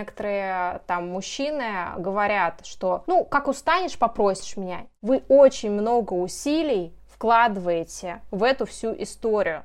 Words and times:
Некоторые 0.00 0.80
там 0.86 1.10
мужчины 1.10 1.64
говорят, 1.98 2.64
что, 2.64 3.04
ну, 3.06 3.22
как 3.22 3.48
устанешь, 3.48 3.98
попросишь 3.98 4.56
меня. 4.56 4.86
Вы 5.02 5.22
очень 5.28 5.70
много 5.70 6.14
усилий 6.14 6.94
вкладываете 7.06 8.22
в 8.30 8.42
эту 8.42 8.64
всю 8.64 8.94
историю, 8.94 9.62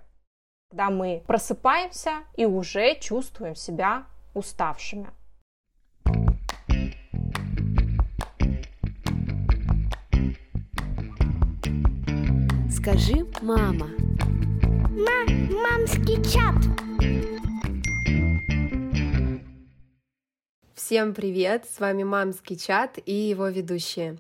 когда 0.70 0.90
мы 0.90 1.24
просыпаемся 1.26 2.16
и 2.36 2.46
уже 2.46 2.96
чувствуем 3.00 3.56
себя 3.56 4.04
уставшими. 4.34 5.08
Скажи, 12.70 13.26
мама. 13.42 13.88
Ма, 14.90 15.26
мамский 15.50 16.22
чат. 16.26 16.85
Всем 20.76 21.14
привет! 21.14 21.66
С 21.74 21.80
вами 21.80 22.04
Мамский 22.04 22.58
чат 22.58 23.00
и 23.06 23.14
его 23.14 23.48
ведущие. 23.48 24.18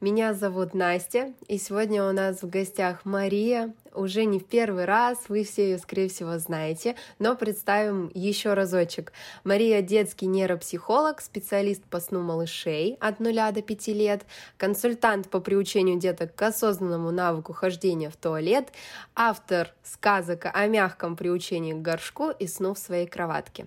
Меня 0.00 0.32
зовут 0.32 0.72
Настя, 0.72 1.34
и 1.48 1.58
сегодня 1.58 2.02
у 2.02 2.12
нас 2.12 2.40
в 2.40 2.48
гостях 2.48 3.04
Мария. 3.04 3.74
Уже 3.92 4.24
не 4.24 4.38
в 4.38 4.46
первый 4.46 4.86
раз, 4.86 5.18
вы 5.28 5.44
все 5.44 5.70
ее, 5.70 5.78
скорее 5.78 6.08
всего, 6.08 6.38
знаете, 6.38 6.96
но 7.18 7.36
представим 7.36 8.10
еще 8.14 8.54
разочек. 8.54 9.12
Мария— 9.44 9.82
детский 9.82 10.26
нейропсихолог, 10.26 11.20
специалист 11.20 11.82
по 11.84 12.00
сну 12.00 12.22
малышей 12.22 12.96
от 13.00 13.20
0 13.20 13.52
до 13.52 13.60
5 13.60 13.88
лет, 13.88 14.22
консультант 14.56 15.28
по 15.28 15.40
приучению 15.40 15.98
деток 15.98 16.34
к 16.34 16.40
осознанному 16.40 17.10
навыку 17.10 17.52
хождения 17.52 18.08
в 18.08 18.16
туалет, 18.16 18.72
автор 19.14 19.74
сказок 19.82 20.46
о 20.54 20.66
мягком 20.68 21.16
приучении 21.16 21.74
к 21.74 21.82
горшку 21.82 22.30
и 22.30 22.46
сну 22.46 22.72
в 22.72 22.78
своей 22.78 23.06
кроватке. 23.06 23.66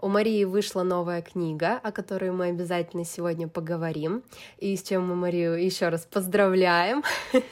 У 0.00 0.06
Марии 0.06 0.44
вышла 0.44 0.84
новая 0.84 1.22
книга, 1.22 1.80
о 1.82 1.90
которой 1.90 2.30
мы 2.30 2.46
обязательно 2.46 3.04
сегодня 3.04 3.48
поговорим, 3.48 4.22
и 4.58 4.76
с 4.76 4.84
чем 4.84 5.08
мы 5.08 5.16
Марию 5.16 5.54
еще 5.54 5.88
раз 5.88 6.06
поздравляем. 6.06 7.02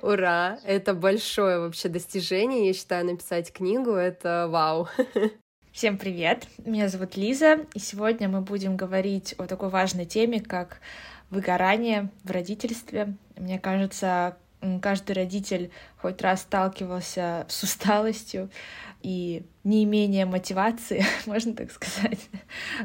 Ура! 0.00 0.60
Это 0.64 0.94
большое 0.94 1.58
вообще 1.58 1.88
достижение, 1.88 2.68
я 2.68 2.72
считаю, 2.72 3.04
написать 3.06 3.52
книгу— 3.52 3.90
это 3.92 4.46
вау! 4.48 4.86
Всем 5.72 5.98
привет! 5.98 6.46
Меня 6.64 6.88
зовут 6.88 7.16
Лиза, 7.16 7.66
и 7.74 7.80
сегодня 7.80 8.28
мы 8.28 8.42
будем 8.42 8.76
говорить 8.76 9.34
о 9.38 9.48
такой 9.48 9.68
важной 9.68 10.04
теме, 10.04 10.40
как 10.40 10.78
выгорание 11.30 12.10
в 12.22 12.30
родительстве. 12.30 13.16
Мне 13.36 13.58
кажется, 13.58 14.36
каждый 14.80 15.12
родитель 15.12 15.72
хоть 15.96 16.22
раз 16.22 16.42
сталкивался 16.42 17.44
с 17.48 17.62
усталостью, 17.64 18.50
и 19.02 19.44
неимение 19.64 20.26
мотивации, 20.26 21.04
можно 21.26 21.54
так 21.54 21.70
сказать. 21.70 22.28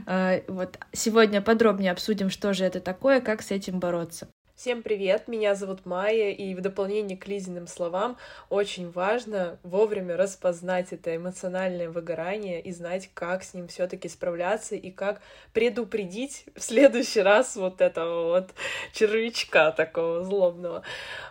А, 0.06 0.42
вот 0.48 0.80
сегодня 0.92 1.42
подробнее 1.42 1.92
обсудим, 1.92 2.30
что 2.30 2.54
же 2.54 2.66
это 2.66 2.80
такое, 2.80 3.22
как 3.22 3.42
с 3.42 3.52
этим 3.52 3.80
бороться. 3.80 4.28
Всем 4.58 4.82
привет, 4.82 5.28
меня 5.28 5.54
зовут 5.54 5.86
Майя, 5.86 6.32
и 6.32 6.56
в 6.56 6.62
дополнение 6.62 7.16
к 7.16 7.28
Лизиным 7.28 7.68
словам 7.68 8.18
очень 8.50 8.90
важно 8.90 9.60
вовремя 9.62 10.18
распознать 10.18 10.92
это 10.92 11.16
эмоциональное 11.16 11.92
выгорание 11.92 12.60
и 12.60 12.72
знать, 12.72 13.08
как 13.14 13.44
с 13.44 13.54
ним 13.54 13.68
все 13.68 13.88
таки 13.88 14.10
справляться 14.10 14.74
и 14.74 14.90
как 14.90 15.22
предупредить 15.54 16.46
в 16.56 16.64
следующий 16.64 17.22
раз 17.22 17.56
вот 17.56 17.82
этого 17.82 18.30
вот 18.30 18.50
червячка 18.94 19.72
такого 19.72 20.24
злобного. 20.24 20.82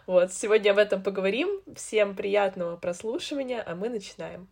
Вот, 0.07 0.33
сегодня 0.33 0.71
об 0.71 0.79
этом 0.79 1.03
поговорим. 1.03 1.49
Всем 1.75 2.15
приятного 2.15 2.77
прослушивания, 2.77 3.61
а 3.67 3.75
мы 3.75 3.89
начинаем. 3.89 4.47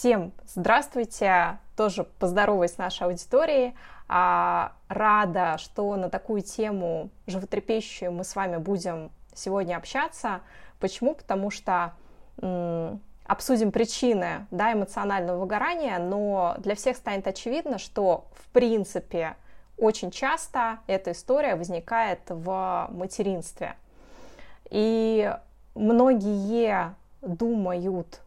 Всем 0.00 0.32
здравствуйте! 0.46 1.58
Тоже 1.76 2.04
поздороваюсь 2.04 2.72
с 2.72 2.78
нашей 2.78 3.06
аудиторией. 3.06 3.74
А, 4.08 4.72
рада, 4.88 5.58
что 5.58 5.94
на 5.96 6.08
такую 6.08 6.40
тему 6.40 7.10
животрепещущую 7.26 8.10
мы 8.10 8.24
с 8.24 8.34
вами 8.34 8.56
будем 8.56 9.10
сегодня 9.34 9.76
общаться. 9.76 10.40
Почему? 10.78 11.14
Потому 11.14 11.50
что 11.50 11.92
обсудим 13.26 13.72
причины 13.72 14.46
да, 14.50 14.72
эмоционального 14.72 15.38
выгорания, 15.38 15.98
но 15.98 16.54
для 16.56 16.76
всех 16.76 16.96
станет 16.96 17.26
очевидно, 17.26 17.76
что 17.76 18.24
в 18.32 18.48
принципе 18.54 19.36
очень 19.76 20.10
часто 20.10 20.78
эта 20.86 21.12
история 21.12 21.56
возникает 21.56 22.20
в 22.30 22.88
материнстве. 22.90 23.74
И 24.70 25.30
многие 25.74 26.94
думают, 27.20 28.22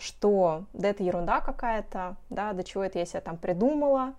что 0.00 0.64
да 0.72 0.88
это 0.88 1.02
ерунда 1.02 1.40
какая-то, 1.40 2.16
да, 2.30 2.52
до 2.52 2.64
чего 2.64 2.84
это 2.84 2.98
я 2.98 3.06
себя 3.06 3.20
там 3.20 3.36
придумала, 3.36 4.14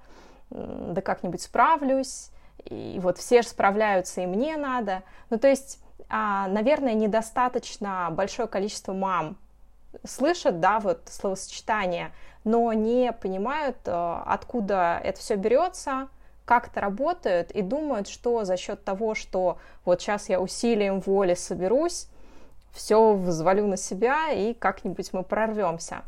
да 0.50 1.02
как-нибудь 1.02 1.42
справлюсь, 1.42 2.32
и 2.66 3.00
вот 3.02 3.18
все 3.18 3.42
же 3.42 3.50
справляются, 3.50 4.22
и 4.22 4.26
мне 4.26 4.58
надо. 4.58 5.04
Ну, 5.30 5.38
то 5.38 5.48
есть, 5.48 5.80
а, 6.10 6.48
наверное, 6.48 6.94
недостаточно 6.94 8.10
большое 8.12 8.48
количество 8.48 8.94
мам 8.94 9.38
слышат, 10.06 10.60
да, 10.60 10.80
вот 10.80 11.02
словосочетание, 11.06 12.12
но 12.44 12.72
не 12.74 13.12
понимают, 13.12 13.78
э, 13.86 14.22
откуда 14.26 15.00
это 15.04 15.20
все 15.20 15.36
берется, 15.36 16.08
как 16.46 16.68
это 16.68 16.82
работает, 16.82 17.52
и 17.52 17.62
думают, 17.62 18.08
что 18.08 18.44
за 18.44 18.58
счет 18.58 18.84
того, 18.84 19.16
что 19.16 19.58
вот 19.86 20.02
сейчас 20.02 20.30
я 20.30 20.40
усилием 20.40 21.00
воли 21.00 21.34
соберусь, 21.34 22.08
все 22.72 23.14
взвалю 23.14 23.68
на 23.68 23.78
себя 23.78 24.32
и 24.32 24.54
как-нибудь 24.54 25.14
мы 25.14 25.24
прорвемся. 25.24 26.04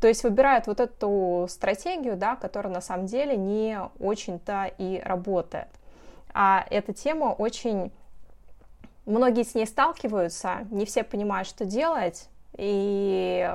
То 0.00 0.08
есть 0.08 0.24
выбирают 0.24 0.66
вот 0.66 0.80
эту 0.80 1.46
стратегию, 1.48 2.16
да, 2.16 2.34
которая 2.34 2.72
на 2.72 2.80
самом 2.80 3.06
деле 3.06 3.36
не 3.36 3.78
очень-то 4.00 4.72
и 4.78 5.00
работает. 5.04 5.68
А 6.34 6.66
эта 6.70 6.92
тема 6.92 7.26
очень... 7.26 7.92
Многие 9.04 9.44
с 9.44 9.54
ней 9.54 9.66
сталкиваются, 9.66 10.66
не 10.70 10.84
все 10.86 11.02
понимают, 11.02 11.48
что 11.48 11.64
делать, 11.64 12.28
и 12.56 13.50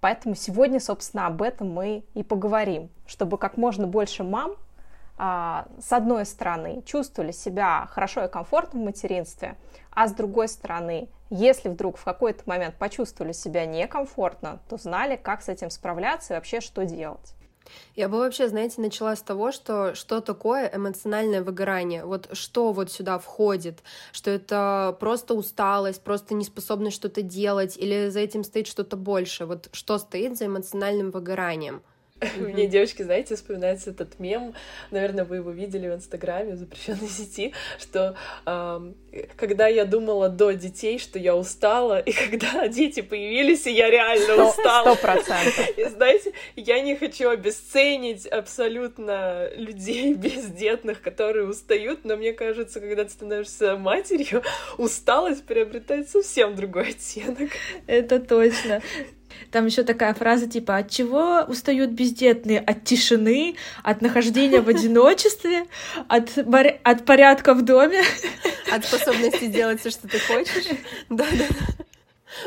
поэтому 0.00 0.34
сегодня, 0.34 0.80
собственно, 0.80 1.26
об 1.26 1.42
этом 1.42 1.70
мы 1.70 2.04
и 2.14 2.22
поговорим, 2.22 2.88
чтобы 3.06 3.36
как 3.36 3.58
можно 3.58 3.86
больше 3.86 4.24
мам 4.24 4.52
с 5.16 5.92
одной 5.92 6.26
стороны, 6.26 6.82
чувствовали 6.84 7.32
себя 7.32 7.86
хорошо 7.90 8.24
и 8.24 8.28
комфортно 8.28 8.80
в 8.80 8.84
материнстве, 8.84 9.56
а 9.90 10.08
с 10.08 10.12
другой 10.12 10.48
стороны, 10.48 11.08
если 11.30 11.68
вдруг 11.68 11.96
в 11.96 12.04
какой-то 12.04 12.42
момент 12.46 12.76
почувствовали 12.76 13.32
себя 13.32 13.66
некомфортно, 13.66 14.60
то 14.68 14.76
знали, 14.76 15.16
как 15.16 15.42
с 15.42 15.48
этим 15.48 15.70
справляться 15.70 16.34
и 16.34 16.36
вообще 16.36 16.60
что 16.60 16.84
делать. 16.84 17.34
Я 17.94 18.08
бы 18.08 18.18
вообще, 18.18 18.48
знаете, 18.48 18.80
начала 18.80 19.14
с 19.14 19.22
того, 19.22 19.52
что 19.52 19.94
что 19.94 20.20
такое 20.20 20.70
эмоциональное 20.74 21.42
выгорание, 21.42 22.04
вот 22.04 22.28
что 22.32 22.72
вот 22.72 22.90
сюда 22.90 23.18
входит, 23.18 23.82
что 24.10 24.30
это 24.30 24.96
просто 24.98 25.34
усталость, 25.34 26.02
просто 26.02 26.34
неспособность 26.34 26.96
что-то 26.96 27.22
делать, 27.22 27.76
или 27.76 28.08
за 28.08 28.20
этим 28.20 28.44
стоит 28.44 28.66
что-то 28.66 28.96
больше, 28.96 29.46
вот 29.46 29.68
что 29.72 29.98
стоит 29.98 30.36
за 30.36 30.46
эмоциональным 30.46 31.10
выгоранием. 31.10 31.82
Мне, 32.38 32.66
девочки, 32.66 33.02
знаете, 33.02 33.36
вспоминается 33.36 33.90
этот 33.90 34.18
мем, 34.18 34.54
наверное, 34.90 35.24
вы 35.24 35.36
его 35.36 35.50
видели 35.50 35.88
в 35.88 35.94
Инстаграме, 35.94 36.54
в 36.54 36.56
запрещенной 36.56 37.08
сети, 37.08 37.52
что 37.78 38.16
эм, 38.46 38.94
когда 39.36 39.68
я 39.68 39.84
думала 39.84 40.28
до 40.28 40.52
детей, 40.52 40.98
что 40.98 41.18
я 41.18 41.36
устала, 41.36 41.98
и 42.00 42.12
когда 42.12 42.68
дети 42.68 43.02
появились, 43.02 43.66
и 43.66 43.72
я 43.72 43.90
реально 43.90 44.48
устала. 44.48 44.94
Сто 44.94 45.02
процентов. 45.02 45.78
И 45.78 45.84
знаете, 45.84 46.32
я 46.56 46.80
не 46.80 46.96
хочу 46.96 47.28
обесценить 47.28 48.26
абсолютно 48.26 49.48
людей 49.54 50.14
бездетных, 50.14 51.02
которые 51.02 51.46
устают, 51.46 52.04
но 52.04 52.16
мне 52.16 52.32
кажется, 52.32 52.80
когда 52.80 53.04
ты 53.04 53.10
становишься 53.10 53.76
матерью, 53.76 54.42
усталость 54.78 55.44
приобретает 55.44 56.08
совсем 56.08 56.54
другой 56.56 56.90
оттенок. 56.90 57.50
Это 57.86 58.20
точно. 58.20 58.82
Там 59.50 59.66
еще 59.66 59.82
такая 59.82 60.14
фраза 60.14 60.46
типа 60.46 60.78
«От 60.78 60.90
чего 60.90 61.44
устают 61.46 61.90
бездетные? 61.90 62.60
От 62.60 62.84
тишины, 62.84 63.56
от 63.82 64.02
нахождения 64.02 64.60
в 64.60 64.68
одиночестве, 64.68 65.66
от, 66.08 66.30
от 66.82 67.04
порядка 67.04 67.54
в 67.54 67.62
доме». 67.62 68.02
От 68.72 68.86
способности 68.86 69.46
делать 69.46 69.80
все, 69.80 69.90
что 69.90 70.08
ты 70.08 70.18
хочешь. 70.18 70.64
Да-да. 71.10 71.44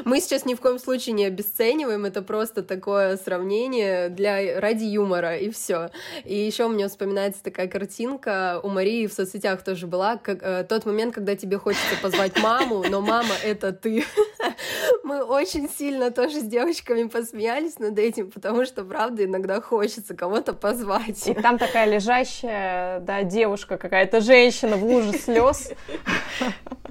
Мы 0.03 0.19
сейчас 0.19 0.45
ни 0.45 0.55
в 0.55 0.61
коем 0.61 0.79
случае 0.79 1.13
не 1.13 1.25
обесцениваем, 1.25 2.05
это 2.05 2.21
просто 2.21 2.63
такое 2.63 3.17
сравнение 3.17 4.09
для 4.09 4.59
ради 4.59 4.85
юмора 4.85 5.37
и 5.37 5.49
все. 5.49 5.91
И 6.23 6.35
еще 6.35 6.65
у 6.65 6.69
меня 6.69 6.87
вспоминается 6.87 7.43
такая 7.43 7.67
картинка 7.67 8.59
у 8.63 8.69
Марии 8.69 9.07
в 9.07 9.13
соцсетях 9.13 9.63
тоже 9.63 9.87
была, 9.87 10.17
как, 10.17 10.39
э, 10.41 10.65
тот 10.67 10.85
момент, 10.85 11.13
когда 11.13 11.35
тебе 11.35 11.57
хочется 11.57 11.95
позвать 12.01 12.41
маму, 12.41 12.83
но 12.89 13.01
мама 13.01 13.35
это 13.43 13.71
ты. 13.71 14.03
Мы 15.03 15.23
очень 15.23 15.69
сильно 15.69 16.11
тоже 16.11 16.41
с 16.41 16.43
девочками 16.43 17.07
посмеялись 17.07 17.79
над 17.79 17.97
этим, 17.99 18.31
потому 18.31 18.65
что 18.65 18.83
правда 18.83 19.25
иногда 19.25 19.61
хочется 19.61 20.15
кого-то 20.15 20.53
позвать. 20.53 21.27
И 21.27 21.33
там 21.33 21.57
такая 21.57 21.85
лежащая, 21.85 22.99
да, 22.99 23.23
девушка 23.23 23.77
какая-то 23.77 24.21
женщина 24.21 24.77
в 24.77 24.83
луже 24.83 25.13
слез 25.13 25.71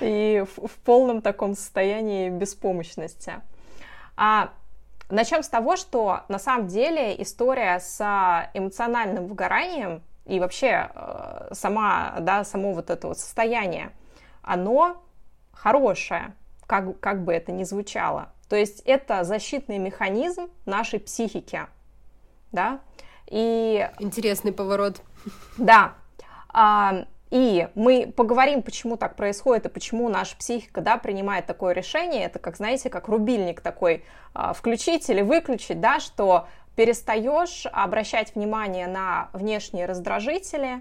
и 0.00 0.44
в, 0.56 0.66
в 0.66 0.72
полном 0.84 1.22
таком 1.22 1.54
состоянии 1.54 2.28
беспомощности. 2.28 3.34
А 4.16 4.50
Начнем 5.10 5.42
с 5.42 5.48
того, 5.48 5.76
что 5.76 6.24
на 6.28 6.38
самом 6.38 6.66
деле 6.66 7.20
история 7.22 7.80
с 7.80 7.98
эмоциональным 8.52 9.26
выгоранием 9.26 10.02
и 10.26 10.38
вообще 10.38 10.90
э, 10.94 11.48
сама, 11.52 12.16
да, 12.20 12.44
само 12.44 12.74
вот 12.74 12.90
это 12.90 13.08
вот 13.08 13.18
состояние, 13.18 13.90
оно 14.42 15.02
хорошее, 15.52 16.34
как, 16.66 17.00
как 17.00 17.24
бы 17.24 17.32
это 17.32 17.52
ни 17.52 17.64
звучало. 17.64 18.28
То 18.50 18.56
есть 18.56 18.82
это 18.84 19.24
защитный 19.24 19.78
механизм 19.78 20.50
нашей 20.66 21.00
психики, 21.00 21.62
да, 22.52 22.80
и... 23.26 23.90
Интересный 23.98 24.52
поворот. 24.52 25.00
Да, 25.56 25.94
а, 26.50 27.06
и 27.30 27.68
мы 27.74 28.12
поговорим, 28.14 28.62
почему 28.62 28.96
так 28.96 29.16
происходит 29.16 29.66
и 29.66 29.68
почему 29.68 30.08
наша 30.08 30.36
психика, 30.36 30.80
да, 30.80 30.96
принимает 30.96 31.46
такое 31.46 31.74
решение. 31.74 32.24
Это, 32.24 32.38
как, 32.38 32.56
знаете, 32.56 32.88
как 32.88 33.08
рубильник 33.08 33.60
такой 33.60 34.04
а, 34.34 34.54
включить 34.54 35.08
или 35.10 35.20
выключить, 35.20 35.80
да, 35.80 36.00
что 36.00 36.48
перестаешь 36.74 37.66
обращать 37.72 38.34
внимание 38.34 38.86
на 38.86 39.28
внешние 39.32 39.86
раздражители, 39.86 40.80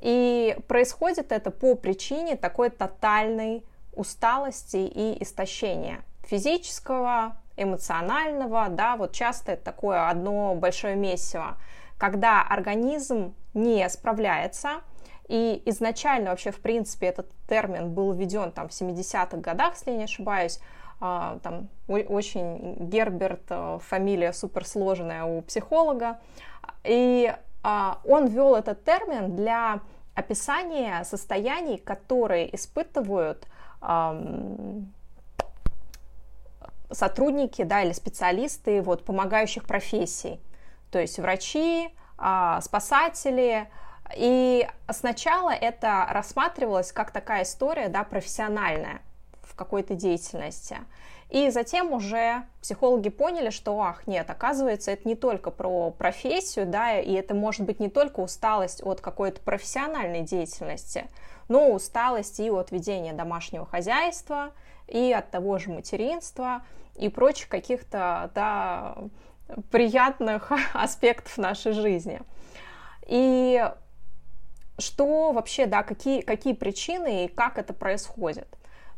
и 0.00 0.56
происходит 0.68 1.32
это 1.32 1.50
по 1.50 1.74
причине 1.74 2.36
такой 2.36 2.68
тотальной 2.70 3.64
усталости 3.94 4.76
и 4.76 5.22
истощения 5.22 6.04
физического, 6.26 7.38
эмоционального, 7.56 8.68
да, 8.68 8.96
вот 8.96 9.12
часто 9.12 9.52
это 9.52 9.64
такое 9.64 10.08
одно 10.08 10.54
большое 10.54 10.96
месиво, 10.96 11.56
когда 11.98 12.42
организм 12.42 13.34
не 13.54 13.88
справляется, 13.88 14.82
и 15.28 15.62
изначально 15.66 16.30
вообще, 16.30 16.50
в 16.50 16.60
принципе, 16.60 17.06
этот 17.06 17.28
термин 17.48 17.92
был 17.92 18.12
введен 18.12 18.52
там 18.52 18.68
в 18.68 18.72
70-х 18.72 19.38
годах, 19.38 19.74
если 19.74 19.90
я 19.90 19.96
не 19.96 20.04
ошибаюсь, 20.04 20.60
а, 21.00 21.38
там 21.42 21.68
очень 21.88 22.76
Герберт, 22.88 23.42
э, 23.50 23.78
фамилия 23.82 24.32
суперсложная 24.32 25.24
у 25.24 25.42
психолога, 25.42 26.20
и 26.84 27.34
а, 27.62 28.00
он 28.04 28.26
ввел 28.26 28.54
этот 28.54 28.84
термин 28.84 29.36
для 29.36 29.80
описания 30.14 31.04
состояний, 31.04 31.76
которые 31.78 32.54
испытывают 32.54 33.46
сотрудники, 36.90 37.62
да, 37.62 37.82
или 37.82 37.92
специалисты 37.92 38.80
вот 38.80 39.04
помогающих 39.04 39.64
профессий, 39.64 40.40
то 40.90 40.98
есть 40.98 41.18
врачи, 41.18 41.94
а, 42.16 42.60
спасатели, 42.62 43.68
и 44.14 44.68
сначала 44.90 45.50
это 45.50 46.06
рассматривалось 46.10 46.92
как 46.92 47.10
такая 47.10 47.42
история, 47.42 47.88
да, 47.88 48.04
профессиональная 48.04 49.00
в 49.42 49.54
какой-то 49.54 49.94
деятельности. 49.94 50.78
И 51.30 51.50
затем 51.50 51.92
уже 51.92 52.44
психологи 52.62 53.08
поняли, 53.08 53.50
что, 53.50 53.80
ах, 53.80 54.06
нет, 54.06 54.30
оказывается, 54.30 54.92
это 54.92 55.08
не 55.08 55.16
только 55.16 55.50
про 55.50 55.90
профессию, 55.90 56.66
да, 56.66 57.00
и 57.00 57.12
это 57.14 57.34
может 57.34 57.62
быть 57.62 57.80
не 57.80 57.88
только 57.88 58.20
усталость 58.20 58.80
от 58.84 59.00
какой-то 59.00 59.40
профессиональной 59.40 60.22
деятельности, 60.22 61.08
но 61.48 61.72
усталость 61.72 62.38
и 62.38 62.48
от 62.48 62.70
ведения 62.70 63.12
домашнего 63.12 63.66
хозяйства, 63.66 64.52
и 64.86 65.12
от 65.12 65.30
того 65.32 65.58
же 65.58 65.70
материнства, 65.70 66.62
и 66.94 67.08
прочих 67.08 67.48
каких-то, 67.48 68.30
да, 68.34 68.96
приятных 69.72 70.52
аспектов 70.74 71.38
нашей 71.38 71.72
жизни. 71.72 72.20
И 73.06 73.68
что 74.78 75.32
вообще, 75.32 75.66
да, 75.66 75.82
какие, 75.82 76.20
какие 76.20 76.52
причины 76.52 77.24
и 77.24 77.28
как 77.28 77.58
это 77.58 77.72
происходит? 77.72 78.48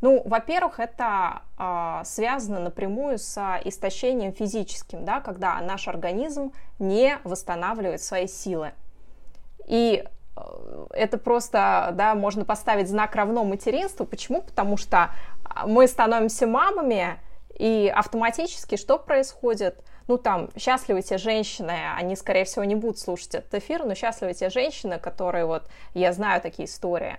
Ну, 0.01 0.23
во-первых, 0.25 0.79
это 0.79 1.43
э, 1.59 2.03
связано 2.05 2.61
напрямую 2.61 3.19
с 3.19 3.37
истощением 3.65 4.33
физическим, 4.33 5.05
да, 5.05 5.21
когда 5.21 5.61
наш 5.61 5.89
организм 5.89 6.53
не 6.79 7.19
восстанавливает 7.25 8.01
свои 8.01 8.29
силы. 8.29 8.73
И 9.67 10.05
э, 10.37 10.87
это 10.91 11.19
просто, 11.19 11.91
да, 11.95 12.15
можно 12.15 12.45
поставить 12.45 12.89
знак 12.89 13.17
равно 13.17 13.43
материнству. 13.45 14.07
Почему? 14.07 14.43
Потому 14.43 14.77
что 14.77 15.11
мы 15.67 15.89
становимся 15.89 16.47
мамами, 16.47 17.19
и 17.59 17.93
автоматически 17.93 18.77
что 18.77 18.99
происходит? 18.99 19.83
Ну, 20.09 20.17
там, 20.17 20.49
счастливы 20.57 21.03
те 21.03 21.19
женщины, 21.19 21.77
они, 21.95 22.17
скорее 22.17 22.45
всего, 22.45 22.65
не 22.65 22.75
будут 22.75 22.99
слушать 22.99 23.35
этот 23.35 23.55
эфир, 23.55 23.85
но 23.85 23.95
счастливы 23.95 24.33
те 24.33 24.49
женщины, 24.49 24.99
которые 24.99 25.45
вот, 25.45 25.69
я 25.93 26.15
знаю 26.15 26.41
такие 26.41 26.67
истории, 26.67 27.19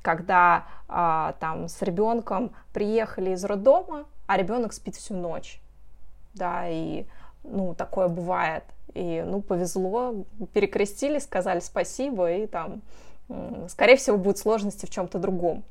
когда 0.00 0.64
а, 0.88 1.34
там 1.38 1.68
с 1.68 1.82
ребенком 1.82 2.52
приехали 2.72 3.32
из 3.32 3.44
роддома, 3.44 4.06
а 4.26 4.38
ребенок 4.38 4.72
спит 4.72 4.96
всю 4.96 5.14
ночь, 5.14 5.60
да, 6.32 6.66
и, 6.66 7.04
ну, 7.44 7.74
такое 7.74 8.08
бывает, 8.08 8.64
и, 8.94 9.22
ну, 9.26 9.42
повезло, 9.42 10.24
перекрестили, 10.54 11.18
сказали 11.18 11.60
спасибо, 11.60 12.32
и 12.32 12.46
там, 12.46 12.80
скорее 13.68 13.96
всего, 13.96 14.16
будут 14.16 14.38
сложности 14.38 14.86
в 14.86 14.90
чем-то 14.90 15.18
другом. 15.18 15.62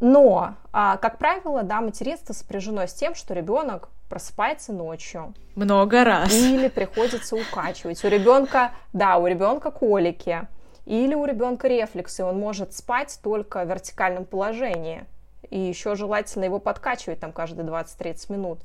Но, 0.00 0.54
а, 0.72 0.98
как 0.98 1.18
правило, 1.18 1.62
да, 1.62 1.80
материнство 1.80 2.32
сопряжено 2.32 2.86
с 2.86 2.92
тем, 2.92 3.14
что 3.14 3.34
ребенок 3.34 3.88
просыпается 4.08 4.72
ночью. 4.72 5.34
Много 5.54 6.04
раз. 6.04 6.32
Или 6.32 6.68
приходится 6.68 7.34
укачивать. 7.36 8.04
У 8.04 8.08
ребенка, 8.08 8.72
да, 8.92 9.16
у 9.16 9.26
ребенка 9.26 9.70
колики. 9.70 10.46
Или 10.84 11.14
у 11.14 11.24
ребенка 11.24 11.66
рефлексы, 11.66 12.24
он 12.24 12.38
может 12.38 12.74
спать 12.74 13.18
только 13.22 13.64
в 13.64 13.68
вертикальном 13.68 14.24
положении. 14.24 15.04
И 15.50 15.58
еще 15.58 15.96
желательно 15.96 16.44
его 16.44 16.58
подкачивать 16.58 17.20
там 17.20 17.32
каждые 17.32 17.66
20-30 17.66 18.32
минут. 18.32 18.60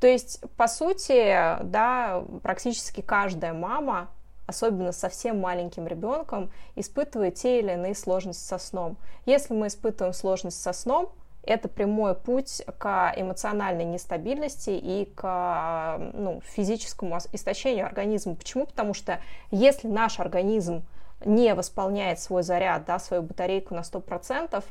То 0.00 0.06
есть, 0.06 0.42
по 0.56 0.68
сути, 0.68 1.62
да, 1.62 2.22
практически 2.42 3.00
каждая 3.00 3.52
мама 3.52 4.08
особенно 4.46 4.92
совсем 4.92 5.40
маленьким 5.40 5.86
ребенком, 5.86 6.50
испытывает 6.74 7.34
те 7.34 7.60
или 7.60 7.72
иные 7.72 7.94
сложности 7.94 8.44
со 8.44 8.58
сном. 8.58 8.96
Если 9.24 9.54
мы 9.54 9.66
испытываем 9.68 10.14
сложность 10.14 10.60
со 10.60 10.72
сном, 10.72 11.10
это 11.42 11.68
прямой 11.68 12.14
путь 12.14 12.62
к 12.78 13.12
эмоциональной 13.16 13.84
нестабильности 13.84 14.70
и 14.70 15.10
к 15.14 15.98
ну, 16.12 16.40
физическому 16.44 17.18
истощению 17.32 17.86
организма. 17.86 18.34
Почему? 18.34 18.66
Потому 18.66 18.94
что 18.94 19.20
если 19.52 19.86
наш 19.86 20.18
организм 20.18 20.84
не 21.24 21.54
восполняет 21.54 22.20
свой 22.20 22.42
заряд, 22.42 22.84
да, 22.84 22.98
свою 22.98 23.22
батарейку 23.22 23.74
на 23.74 23.80
100%, 23.80 24.62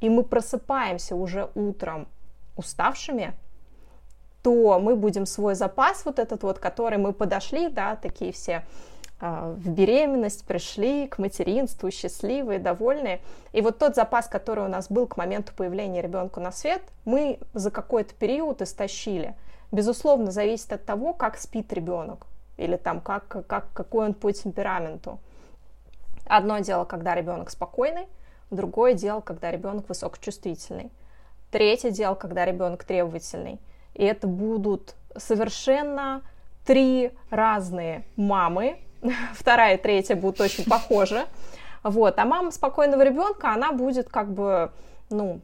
и 0.00 0.08
мы 0.08 0.22
просыпаемся 0.22 1.16
уже 1.16 1.50
утром 1.54 2.06
уставшими, 2.56 3.34
то 4.42 4.78
мы 4.80 4.96
будем 4.96 5.26
свой 5.26 5.54
запас 5.54 6.04
вот 6.04 6.18
этот 6.18 6.42
вот, 6.42 6.58
который 6.58 6.98
мы 6.98 7.12
подошли, 7.12 7.68
да, 7.68 7.96
такие 7.96 8.32
все 8.32 8.64
в 9.22 9.68
беременность, 9.70 10.44
пришли 10.44 11.06
к 11.06 11.18
материнству 11.18 11.92
счастливые, 11.92 12.58
довольные. 12.58 13.20
И 13.52 13.60
вот 13.60 13.78
тот 13.78 13.94
запас, 13.94 14.26
который 14.26 14.64
у 14.64 14.68
нас 14.68 14.90
был 14.90 15.06
к 15.06 15.16
моменту 15.16 15.52
появления 15.56 16.02
ребенка 16.02 16.40
на 16.40 16.50
свет, 16.50 16.82
мы 17.04 17.38
за 17.54 17.70
какой-то 17.70 18.14
период 18.14 18.62
истощили. 18.62 19.36
Безусловно, 19.70 20.32
зависит 20.32 20.72
от 20.72 20.84
того, 20.84 21.12
как 21.12 21.38
спит 21.38 21.72
ребенок 21.72 22.26
или 22.56 22.76
там 22.76 23.00
как, 23.00 23.46
как, 23.46 23.72
какой 23.72 24.06
он 24.06 24.14
по 24.14 24.32
темпераменту. 24.32 25.20
Одно 26.26 26.58
дело, 26.58 26.84
когда 26.84 27.14
ребенок 27.14 27.50
спокойный, 27.50 28.08
другое 28.50 28.94
дело, 28.94 29.20
когда 29.20 29.52
ребенок 29.52 29.88
высокочувствительный. 29.88 30.90
Третье 31.52 31.90
дело, 31.90 32.16
когда 32.16 32.44
ребенок 32.44 32.82
требовательный. 32.82 33.60
И 33.94 34.02
это 34.02 34.26
будут 34.26 34.96
совершенно 35.16 36.22
три 36.64 37.12
разные 37.30 38.04
мамы, 38.16 38.78
вторая 39.34 39.76
и 39.76 39.82
третья 39.82 40.16
будут 40.16 40.40
очень 40.40 40.64
похожи. 40.64 41.26
Вот. 41.82 42.18
А 42.18 42.24
мама 42.24 42.50
спокойного 42.50 43.02
ребенка, 43.02 43.52
она 43.52 43.72
будет 43.72 44.08
как 44.08 44.32
бы, 44.32 44.70
ну, 45.10 45.40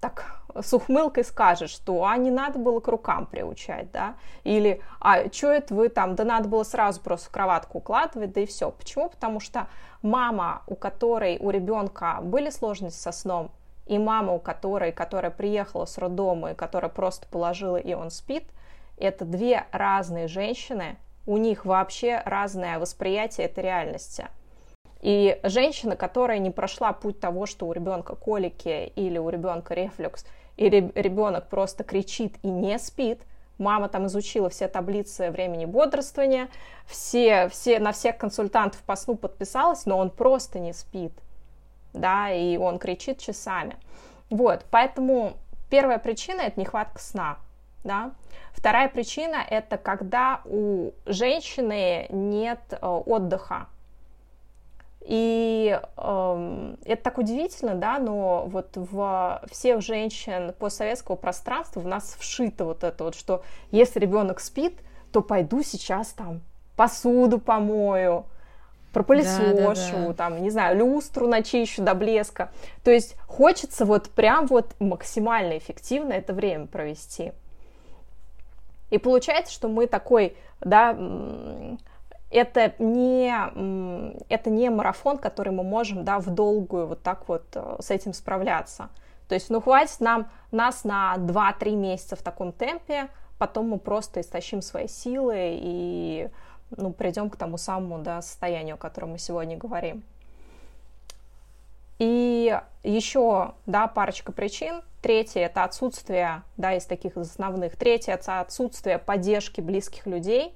так 0.00 0.42
с 0.60 0.72
ухмылкой 0.72 1.24
скажет, 1.24 1.70
что 1.70 2.04
а 2.04 2.16
не 2.16 2.30
надо 2.30 2.58
было 2.58 2.80
к 2.80 2.88
рукам 2.88 3.26
приучать, 3.26 3.90
да, 3.92 4.14
или 4.44 4.80
а 5.00 5.30
что 5.30 5.48
это 5.48 5.74
вы 5.74 5.88
там, 5.88 6.14
да 6.14 6.24
надо 6.24 6.48
было 6.48 6.62
сразу 6.62 7.00
просто 7.00 7.28
в 7.28 7.30
кроватку 7.32 7.78
укладывать, 7.78 8.32
да 8.32 8.40
и 8.40 8.46
все. 8.46 8.70
Почему? 8.70 9.10
Потому 9.10 9.38
что 9.38 9.68
мама, 10.02 10.62
у 10.66 10.74
которой 10.74 11.38
у 11.38 11.50
ребенка 11.50 12.18
были 12.22 12.50
сложности 12.50 12.98
со 12.98 13.12
сном, 13.12 13.50
и 13.86 13.98
мама, 13.98 14.32
у 14.32 14.38
которой, 14.38 14.92
которая 14.92 15.30
приехала 15.30 15.84
с 15.84 15.98
роддома 15.98 16.52
и 16.52 16.54
которая 16.54 16.90
просто 16.90 17.26
положила 17.28 17.76
и 17.76 17.94
он 17.94 18.10
спит, 18.10 18.44
это 18.96 19.24
две 19.24 19.66
разные 19.72 20.26
женщины, 20.26 20.96
у 21.26 21.36
них 21.36 21.64
вообще 21.64 22.22
разное 22.24 22.78
восприятие 22.78 23.46
этой 23.46 23.64
реальности. 23.64 24.28
И 25.02 25.38
женщина, 25.42 25.96
которая 25.96 26.38
не 26.38 26.50
прошла 26.50 26.92
путь 26.92 27.20
того, 27.20 27.46
что 27.46 27.66
у 27.66 27.72
ребенка 27.72 28.16
колики 28.16 28.92
или 28.96 29.18
у 29.18 29.28
ребенка 29.28 29.74
рефлюкс, 29.74 30.24
и 30.56 30.68
ребенок 30.68 31.48
просто 31.48 31.84
кричит 31.84 32.34
и 32.42 32.48
не 32.48 32.78
спит, 32.78 33.20
мама 33.58 33.88
там 33.88 34.06
изучила 34.06 34.48
все 34.48 34.68
таблицы 34.68 35.30
времени 35.30 35.64
бодрствования, 35.64 36.48
все, 36.86 37.48
все, 37.48 37.78
на 37.78 37.92
всех 37.92 38.16
консультантов 38.16 38.82
по 38.82 38.96
сну 38.96 39.16
подписалась, 39.16 39.86
но 39.86 39.98
он 39.98 40.10
просто 40.10 40.58
не 40.58 40.72
спит, 40.72 41.12
да, 41.92 42.30
и 42.30 42.56
он 42.56 42.78
кричит 42.78 43.18
часами. 43.18 43.76
Вот, 44.30 44.64
поэтому 44.70 45.34
первая 45.70 45.98
причина– 45.98 46.40
это 46.42 46.58
нехватка 46.58 46.98
сна. 46.98 47.38
Да? 47.84 48.12
Вторая 48.52 48.88
причина– 48.88 49.36
это 49.50 49.76
когда 49.76 50.40
у 50.44 50.92
женщины 51.04 52.06
нет 52.10 52.60
э, 52.70 52.86
отдыха. 52.86 53.68
И 55.02 55.78
э, 55.96 56.74
это 56.84 57.02
так 57.02 57.18
удивительно, 57.18 57.74
да, 57.76 57.98
но 57.98 58.46
вот 58.46 58.70
в 58.74 59.40
всех 59.50 59.82
женщин 59.82 60.52
постсоветского 60.58 61.14
пространства 61.14 61.80
в 61.80 61.86
нас 61.86 62.16
вшито 62.18 62.64
вот 62.64 62.82
это 62.82 63.04
вот, 63.04 63.14
что 63.14 63.44
если 63.70 64.00
ребенок 64.00 64.40
спит, 64.40 64.80
то 65.12 65.22
пойду 65.22 65.62
сейчас 65.62 66.08
там 66.08 66.40
посуду 66.74 67.38
помою, 67.38 68.24
пропылесошу, 68.92 69.54
да, 69.54 69.74
да, 69.74 70.06
да. 70.08 70.14
там, 70.14 70.42
не 70.42 70.50
знаю, 70.50 70.76
люстру 70.78 71.28
начищу 71.28 71.82
до 71.82 71.94
блеска. 71.94 72.50
То 72.82 72.90
есть 72.90 73.14
хочется 73.26 73.84
вот 73.84 74.08
прям 74.10 74.46
вот 74.46 74.74
максимально 74.80 75.58
эффективно 75.58 76.14
это 76.14 76.32
время 76.32 76.66
провести. 76.66 77.32
И 78.90 78.98
получается, 78.98 79.52
что 79.52 79.68
мы 79.68 79.86
такой, 79.86 80.36
да, 80.60 80.96
это 82.30 82.74
не, 82.78 83.32
это 84.28 84.50
не 84.50 84.70
марафон, 84.70 85.18
который 85.18 85.52
мы 85.52 85.62
можем, 85.62 86.04
да, 86.04 86.18
в 86.18 86.30
долгую 86.30 86.86
вот 86.86 87.02
так 87.02 87.28
вот 87.28 87.44
э, 87.54 87.76
с 87.80 87.90
этим 87.90 88.12
справляться. 88.12 88.88
То 89.28 89.34
есть, 89.34 89.50
ну, 89.50 89.60
хватит 89.60 90.00
нам, 90.00 90.28
нас 90.50 90.84
на 90.84 91.16
2-3 91.16 91.74
месяца 91.74 92.16
в 92.16 92.22
таком 92.22 92.52
темпе, 92.52 93.08
потом 93.38 93.70
мы 93.70 93.78
просто 93.78 94.20
истощим 94.20 94.62
свои 94.62 94.88
силы 94.88 95.34
и, 95.38 96.28
ну, 96.70 96.92
придем 96.92 97.30
к 97.30 97.36
тому 97.36 97.58
самому, 97.58 97.98
да, 97.98 98.22
состоянию, 98.22 98.74
о 98.74 98.78
котором 98.78 99.10
мы 99.10 99.18
сегодня 99.18 99.56
говорим. 99.56 100.02
И 101.98 102.60
еще, 102.82 103.54
да, 103.66 103.86
парочка 103.86 104.32
причин. 104.32 104.82
Третье– 105.06 105.40
это 105.42 105.62
отсутствие, 105.62 106.42
да, 106.56 106.74
из 106.74 106.84
таких 106.84 107.16
основных. 107.16 107.76
Третье– 107.76 108.12
это 108.14 108.40
отсутствие 108.40 108.98
поддержки 108.98 109.60
близких 109.60 110.04
людей, 110.04 110.52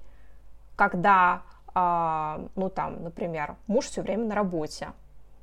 когда 0.75 1.42
а, 1.73 2.49
ну 2.57 2.69
там, 2.69 3.00
например, 3.04 3.54
муж 3.69 3.85
все 3.85 4.02
время 4.02 4.25
на 4.25 4.35
работе, 4.35 4.88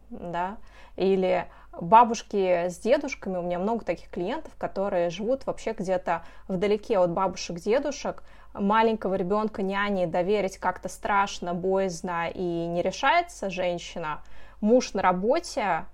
да, 0.10 0.58
или 0.98 1.48
бабушки 1.72 2.68
с 2.68 2.80
дедушками, 2.80 3.38
у 3.38 3.44
меня 3.44 3.60
много 3.60 3.86
таких 3.86 4.10
клиентов, 4.10 4.52
которые 4.58 5.10
живут 5.10 5.46
вообще 5.46 5.72
где-то 5.72 6.26
вдалеке 6.50 7.00
от 7.00 7.12
бабушек, 7.12 7.62
дедушек, 7.62 8.24
маленького 8.54 9.16
ребенка 9.16 9.62
няне 9.62 10.06
доверить 10.08 10.58
как-то 10.58 10.90
страшно, 10.90 11.54
боязно 11.54 12.28
и 12.28 12.42
не 12.42 12.82
решается 12.82 13.50
женщина, 13.50 14.20
муж 14.60 14.92
на 14.92 15.02
работе, 15.02 15.86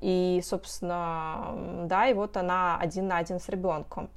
и, 0.00 0.40
собственно, 0.44 1.54
да, 1.84 2.08
и 2.08 2.14
вот 2.14 2.36
она 2.36 2.78
один 2.78 3.08
на 3.08 3.18
один 3.18 3.40
с 3.40 3.48
ребенком. 3.48 4.08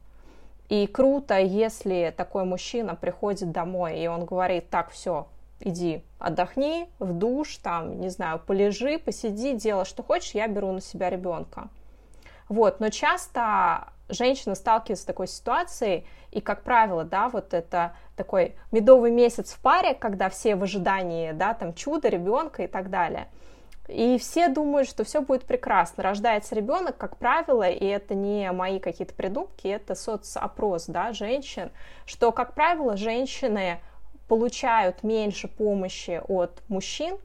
И 0.70 0.86
круто, 0.86 1.40
если 1.40 2.14
такой 2.16 2.44
мужчина 2.44 2.96
приходит 2.96 3.52
домой, 3.52 4.00
и 4.00 4.08
он 4.08 4.26
говорит, 4.26 4.70
так, 4.70 4.92
все, 4.92 5.28
иди 5.60 6.04
отдохни, 6.20 6.90
в 7.00 7.14
душ, 7.14 7.58
там, 7.58 8.00
не 8.00 8.10
знаю, 8.10 8.40
полежи, 8.40 9.00
посиди, 9.00 9.54
делай, 9.54 9.86
что 9.86 10.04
хочешь, 10.04 10.32
я 10.32 10.48
беру 10.48 10.72
на 10.72 10.82
себя 10.82 11.10
ребенка. 11.10 11.70
Вот, 12.50 12.80
но 12.80 12.90
часто 12.90 13.90
женщина 14.10 14.56
сталкивается 14.56 15.04
с 15.04 15.08
такой 15.08 15.28
ситуацией, 15.28 16.06
и, 16.32 16.42
как 16.42 16.64
правило, 16.64 17.04
да, 17.04 17.30
вот 17.30 17.54
это 17.54 17.94
такой 18.16 18.56
медовый 18.72 19.12
месяц 19.12 19.54
в 19.54 19.60
паре, 19.60 19.96
когда 19.96 20.30
все 20.30 20.56
в 20.56 20.64
ожидании, 20.64 21.32
да, 21.32 21.54
там, 21.54 21.74
чуда, 21.74 22.10
ребенка 22.10 22.64
и 22.64 22.68
так 22.68 22.90
далее. 22.90 23.28
И 23.90 24.20
все 24.20 24.50
думают, 24.50 24.88
что 24.88 25.04
все 25.04 25.20
будет 25.22 25.46
прекрасно. 25.46 26.04
Рождается 26.04 26.54
ребенок, 26.54 26.96
как 26.98 27.18
правило, 27.18 27.68
и 27.68 27.86
это 27.86 28.14
не 28.14 28.52
мои 28.52 28.80
какие-то 28.80 29.16
придумки, 29.16 29.68
это 29.68 29.96
соцопрос, 29.96 30.86
да, 30.86 31.12
женщин, 31.12 31.72
что, 32.06 32.32
как 32.32 32.54
правило, 32.54 32.98
женщины 32.98 33.80
получают 34.28 35.02
меньше 35.02 35.48
помощи 35.48 36.22
от 36.28 36.62
мужчин, 36.68 37.18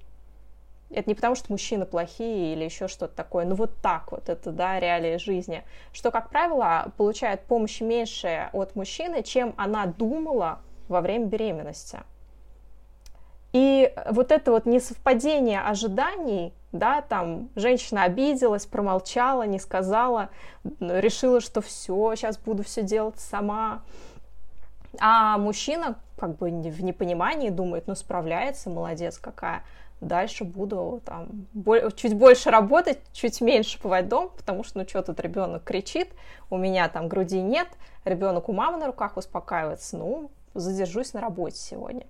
это 0.88 1.10
не 1.10 1.14
потому, 1.14 1.34
что 1.34 1.52
мужчины 1.52 1.84
плохие 1.84 2.54
или 2.54 2.64
еще 2.64 2.88
что-то 2.88 3.14
такое, 3.14 3.44
но 3.44 3.54
вот 3.54 3.76
так 3.82 4.10
вот, 4.10 4.30
это, 4.30 4.50
да, 4.50 4.80
реалии 4.80 5.18
жизни, 5.18 5.64
что, 5.92 6.10
как 6.10 6.30
правило, 6.30 6.92
получают 6.96 7.42
помощи 7.42 7.82
меньше 7.82 8.48
от 8.54 8.74
мужчины, 8.74 9.22
чем 9.22 9.52
она 9.58 9.84
думала 9.84 10.60
во 10.88 11.02
время 11.02 11.26
беременности. 11.26 12.00
И 13.54 13.94
вот 14.10 14.32
это 14.32 14.50
вот 14.50 14.66
несовпадение 14.66 15.60
ожиданий, 15.60 16.52
да, 16.72 17.02
там 17.02 17.50
женщина 17.54 18.02
обиделась, 18.02 18.66
промолчала, 18.66 19.46
не 19.46 19.60
сказала, 19.60 20.30
решила, 20.80 21.40
что 21.40 21.60
все, 21.60 22.16
сейчас 22.16 22.36
буду 22.36 22.64
все 22.64 22.82
делать 22.82 23.20
сама, 23.20 23.82
а 24.98 25.38
мужчина 25.38 25.94
как 26.18 26.36
бы 26.36 26.50
в 26.50 26.82
непонимании 26.82 27.50
думает, 27.50 27.86
ну, 27.86 27.94
справляется, 27.94 28.70
молодец 28.70 29.18
какая. 29.18 29.62
Дальше 30.00 30.42
буду 30.42 31.00
там 31.04 31.46
чуть 31.94 32.16
больше 32.16 32.50
работать, 32.50 32.98
чуть 33.12 33.40
меньше 33.40 33.80
бывать 33.80 34.08
дом, 34.08 34.30
потому 34.36 34.64
что, 34.64 34.78
ну, 34.80 34.88
что 34.88 35.00
тут 35.02 35.20
ребенок 35.20 35.62
кричит, 35.62 36.08
у 36.50 36.56
меня 36.56 36.88
там 36.88 37.06
груди 37.06 37.40
нет, 37.40 37.68
ребенок 38.04 38.48
у 38.48 38.52
мамы 38.52 38.78
на 38.78 38.88
руках 38.88 39.16
успокаивается, 39.16 39.96
ну, 39.96 40.32
задержусь 40.54 41.14
на 41.14 41.20
работе 41.20 41.56
сегодня. 41.56 42.04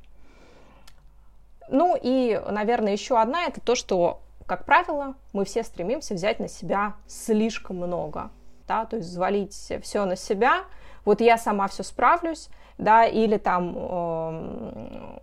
Ну 1.69 1.97
и, 2.01 2.41
наверное, 2.49 2.93
еще 2.93 3.19
одна 3.19 3.45
это 3.45 3.61
то, 3.61 3.75
что, 3.75 4.21
как 4.47 4.65
правило, 4.65 5.15
мы 5.33 5.45
все 5.45 5.63
стремимся 5.63 6.15
взять 6.15 6.41
на 6.41 6.49
себя 6.49 6.95
слишком 7.07 7.77
много, 7.77 8.31
да, 8.69 8.85
то 8.85 8.97
есть 8.97 9.09
взвалить 9.09 9.55
все 9.83 10.05
на 10.05 10.17
себя. 10.17 10.65
Вот 11.05 11.21
я 11.21 11.37
сама 11.37 11.69
все 11.69 11.83
справлюсь, 11.83 12.49
да, 12.79 13.05
или 13.05 13.37
там 13.37 13.75
э, 13.77 15.19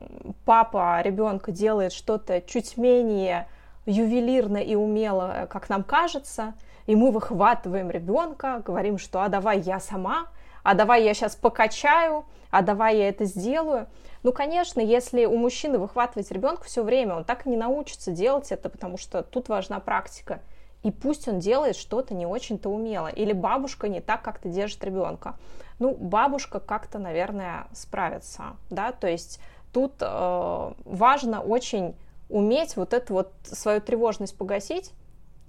папа 0.45 1.01
ребенка 1.01 1.51
делает 1.51 1.91
что-то 1.91 2.41
чуть 2.41 2.77
менее 2.77 3.47
ювелирно 3.85 4.57
и 4.57 4.75
умело, 4.75 5.47
как 5.49 5.69
нам 5.69 5.83
кажется, 5.83 6.53
и 6.85 6.95
мы 6.95 7.11
выхватываем 7.11 7.89
ребенка, 7.89 8.61
говорим, 8.65 8.97
что 8.97 9.21
а 9.21 9.29
давай 9.29 9.59
я 9.59 9.79
сама, 9.79 10.27
а 10.63 10.75
давай 10.75 11.03
я 11.03 11.13
сейчас 11.13 11.35
покачаю, 11.35 12.25
а 12.51 12.61
давай 12.61 12.97
я 12.97 13.09
это 13.09 13.25
сделаю. 13.25 13.87
Ну, 14.23 14.31
конечно, 14.31 14.79
если 14.79 15.25
у 15.25 15.37
мужчины 15.37 15.79
выхватывать 15.79 16.31
ребенка 16.31 16.63
все 16.63 16.83
время, 16.83 17.15
он 17.15 17.23
так 17.23 17.45
и 17.45 17.49
не 17.49 17.57
научится 17.57 18.11
делать 18.11 18.51
это, 18.51 18.69
потому 18.69 18.97
что 18.97 19.23
тут 19.23 19.49
важна 19.49 19.79
практика. 19.79 20.41
И 20.83 20.91
пусть 20.91 21.27
он 21.27 21.39
делает 21.39 21.75
что-то 21.75 22.13
не 22.13 22.25
очень-то 22.25 22.69
умело. 22.69 23.07
Или 23.07 23.33
бабушка 23.33 23.87
не 23.87 24.01
так 24.01 24.21
как-то 24.21 24.49
держит 24.49 24.83
ребенка 24.83 25.35
ну, 25.81 25.95
бабушка 25.95 26.59
как-то, 26.59 26.99
наверное, 26.99 27.65
справится, 27.73 28.55
да, 28.69 28.91
то 28.91 29.07
есть 29.07 29.39
тут 29.73 29.93
э, 29.99 30.73
важно 30.85 31.41
очень 31.41 31.95
уметь 32.29 32.75
вот 32.75 32.93
эту 32.93 33.15
вот 33.15 33.33
свою 33.41 33.81
тревожность 33.81 34.37
погасить 34.37 34.91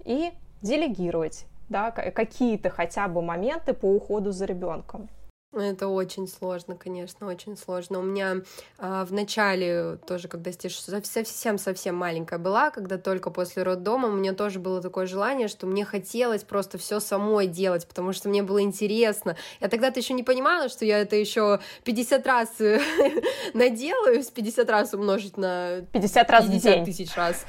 и 0.03 0.31
делегировать, 0.63 1.45
да, 1.69 1.91
какие-то 1.91 2.71
хотя 2.71 3.07
бы 3.07 3.21
моменты 3.21 3.75
по 3.75 3.85
уходу 3.85 4.31
за 4.31 4.45
ребенком. 4.45 5.07
Это 5.53 5.87
очень 5.87 6.27
сложно, 6.27 6.75
конечно, 6.75 7.27
очень 7.27 7.55
сложно. 7.57 7.99
У 7.99 8.03
меня 8.03 8.37
а, 8.79 9.05
в 9.05 9.13
начале 9.13 9.97
тоже, 10.07 10.27
когда 10.27 10.51
Стиш 10.51 10.79
совсем-совсем 10.79 11.95
маленькая 11.95 12.39
была, 12.39 12.71
когда 12.71 12.97
только 12.97 13.29
после 13.29 13.61
роддома, 13.63 14.09
у 14.09 14.13
меня 14.13 14.33
тоже 14.33 14.59
было 14.59 14.81
такое 14.81 15.05
желание, 15.05 15.47
что 15.47 15.67
мне 15.67 15.85
хотелось 15.85 16.43
просто 16.43 16.77
все 16.77 16.99
самой 16.99 17.47
делать, 17.47 17.87
потому 17.87 18.13
что 18.13 18.29
мне 18.29 18.41
было 18.41 18.61
интересно. 18.61 19.37
Я 19.59 19.69
тогда-то 19.69 19.99
еще 19.99 20.13
не 20.13 20.23
понимала, 20.23 20.69
что 20.69 20.85
я 20.85 20.99
это 20.99 21.15
еще 21.15 21.59
50 21.83 22.25
раз 22.25 22.49
наделаю, 23.53 24.23
50 24.23 24.69
раз 24.69 24.93
умножить 24.93 25.37
на 25.37 25.81
50 25.91 26.29
раз 26.31 26.45
50 26.45 26.61
в 26.61 26.63
день. 26.63 26.85
тысяч 26.85 27.15
раз. 27.15 27.45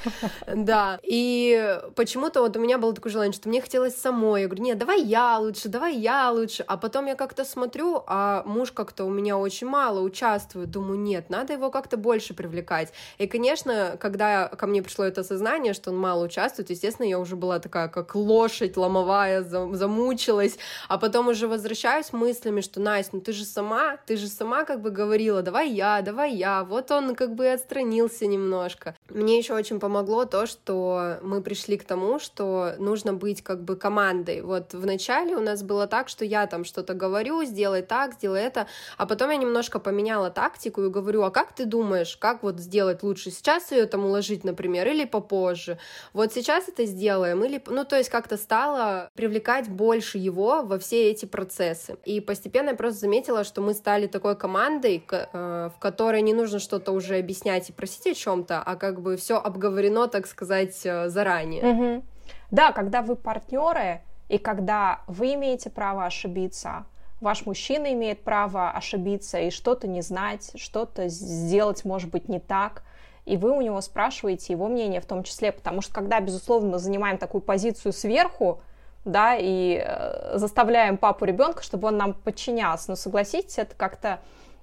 Да. 0.47 0.99
И 1.01 1.79
почему-то 1.95 2.41
вот 2.41 2.55
у 2.55 2.59
меня 2.59 2.77
было 2.77 2.93
такое 2.93 3.11
желание, 3.11 3.33
что 3.33 3.49
мне 3.49 3.61
хотелось 3.61 3.95
самой. 3.95 4.41
Я 4.41 4.47
говорю, 4.47 4.63
нет, 4.63 4.77
давай 4.77 5.01
я 5.01 5.39
лучше, 5.39 5.69
давай 5.69 5.95
я 5.95 6.31
лучше. 6.31 6.63
А 6.67 6.77
потом 6.77 7.07
я 7.07 7.15
как-то 7.15 7.43
смотрю, 7.45 7.94
а 8.07 8.43
муж 8.45 8.71
как-то 8.71 9.05
у 9.05 9.09
меня 9.09 9.37
очень 9.37 9.67
мало 9.67 10.01
участвует. 10.01 10.71
Думаю, 10.71 10.99
нет, 10.99 11.29
надо 11.29 11.53
его 11.53 11.71
как-то 11.71 11.97
больше 11.97 12.33
привлекать. 12.33 12.91
И, 13.17 13.27
конечно, 13.27 13.97
когда 13.99 14.47
ко 14.47 14.67
мне 14.67 14.81
пришло 14.81 15.05
это 15.05 15.23
сознание, 15.23 15.73
что 15.73 15.91
он 15.91 15.97
мало 15.97 16.25
участвует, 16.25 16.69
естественно, 16.69 17.07
я 17.07 17.19
уже 17.19 17.35
была 17.35 17.59
такая, 17.59 17.87
как 17.87 18.15
лошадь 18.15 18.77
ломовая, 18.77 19.43
замучилась, 19.43 20.57
а 20.87 20.97
потом 20.97 21.27
уже 21.29 21.47
возвращаюсь 21.47 22.13
мыслями, 22.13 22.61
что, 22.61 22.79
Настя, 22.79 23.15
ну 23.15 23.21
ты 23.21 23.33
же 23.33 23.45
сама, 23.45 23.97
ты 24.05 24.17
же 24.17 24.27
сама 24.27 24.65
как 24.65 24.81
бы 24.81 24.91
говорила, 24.91 25.41
давай 25.41 25.69
я, 25.69 26.01
давай 26.01 26.33
я. 26.33 26.63
Вот 26.63 26.91
он 26.91 27.15
как 27.15 27.35
бы 27.35 27.45
и 27.45 27.49
отстранился 27.49 28.25
немножко. 28.25 28.95
Мне 29.09 29.37
еще 29.37 29.53
очень 29.53 29.79
помогло 29.79 30.25
то, 30.25 30.45
что 30.47 31.17
мы 31.21 31.41
пришли 31.41 31.77
к 31.77 31.83
тому, 31.83 32.19
что 32.19 32.73
нужно 32.79 33.13
быть 33.13 33.43
как 33.43 33.63
бы 33.63 33.75
командой. 33.75 34.41
Вот 34.41 34.73
вначале 34.73 35.35
у 35.35 35.41
нас 35.41 35.63
было 35.63 35.87
так, 35.87 36.09
что 36.09 36.25
я 36.25 36.47
там 36.47 36.65
что-то 36.65 36.93
говорю, 36.93 37.43
сделай 37.43 37.81
так, 37.85 38.13
сделай 38.13 38.41
это. 38.41 38.67
А 38.97 39.05
потом 39.05 39.29
я 39.29 39.37
немножко 39.37 39.79
поменяла 39.79 40.29
тактику 40.29 40.83
и 40.83 40.89
говорю, 40.89 41.23
а 41.23 41.31
как 41.31 41.53
ты 41.53 41.65
думаешь, 41.65 42.17
как 42.17 42.43
вот 42.43 42.59
сделать 42.59 43.03
лучше? 43.03 43.31
Сейчас 43.31 43.71
ее 43.71 43.85
там 43.85 44.05
уложить, 44.05 44.43
например, 44.43 44.87
или 44.87 45.05
попозже? 45.05 45.77
Вот 46.13 46.33
сейчас 46.33 46.67
это 46.67 46.85
сделаем, 46.85 47.43
или... 47.43 47.61
Ну, 47.67 47.85
то 47.85 47.97
есть 47.97 48.09
как-то 48.09 48.37
стала 48.37 49.09
привлекать 49.15 49.69
больше 49.69 50.17
его 50.17 50.63
во 50.63 50.77
все 50.79 51.09
эти 51.09 51.25
процессы. 51.25 51.97
И 52.05 52.19
постепенно 52.19 52.69
я 52.69 52.75
просто 52.75 53.01
заметила, 53.01 53.43
что 53.43 53.61
мы 53.61 53.73
стали 53.73 54.07
такой 54.07 54.35
командой, 54.35 55.05
э, 55.09 55.69
в 55.75 55.79
которой 55.79 56.21
не 56.21 56.33
нужно 56.33 56.59
что-то 56.59 56.91
уже 56.91 57.17
объяснять 57.17 57.69
и 57.69 57.73
просить 57.73 58.07
о 58.07 58.13
чем-то, 58.13 58.61
а 58.61 58.75
как 58.75 59.01
бы 59.01 59.17
все 59.17 59.37
обговорено, 59.37 60.07
так 60.07 60.27
сказать, 60.27 60.79
э, 60.85 61.09
заранее. 61.09 62.03
Да, 62.51 62.71
когда 62.71 63.01
вы 63.01 63.15
партнеры, 63.15 64.01
и 64.29 64.37
когда 64.37 65.01
вы 65.07 65.33
имеете 65.33 65.69
право 65.69 66.05
ошибиться, 66.05 66.85
ваш 67.21 67.45
мужчина 67.45 67.93
имеет 67.93 68.23
право 68.23 68.71
ошибиться 68.71 69.39
и 69.39 69.49
что-то 69.49 69.87
не 69.87 70.01
знать, 70.01 70.51
что-то 70.55 71.07
сделать, 71.07 71.85
может 71.85 72.09
быть, 72.09 72.29
не 72.29 72.39
так, 72.39 72.83
и 73.25 73.37
вы 73.37 73.51
у 73.51 73.61
него 73.61 73.81
спрашиваете 73.81 74.53
его 74.53 74.67
мнение 74.67 75.01
в 75.01 75.05
том 75.05 75.23
числе, 75.23 75.51
потому 75.51 75.81
что 75.81 75.93
когда, 75.93 76.19
безусловно, 76.19 76.71
мы 76.71 76.79
занимаем 76.79 77.17
такую 77.17 77.41
позицию 77.41 77.91
сверху, 77.91 78.61
да, 79.03 79.35
и 79.35 79.83
э, 79.83 80.37
заставляем 80.37 80.97
папу 80.97 81.25
ребенка, 81.25 81.63
чтобы 81.63 81.87
он 81.87 81.97
нам 81.97 82.13
подчинялся, 82.13 82.89
но 82.89 82.95
согласитесь, 82.95 83.57
это 83.57 83.75
как-то, 83.75 84.19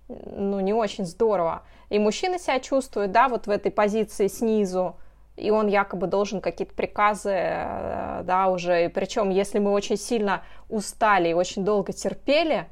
ну, 0.09 0.61
не 0.61 0.73
очень 0.73 1.04
здорово. 1.04 1.62
И 1.90 1.99
мужчина 1.99 2.38
себя 2.38 2.59
чувствует, 2.59 3.12
да, 3.12 3.28
вот 3.28 3.47
в 3.47 3.50
этой 3.50 3.71
позиции 3.71 4.26
снизу, 4.26 4.97
и 5.36 5.50
он 5.50 5.66
якобы 5.66 6.06
должен 6.06 6.40
какие-то 6.40 6.74
приказы, 6.74 7.30
э, 7.32 8.22
да, 8.24 8.48
уже, 8.48 8.84
и 8.84 8.88
причем, 8.88 9.30
если 9.30 9.58
мы 9.58 9.72
очень 9.72 9.96
сильно 9.96 10.42
устали 10.68 11.30
и 11.30 11.34
очень 11.34 11.64
долго 11.64 11.92
терпели, 11.92 12.68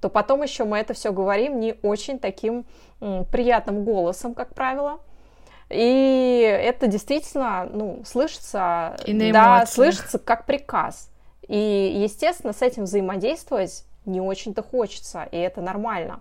то 0.00 0.08
потом 0.08 0.42
еще 0.42 0.64
мы 0.64 0.78
это 0.78 0.94
все 0.94 1.12
говорим 1.12 1.58
не 1.60 1.74
очень 1.82 2.18
таким 2.18 2.66
приятным 3.00 3.84
голосом, 3.84 4.34
как 4.34 4.54
правило. 4.54 5.00
И 5.70 6.40
это 6.40 6.86
действительно, 6.86 7.68
ну, 7.70 8.02
слышится, 8.06 8.96
и 9.04 9.32
да, 9.32 9.66
слышится 9.66 10.18
как 10.18 10.46
приказ. 10.46 11.10
И, 11.46 12.00
естественно, 12.02 12.52
с 12.52 12.62
этим 12.62 12.84
взаимодействовать 12.84 13.84
не 14.06 14.20
очень-то 14.20 14.62
хочется, 14.62 15.28
и 15.30 15.36
это 15.36 15.60
нормально. 15.60 16.20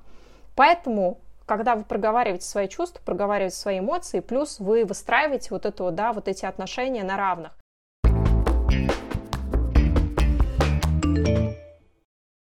Поэтому 0.56 1.20
когда 1.48 1.76
вы 1.76 1.84
проговариваете 1.84 2.46
свои 2.46 2.68
чувства, 2.68 3.02
проговариваете 3.04 3.56
свои 3.56 3.80
эмоции, 3.80 4.20
плюс 4.20 4.60
вы 4.60 4.86
выстраиваете 4.86 5.48
вот 5.52 5.66
это, 5.66 5.90
да, 5.92 6.14
вот 6.14 6.28
эти 6.28 6.46
отношения 6.46 7.04
на 7.04 7.18
равных. 7.18 7.58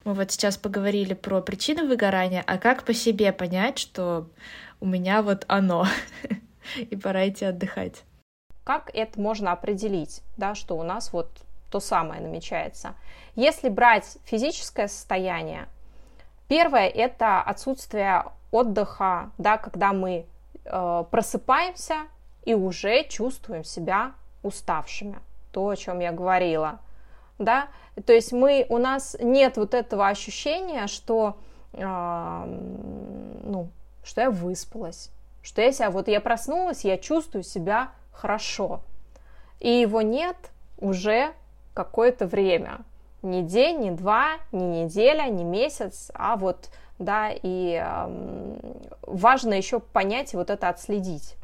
Мы 0.04 0.14
вот 0.14 0.30
сейчас 0.30 0.56
поговорили 0.56 1.14
про 1.14 1.40
причины 1.42 1.86
выгорания, 1.86 2.42
а 2.46 2.58
как 2.58 2.84
по 2.84 2.94
себе 2.94 3.32
понять, 3.32 3.78
что 3.78 4.28
у 4.80 4.86
меня 4.86 5.22
вот 5.22 5.44
оно, 5.48 5.86
и 6.76 6.96
пора 6.96 7.28
идти 7.28 7.44
отдыхать? 7.44 8.02
Как 8.64 8.90
это 8.94 9.20
можно 9.20 9.52
определить, 9.52 10.22
да, 10.36 10.54
что 10.54 10.76
у 10.76 10.84
нас 10.84 11.12
вот 11.12 11.28
то 11.70 11.80
самое 11.80 12.20
намечается? 12.20 12.94
Если 13.34 13.68
брать 13.68 14.18
физическое 14.24 14.86
состояние, 14.86 15.66
первое– 16.52 16.86
это 16.94 17.40
отсутствие 17.40 18.26
отдыха, 18.50 19.30
да, 19.38 19.56
когда 19.56 19.94
мы 19.94 20.26
э, 20.66 21.04
просыпаемся 21.10 21.94
и 22.44 22.52
уже 22.52 23.04
чувствуем 23.04 23.64
себя 23.64 24.12
уставшими. 24.42 25.18
То, 25.50 25.70
о 25.70 25.76
чем 25.76 26.00
я 26.00 26.12
говорила. 26.12 26.80
Да? 27.38 27.68
То 28.04 28.12
есть 28.12 28.32
мы, 28.32 28.66
у 28.68 28.76
нас 28.76 29.16
нет 29.18 29.56
вот 29.56 29.72
этого 29.72 30.08
ощущения, 30.08 30.88
что, 30.88 31.38
э, 31.72 31.84
ну, 31.84 33.68
что 34.04 34.20
я 34.20 34.30
выспалась, 34.30 35.10
что 35.42 35.62
я 35.62 35.72
себя, 35.72 35.90
вот 35.90 36.06
я 36.06 36.20
проснулась, 36.20 36.84
я 36.84 36.98
чувствую 36.98 37.44
себя 37.44 37.92
хорошо. 38.12 38.80
И 39.58 39.70
его 39.70 40.02
нет 40.02 40.36
уже 40.76 41.32
какое-то 41.72 42.26
время. 42.26 42.80
Не 43.22 43.42
день, 43.42 43.78
не 43.78 43.90
два, 43.92 44.32
не 44.50 44.82
неделя, 44.82 45.28
не 45.28 45.44
месяц, 45.44 46.10
а 46.14 46.36
вот 46.36 46.70
да, 46.98 47.30
и 47.30 47.80
э, 47.82 48.58
важно 49.02 49.54
еще 49.54 49.80
понять 49.80 50.34
и 50.34 50.36
вот 50.36 50.50
это 50.50 50.68
отследить. 50.68 51.36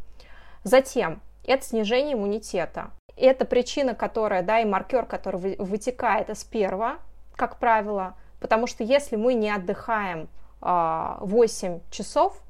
Затем, 0.64 1.20
это 1.46 1.64
снижение 1.64 2.14
иммунитета. 2.14 2.90
Это 3.16 3.44
причина, 3.44 3.94
которая, 3.94 4.42
да, 4.42 4.60
и 4.60 4.64
маркер, 4.64 5.06
который 5.06 5.56
вытекает 5.56 6.30
из 6.30 6.44
первого, 6.44 6.98
как 7.34 7.58
правило, 7.58 8.14
потому 8.40 8.66
что 8.66 8.84
если 8.84 9.16
мы 9.16 9.34
не 9.34 9.50
отдыхаем 9.50 10.22
э, 10.22 10.26
а, 10.60 11.18
8 11.20 11.80
часов, 11.90 12.40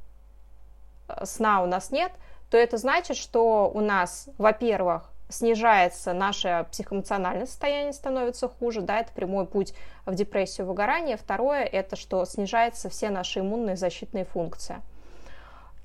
э, 1.09 1.25
сна 1.25 1.62
у 1.62 1.67
нас 1.67 1.91
нет, 1.91 2.12
то 2.51 2.57
это 2.57 2.77
значит, 2.77 3.17
что 3.17 3.71
у 3.73 3.81
нас, 3.81 4.29
во-первых, 4.38 5.11
снижается 5.29 6.12
наше 6.12 6.67
психоэмоциональное 6.71 7.47
состояние, 7.47 7.93
становится 7.93 8.49
хуже, 8.49 8.81
да, 8.81 9.01
это 9.01 9.12
прямой 9.12 9.47
путь 9.47 9.75
в 10.07 10.14
депрессию, 10.14 10.67
выгорание. 10.67 11.17
Второе, 11.17 11.64
это 11.64 11.97
что 11.97 12.25
снижаются 12.25 12.88
все 12.88 13.11
наши 13.11 13.41
иммунные 13.41 13.77
защитные 13.77 14.25
функции. 14.25 14.77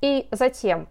И 0.01 0.27
затем 0.31 0.87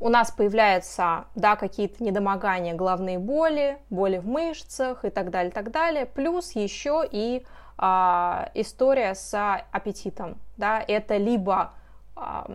у 0.00 0.08
нас 0.08 0.30
появляются, 0.30 1.26
да, 1.34 1.56
какие-то 1.56 2.02
недомогания, 2.02 2.74
головные 2.74 3.18
боли, 3.18 3.78
боли 3.90 4.18
в 4.18 4.26
мышцах 4.26 5.04
и 5.04 5.10
так 5.10 5.30
далее, 5.30 5.52
так 5.52 5.70
далее. 5.70 6.06
Плюс 6.06 6.52
еще 6.52 7.06
и 7.10 7.44
а, 7.76 8.50
история 8.54 9.14
с 9.14 9.62
аппетитом, 9.70 10.38
да, 10.56 10.82
это 10.86 11.18
либо 11.18 11.72
а, 12.16 12.50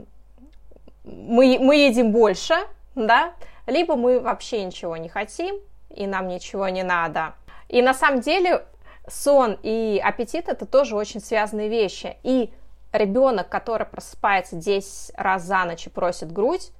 мы, 1.04 1.60
мы 1.60 1.76
едим 1.76 2.12
больше, 2.12 2.56
да, 2.96 3.34
либо 3.67 3.95
мы 3.95 4.19
вообще 4.19 4.63
ничего 4.63 4.97
не 4.97 5.10
хотим, 5.10 5.60
и 5.89 6.08
нам 6.08 6.28
ничего 6.28 6.67
не 6.69 6.84
надо. 6.84 7.34
И 7.69 7.82
на 7.82 7.93
самом 7.93 8.21
деле 8.21 8.65
сон 9.08 9.58
и 9.63 10.01
аппетит 10.04 10.49
это 10.49 10.65
тоже 10.65 10.95
очень 10.95 11.21
связанные 11.21 11.69
вещи. 11.69 12.17
И 12.23 12.51
ребенок, 12.91 13.49
который 13.49 13.86
просыпается 13.86 14.56
10 14.56 15.13
раз 15.15 15.43
за 15.43 15.65
ночь 15.65 15.88
и 15.88 15.89
просит 15.89 16.32
грудь, 16.32 16.71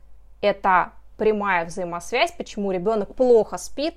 это 0.42 0.92
прямая 1.18 1.66
взаимосвязь, 1.66 2.32
почему 2.32 2.72
ребенок 2.72 3.16
плохо 3.16 3.58
спит, 3.58 3.96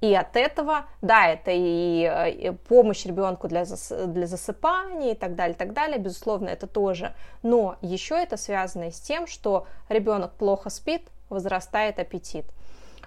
и 0.00 0.14
от 0.14 0.36
этого, 0.36 0.84
да, 1.00 1.28
это 1.28 1.50
и, 1.50 2.30
и 2.30 2.50
помощь 2.68 3.06
ребенку 3.06 3.48
для, 3.48 3.64
зас, 3.64 3.90
для 4.08 4.26
засыпания 4.26 5.12
и 5.12 5.14
так 5.14 5.34
далее, 5.34 5.54
так 5.54 5.72
далее, 5.72 5.98
безусловно, 5.98 6.50
это 6.50 6.66
тоже. 6.66 7.14
Но 7.42 7.76
еще 7.80 8.14
это 8.22 8.36
связано 8.36 8.90
с 8.90 9.00
тем, 9.00 9.26
что 9.26 9.66
ребенок 9.88 10.32
плохо 10.34 10.68
спит, 10.68 11.08
возрастает 11.34 11.98
аппетит. 11.98 12.46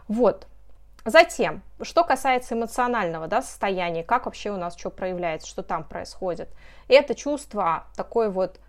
Вот. 0.08 0.48
Затем, 1.06 1.62
что 1.82 2.04
касается 2.04 2.54
эмоционального 2.54 3.28
да, 3.28 3.42
состояния, 3.42 4.04
как 4.04 4.26
вообще 4.26 4.52
у 4.52 4.58
нас 4.58 4.78
что 4.78 4.90
проявляется, 4.90 5.48
что 5.48 5.64
там 5.64 5.84
происходит. 5.84 6.50
Это 6.88 7.16
чувство 7.16 7.86
такой 7.96 8.30
вот 8.30 8.60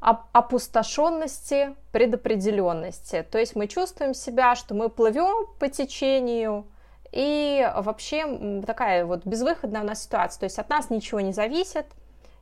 опустошенности, 0.00 1.76
предопределенности. 1.92 3.26
То 3.30 3.38
есть 3.38 3.54
мы 3.54 3.68
чувствуем 3.68 4.14
себя, 4.14 4.56
что 4.56 4.74
мы 4.74 4.88
плывем 4.88 5.46
по 5.58 5.68
течению, 5.68 6.66
и 7.12 7.70
вообще 7.76 8.62
такая 8.66 9.04
вот 9.04 9.26
безвыходная 9.26 9.82
у 9.82 9.84
нас 9.84 10.04
ситуация. 10.04 10.40
То 10.40 10.44
есть 10.44 10.58
от 10.58 10.68
нас 10.70 10.90
ничего 10.90 11.20
не 11.20 11.32
зависит, 11.32 11.86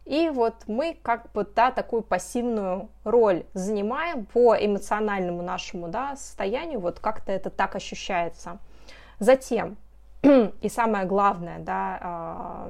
и 0.09 0.31
вот 0.31 0.55
мы 0.67 0.97
как 1.03 1.31
бы, 1.33 1.47
да, 1.55 1.71
такую 1.71 2.01
пассивную 2.01 2.89
роль 3.05 3.45
занимаем 3.53 4.25
по 4.25 4.57
эмоциональному 4.57 5.43
нашему, 5.43 5.89
да, 5.89 6.17
состоянию, 6.17 6.81
вот 6.81 6.99
как-то 6.99 7.31
это 7.31 7.51
так 7.51 7.77
ощущается. 7.77 8.57
Затем, 9.19 9.77
и 10.23 10.69
самое 10.71 11.05
главное, 11.05 11.59
да, 11.59 12.69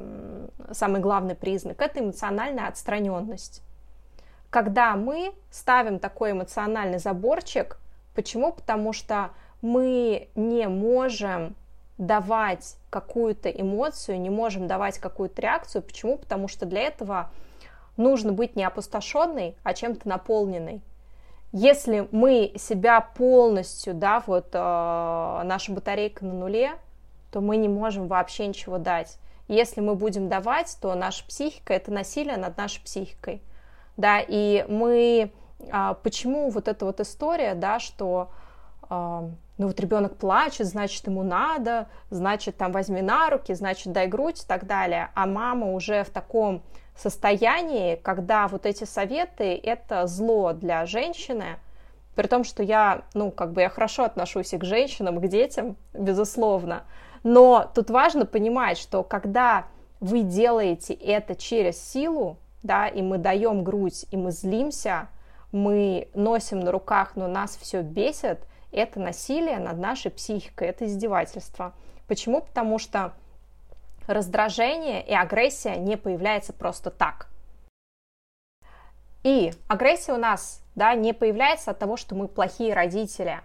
самый 0.73 1.01
главный 1.01 1.37
признак, 1.37 1.81
это 1.81 2.01
эмоциональная 2.01 2.67
отстраненность. 2.67 3.63
Когда 4.51 4.97
мы 4.97 5.33
ставим 5.53 6.01
такой 6.01 6.33
эмоциональный 6.33 6.99
заборчик, 6.99 7.79
почему? 8.17 8.51
Потому 8.51 8.93
что 8.93 9.31
мы 9.63 10.29
не 10.35 10.67
можем 10.67 11.55
давать 11.99 12.78
какую-то 12.91 13.51
эмоцию, 13.51 14.21
не 14.21 14.31
можем 14.31 14.67
давать 14.67 14.99
какую-то 14.99 15.43
реакцию. 15.43 15.83
Почему? 15.83 16.17
Потому 16.17 16.49
что 16.49 16.67
для 16.67 16.83
этого 16.83 17.31
нужно 17.97 18.33
быть 18.33 18.57
не 18.57 18.65
опустошенной, 18.65 19.57
а 19.63 19.75
чем-то 19.75 20.09
наполненной. 20.09 20.83
Если 21.53 22.07
мы 22.11 22.53
себя 22.57 23.01
полностью, 23.01 23.95
да, 23.95 24.23
вот 24.27 24.49
э, 24.53 24.59
наша 24.59 25.73
батарейка 25.73 26.25
на 26.25 26.35
нуле, 26.35 26.73
то 27.33 27.41
мы 27.41 27.57
не 27.57 27.69
можем 27.69 28.07
вообще 28.07 28.47
ничего 28.47 28.79
дать. 28.79 29.19
Если 29.49 29.81
мы 29.81 29.95
будем 29.95 30.29
давать, 30.29 30.77
то 30.81 30.95
наша 30.95 31.27
психика 31.27 31.73
это 31.73 31.91
насилие 31.91 32.37
над 32.37 32.57
нашей 32.59 32.83
психикой, 32.83 33.43
да, 33.97 34.21
и 34.21 34.67
мы 34.69 35.33
э, 35.59 35.95
почему 36.03 36.51
вот 36.51 36.69
эта 36.69 36.85
вот 36.85 37.01
история, 37.01 37.55
да, 37.55 37.79
что 37.79 38.31
ну 38.91 39.67
вот 39.67 39.79
ребенок 39.81 40.17
плачет, 40.17 40.67
значит 40.67 41.07
ему 41.07 41.23
надо, 41.23 41.89
значит 42.11 42.57
там 42.57 42.73
возьми 42.73 43.03
на 43.03 43.29
руки, 43.31 43.53
значит 43.55 43.93
дай 43.93 44.07
грудь 44.07 44.43
и 44.43 44.47
так 44.47 44.67
далее, 44.67 45.11
а 45.15 45.27
мама 45.27 45.73
уже 45.73 46.05
в 46.05 46.11
таком 46.11 46.63
состоянии, 46.97 47.97
когда 47.97 48.49
вот 48.49 48.67
эти 48.67 48.85
советы— 48.85 49.61
это 49.63 50.07
зло 50.07 50.53
для 50.53 50.87
женщины, 50.87 51.59
при 52.15 52.27
том, 52.27 52.43
что 52.45 52.63
я, 52.63 53.03
ну, 53.15 53.31
как 53.31 53.53
бы 53.53 53.61
я 53.61 53.69
хорошо 53.69 54.05
отношусь 54.05 54.53
и 54.53 54.59
к 54.59 54.65
женщинам, 54.65 55.19
и 55.19 55.27
к 55.27 55.31
детям, 55.31 55.77
безусловно, 55.93 56.83
но 57.23 57.71
тут 57.75 57.91
важно 57.91 58.27
понимать, 58.27 58.79
что 58.79 59.03
когда 59.03 59.67
вы 60.01 60.23
делаете 60.23 60.95
это 60.95 61.35
через 61.35 61.81
силу, 61.81 62.39
да, 62.63 62.89
и 62.89 63.03
мы 63.03 63.19
даем 63.19 63.65
грудь, 63.65 64.07
и 64.11 64.17
мы 64.17 64.31
злимся, 64.31 65.09
мы 65.53 66.09
носим 66.15 66.61
на 66.61 66.73
руках, 66.73 67.13
но 67.15 67.29
нас 67.29 67.57
все 67.61 67.83
бесит, 67.83 68.41
это 68.73 69.01
насилие 69.01 69.59
над 69.59 69.79
нашей 69.79 70.11
психикой, 70.11 70.69
это 70.69 70.87
издевательство. 70.87 71.73
Почему? 72.07 72.41
Потому 72.41 72.79
что 72.79 73.13
раздражение 74.07 75.07
и 75.07 75.13
агрессия 75.13 75.77
не 75.77 75.97
появляется 75.97 76.53
просто 76.53 76.91
так. 76.91 77.29
И 79.25 79.53
агрессия 79.67 80.13
у 80.13 80.17
нас 80.17 80.63
да, 80.75 80.95
не 80.95 81.13
появляется 81.13 81.73
от 81.73 81.79
того, 81.79 81.97
что 81.97 82.15
мы 82.15 82.29
плохие 82.29 82.73
родители, 82.73 83.41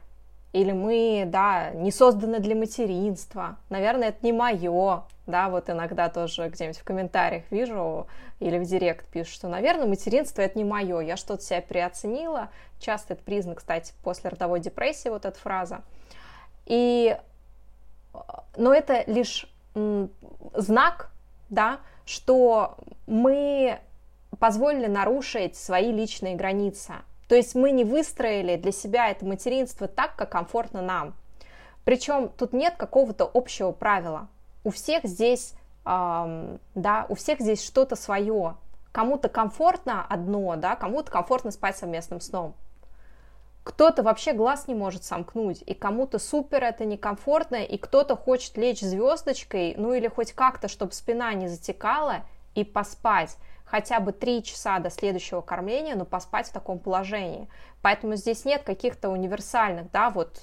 или 0.53 0.71
мы, 0.71 1.23
да, 1.25 1.71
не 1.71 1.91
созданы 1.91 2.39
для 2.39 2.55
материнства, 2.55 3.57
наверное, 3.69 4.09
это 4.09 4.19
не 4.21 4.31
мое, 4.31 5.03
да, 5.25 5.49
вот 5.49 5.69
иногда 5.69 6.09
тоже 6.09 6.47
где-нибудь 6.47 6.77
в 6.77 6.83
комментариях 6.83 7.43
вижу 7.49 8.07
или 8.39 8.59
в 8.59 8.63
директ 8.63 9.07
пишут, 9.07 9.33
что, 9.33 9.47
наверное, 9.47 9.87
материнство 9.87 10.43
это 10.43 10.57
не 10.57 10.63
мое, 10.63 10.99
я 10.99 11.17
что-то 11.17 11.41
себя 11.41 11.61
переоценила, 11.61 12.49
часто 12.83 13.13
это 13.13 13.23
признак, 13.23 13.59
кстати, 13.59 13.93
после 14.03 14.29
родовой 14.29 14.59
депрессии, 14.59 15.09
вот 15.09 15.25
эта 15.25 15.39
фраза, 15.39 15.81
и, 16.65 17.17
но 18.55 18.73
это 18.73 19.03
лишь 19.07 19.47
знак, 20.53 21.09
да, 21.49 21.79
что 22.05 22.77
мы 23.07 23.79
позволили 24.39 24.87
нарушить 24.87 25.55
свои 25.55 25.91
личные 25.91 26.35
границы, 26.35 26.93
то 27.27 27.35
есть 27.35 27.55
мы 27.55 27.71
не 27.71 27.83
выстроили 27.83 28.57
для 28.57 28.71
себя 28.71 29.09
это 29.09 29.25
материнство 29.25 29.87
так, 29.87 30.15
как 30.15 30.29
комфортно 30.29 30.81
нам. 30.81 31.15
Причем 31.85 32.29
тут 32.29 32.53
нет 32.53 32.75
какого-то 32.77 33.29
общего 33.33 33.71
правила. 33.71 34.27
У 34.63 34.69
всех 34.69 35.03
здесь, 35.03 35.53
эм, 35.85 36.59
да, 36.75 37.05
у 37.09 37.15
всех 37.15 37.39
здесь 37.39 37.65
что-то 37.65 37.95
свое. 37.95 38.55
Кому-то 38.91 39.27
комфортно 39.29 40.05
одно, 40.07 40.55
да, 40.55 40.75
кому-то 40.75 41.11
комфортно 41.11 41.51
спать 41.51 41.75
совместным 41.75 42.21
сном. 42.21 42.53
Кто-то 43.63 44.03
вообще 44.03 44.33
глаз 44.33 44.67
не 44.67 44.75
может 44.75 45.03
сомкнуть, 45.03 45.63
и 45.65 45.73
кому-то 45.73 46.19
супер 46.19 46.63
это 46.63 46.83
некомфортно, 46.83 47.63
и 47.63 47.77
кто-то 47.77 48.15
хочет 48.17 48.57
лечь 48.57 48.81
звездочкой, 48.81 49.75
ну 49.77 49.93
или 49.93 50.07
хоть 50.07 50.33
как-то, 50.33 50.67
чтобы 50.67 50.91
спина 50.91 51.33
не 51.33 51.47
затекала, 51.47 52.23
и 52.55 52.63
поспать 52.63 53.37
хотя 53.65 53.99
бы 53.99 54.11
3 54.11 54.43
часа 54.43 54.77
до 54.79 54.91
следующего 54.91 55.41
кормления, 55.41 55.95
но 55.95 56.05
поспать 56.05 56.47
в 56.47 56.53
таком 56.53 56.77
положении. 56.77 57.47
Поэтому 57.81 58.15
здесь 58.15 58.45
нет 58.45 58.63
каких-то 58.63 59.09
универсальных, 59.09 59.89
да, 59.91 60.09
вот 60.11 60.41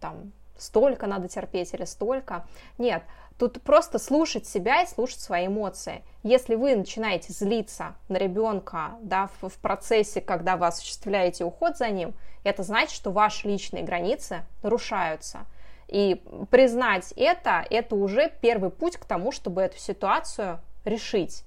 там 0.00 0.32
столько 0.62 1.06
надо 1.06 1.28
терпеть 1.28 1.74
или 1.74 1.84
столько. 1.84 2.46
Нет, 2.78 3.02
тут 3.38 3.60
просто 3.62 3.98
слушать 3.98 4.46
себя 4.46 4.82
и 4.82 4.86
слушать 4.86 5.20
свои 5.20 5.46
эмоции. 5.46 6.02
Если 6.22 6.54
вы 6.54 6.76
начинаете 6.76 7.32
злиться 7.32 7.94
на 8.08 8.16
ребенка 8.16 8.92
да, 9.02 9.28
в, 9.40 9.48
в 9.48 9.58
процессе, 9.58 10.20
когда 10.20 10.56
вы 10.56 10.66
осуществляете 10.66 11.44
уход 11.44 11.76
за 11.76 11.88
ним, 11.88 12.14
это 12.44 12.62
значит, 12.62 12.92
что 12.92 13.10
ваши 13.10 13.48
личные 13.48 13.82
границы 13.82 14.42
нарушаются. 14.62 15.40
И 15.88 16.22
признать 16.50 17.12
это, 17.16 17.66
это 17.68 17.94
уже 17.96 18.32
первый 18.40 18.70
путь 18.70 18.96
к 18.96 19.04
тому, 19.04 19.30
чтобы 19.30 19.62
эту 19.62 19.78
ситуацию 19.78 20.60
решить. 20.84 21.44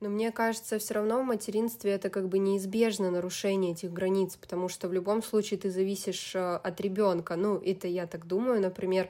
Но 0.00 0.10
мне 0.10 0.30
кажется, 0.30 0.78
все 0.78 0.94
равно 0.94 1.20
в 1.22 1.24
материнстве 1.24 1.92
это 1.92 2.10
как 2.10 2.28
бы 2.28 2.38
неизбежно 2.38 3.10
нарушение 3.10 3.72
этих 3.72 3.92
границ, 3.92 4.36
потому 4.36 4.68
что 4.68 4.88
в 4.88 4.92
любом 4.92 5.22
случае 5.22 5.58
ты 5.58 5.70
зависишь 5.70 6.34
э, 6.34 6.56
от 6.62 6.80
ребенка. 6.82 7.36
Ну, 7.36 7.56
это 7.56 7.88
я 7.88 8.06
так 8.06 8.26
думаю, 8.26 8.60
например, 8.60 9.08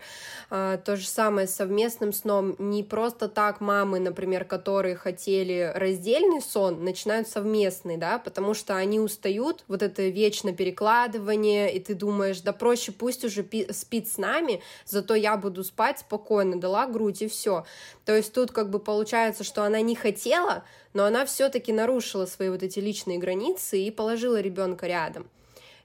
э, 0.51 0.79
то 0.85 0.97
же 0.97 1.09
самое 1.09 1.49
с 1.49 1.55
совместным 1.55 2.13
сном. 2.13 2.55
Не 2.61 2.85
просто 2.85 3.29
так 3.29 3.61
мамы, 3.61 3.99
например, 3.99 4.45
которые 4.45 4.95
хотели 4.95 5.73
раздельный 5.75 6.41
сон, 6.41 6.85
начинают 6.85 7.27
совместный, 7.27 7.97
да, 7.97 8.21
потому 8.21 8.55
что 8.55 8.77
они 8.77 9.01
устают, 9.01 9.65
вот 9.67 9.83
это 9.83 10.03
вечно 10.03 10.53
перекладывание, 10.53 11.75
и 11.75 11.81
ты 11.81 11.95
думаешь, 11.97 12.43
да 12.43 12.53
проще 12.53 12.93
пусть 12.93 13.25
уже 13.25 13.45
спит 13.73 14.09
с 14.09 14.19
нами, 14.19 14.63
зато 14.85 15.17
я 15.17 15.37
буду 15.37 15.65
спать 15.65 15.99
спокойно, 15.99 16.61
дала 16.61 16.87
грудь 16.87 17.23
и 17.23 17.29
все. 17.29 17.65
То 18.07 18.17
есть 18.17 18.33
тут 18.33 18.53
как 18.53 18.71
бы 18.71 18.79
получается, 18.79 19.43
что 19.43 19.65
она 19.65 19.81
не 19.81 19.97
хотела, 19.97 20.63
но 20.95 21.05
она 21.05 21.27
все-таки 21.27 21.73
нарушила 21.73 22.25
свои 22.25 22.49
вот 22.49 22.63
эти 22.63 22.79
личные 22.79 23.19
границы 23.19 23.79
и 23.81 23.91
положила 23.91 24.41
ребенка 24.41 24.87
рядом. 24.87 25.29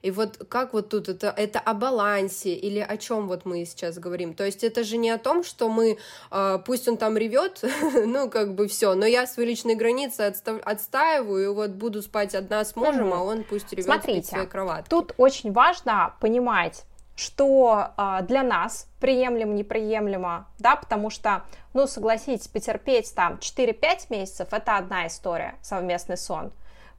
И 0.04 0.12
вот 0.12 0.38
как 0.50 0.74
вот 0.74 0.90
тут 0.90 1.10
это, 1.10 1.34
это 1.36 1.60
о 1.60 1.74
балансе 1.74 2.54
или 2.54 2.80
о 2.80 2.98
чем 2.98 3.28
вот 3.28 3.46
мы 3.46 3.66
сейчас 3.66 3.98
говорим? 3.98 4.34
То 4.34 4.46
есть 4.46 4.64
это 4.64 4.84
же 4.84 4.98
не 4.98 5.10
о 5.10 5.18
том, 5.18 5.44
что 5.44 5.68
мы, 5.70 5.98
э, 6.32 6.60
пусть 6.66 6.88
он 6.88 6.98
там 6.98 7.18
ревет, 7.18 7.64
ну 8.06 8.30
как 8.30 8.54
бы 8.54 8.68
все, 8.68 8.94
но 8.94 9.06
я 9.06 9.26
свои 9.28 9.48
личные 9.48 9.76
границы 9.76 10.22
отстав, 10.22 10.60
отстаиваю, 10.64 11.44
и 11.44 11.54
вот 11.54 11.72
буду 11.72 12.02
спать 12.02 12.36
одна 12.36 12.64
с 12.66 12.76
мужем, 12.76 13.14
а 13.14 13.24
он 13.24 13.44
пусть 13.44 13.72
ревет 13.72 13.86
Смотрите, 13.86 14.22
в 14.22 14.30
своей 14.30 14.48
кроватке. 14.48 14.90
Тут 14.90 15.14
очень 15.18 15.52
важно 15.52 16.16
понимать, 16.20 16.84
что 17.22 17.92
э, 17.98 18.20
для 18.24 18.42
нас 18.42 18.88
приемлемо, 19.00 19.54
неприемлемо, 19.54 20.48
да, 20.58 20.76
потому 20.76 21.10
что, 21.10 21.44
ну, 21.74 21.86
согласитесь, 21.86 22.48
потерпеть 22.48 23.14
там 23.16 23.36
4-5 23.36 24.08
месяцев– 24.10 24.48
это 24.52 24.78
одна 24.78 25.06
история, 25.08 25.56
совместный 25.62 26.18
сон. 26.18 26.52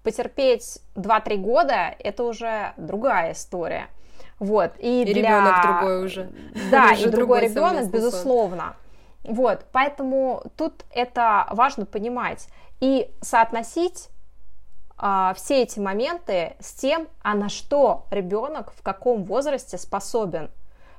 Потерпеть 0.05 0.79
2-3 0.95 1.37
года– 1.39 1.95
это 1.99 2.23
уже 2.23 2.73
другая 2.77 3.33
история. 3.33 3.89
Вот, 4.39 4.73
и, 4.79 5.03
и 5.03 5.05
для... 5.05 5.23
ребенок 5.23 5.63
другой 5.63 6.05
уже. 6.05 6.31
Да, 6.71 6.93
уже 6.93 7.09
и 7.09 7.11
другой 7.11 7.41
ребенок, 7.41 7.91
безусловно. 7.91 8.77
Сон. 9.23 9.35
Вот, 9.35 9.67
поэтому 9.73 10.45
тут 10.57 10.85
это 10.91 11.47
важно 11.51 11.85
понимать 11.85 12.49
и 12.81 13.11
соотносить 13.21 14.09
а, 15.05 15.35
все 15.35 15.65
эти 15.65 15.81
моменты 15.81 16.55
с 16.61 16.75
тем, 16.75 17.09
а 17.23 17.35
на 17.35 17.49
что 17.49 18.07
ребенок 18.13 18.73
в 18.77 18.83
каком 18.83 19.25
возрасте 19.25 19.77
способен. 19.77 20.49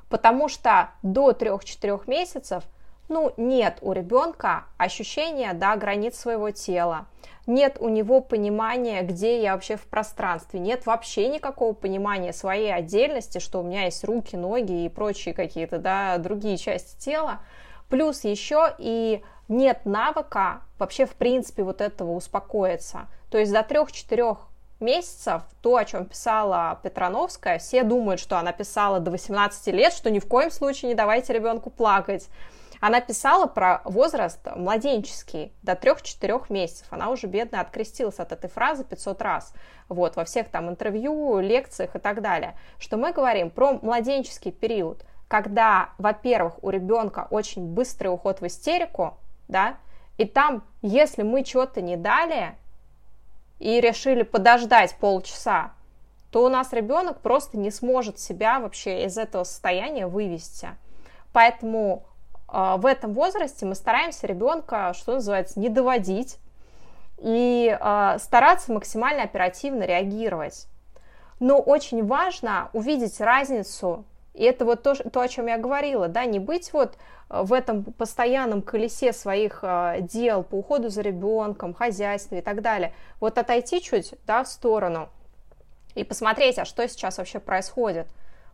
Потому 0.09 0.49
что 0.49 0.89
до 1.03 1.31
3-4 1.31 2.03
месяцев 2.07 2.65
ну, 3.07 3.33
нет 3.37 3.77
у 3.81 3.93
ребенка 3.93 4.65
ощущения 4.77 5.53
да, 5.53 5.77
границ 5.77 6.17
своего 6.17 6.51
тела, 6.51 7.05
нет 7.47 7.77
у 7.79 7.87
него 7.87 8.19
понимания, 8.19 9.03
где 9.03 9.41
я 9.41 9.53
вообще 9.53 9.77
в 9.77 9.85
пространстве, 9.87 10.59
нет 10.59 10.85
вообще 10.85 11.29
никакого 11.29 11.71
понимания 11.71 12.33
своей 12.33 12.73
отдельности, 12.73 13.39
что 13.39 13.61
у 13.61 13.63
меня 13.63 13.85
есть 13.85 14.03
руки, 14.03 14.35
ноги 14.35 14.83
и 14.83 14.89
прочие 14.89 15.33
какие-то 15.33 15.77
да, 15.77 16.17
другие 16.17 16.57
части 16.57 16.99
тела. 16.99 17.39
Плюс 17.87 18.25
еще 18.25 18.75
и 18.79 19.23
нет 19.47 19.85
навыка 19.85 20.61
вообще 20.77 21.05
в 21.05 21.11
принципе 21.11 21.63
вот 21.63 21.79
этого 21.79 22.11
успокоиться. 22.11 23.07
То 23.33 23.39
есть 23.39 23.51
до 23.51 23.61
3-4 23.61 24.37
месяцев, 24.79 25.41
то, 25.63 25.77
о 25.77 25.85
чем 25.85 26.05
писала 26.05 26.79
Петрановская, 26.83 27.57
все 27.57 27.81
думают, 27.81 28.19
что 28.19 28.37
она 28.37 28.51
писала 28.51 28.99
до 28.99 29.09
18 29.09 29.73
лет, 29.73 29.91
что 29.91 30.11
ни 30.11 30.19
в 30.19 30.27
коем 30.27 30.51
случае 30.51 30.89
не 30.89 30.93
давайте 30.93 31.33
ребенку 31.33 31.71
плакать. 31.71 32.29
Она 32.79 33.01
писала 33.01 33.47
про 33.47 33.81
возраст 33.85 34.39
младенческий, 34.55 35.51
до 35.63 35.71
3-4 35.71 36.45
месяцев. 36.49 36.85
Она 36.91 37.09
уже, 37.09 37.25
бедная, 37.25 37.61
открестилась 37.61 38.19
от 38.19 38.31
этой 38.31 38.51
фразы 38.51 38.83
500 38.83 39.19
раз. 39.23 39.55
Вот, 39.89 40.15
во 40.15 40.25
всех 40.25 40.49
там 40.49 40.69
интервью, 40.69 41.39
лекциях 41.39 41.95
и 41.95 41.99
так 41.99 42.21
далее. 42.21 42.55
Что 42.77 42.97
мы 42.97 43.13
говорим 43.13 43.49
про 43.49 43.79
младенческий 43.81 44.51
период, 44.51 45.03
когда, 45.27 45.89
во-первых, 45.97 46.63
у 46.63 46.69
ребенка 46.69 47.25
очень 47.31 47.65
быстрый 47.65 48.09
уход 48.09 48.41
в 48.41 48.45
истерику, 48.45 49.17
да, 49.47 49.77
и 50.19 50.25
там, 50.25 50.63
если 50.83 51.23
мы 51.23 51.43
что-то 51.43 51.81
не 51.81 51.97
дали 51.97 52.55
и 53.59 53.79
решили 53.79 54.23
подождать 54.23 54.95
полчаса, 54.95 55.71
то 56.31 56.45
у 56.45 56.49
нас 56.49 56.73
ребенок 56.73 57.19
просто 57.21 57.57
не 57.57 57.71
сможет 57.71 58.19
себя 58.19 58.59
вообще 58.59 59.05
из 59.05 59.17
этого 59.17 59.43
состояния 59.43 60.07
вывести. 60.07 60.69
Поэтому 61.31 62.03
э, 62.51 62.75
в 62.77 62.85
этом 62.85 63.13
возрасте 63.13 63.65
мы 63.65 63.75
стараемся 63.75 64.27
ребенка, 64.27 64.93
что 64.95 65.13
называется, 65.13 65.59
не 65.59 65.69
доводить 65.69 66.37
и 67.19 67.77
э, 67.79 68.17
стараться 68.19 68.71
максимально 68.73 69.23
оперативно 69.23 69.83
реагировать. 69.83 70.67
Но 71.39 71.59
очень 71.59 72.05
важно 72.05 72.69
увидеть 72.73 73.19
разницу 73.21 74.05
и 74.33 74.43
это 74.43 74.65
вот 74.65 74.81
то, 74.81 74.95
то, 74.95 75.21
о 75.21 75.27
чем 75.27 75.47
я 75.47 75.57
говорила, 75.57 76.07
да, 76.07 76.25
не 76.25 76.39
быть 76.39 76.73
вот 76.73 76.97
э, 77.29 77.41
в 77.43 77.53
этом 77.53 77.83
постоянном 77.83 78.61
колесе 78.61 79.13
своих 79.13 79.59
э, 79.61 79.99
дел 80.01 80.43
по 80.43 80.55
уходу 80.55 80.89
за 80.89 81.01
ребенком, 81.01 81.73
хозяйстве 81.73 82.39
и 82.39 82.41
так 82.41 82.61
далее. 82.61 82.93
Вот 83.19 83.37
отойти 83.37 83.81
чуть, 83.81 84.15
да, 84.25 84.43
в 84.43 84.47
сторону 84.47 85.09
и 85.93 86.03
посмотреть, 86.03 86.57
а 86.57 86.65
что 86.65 86.87
сейчас 86.87 87.19
вообще 87.19 87.39
происходит. 87.39 88.07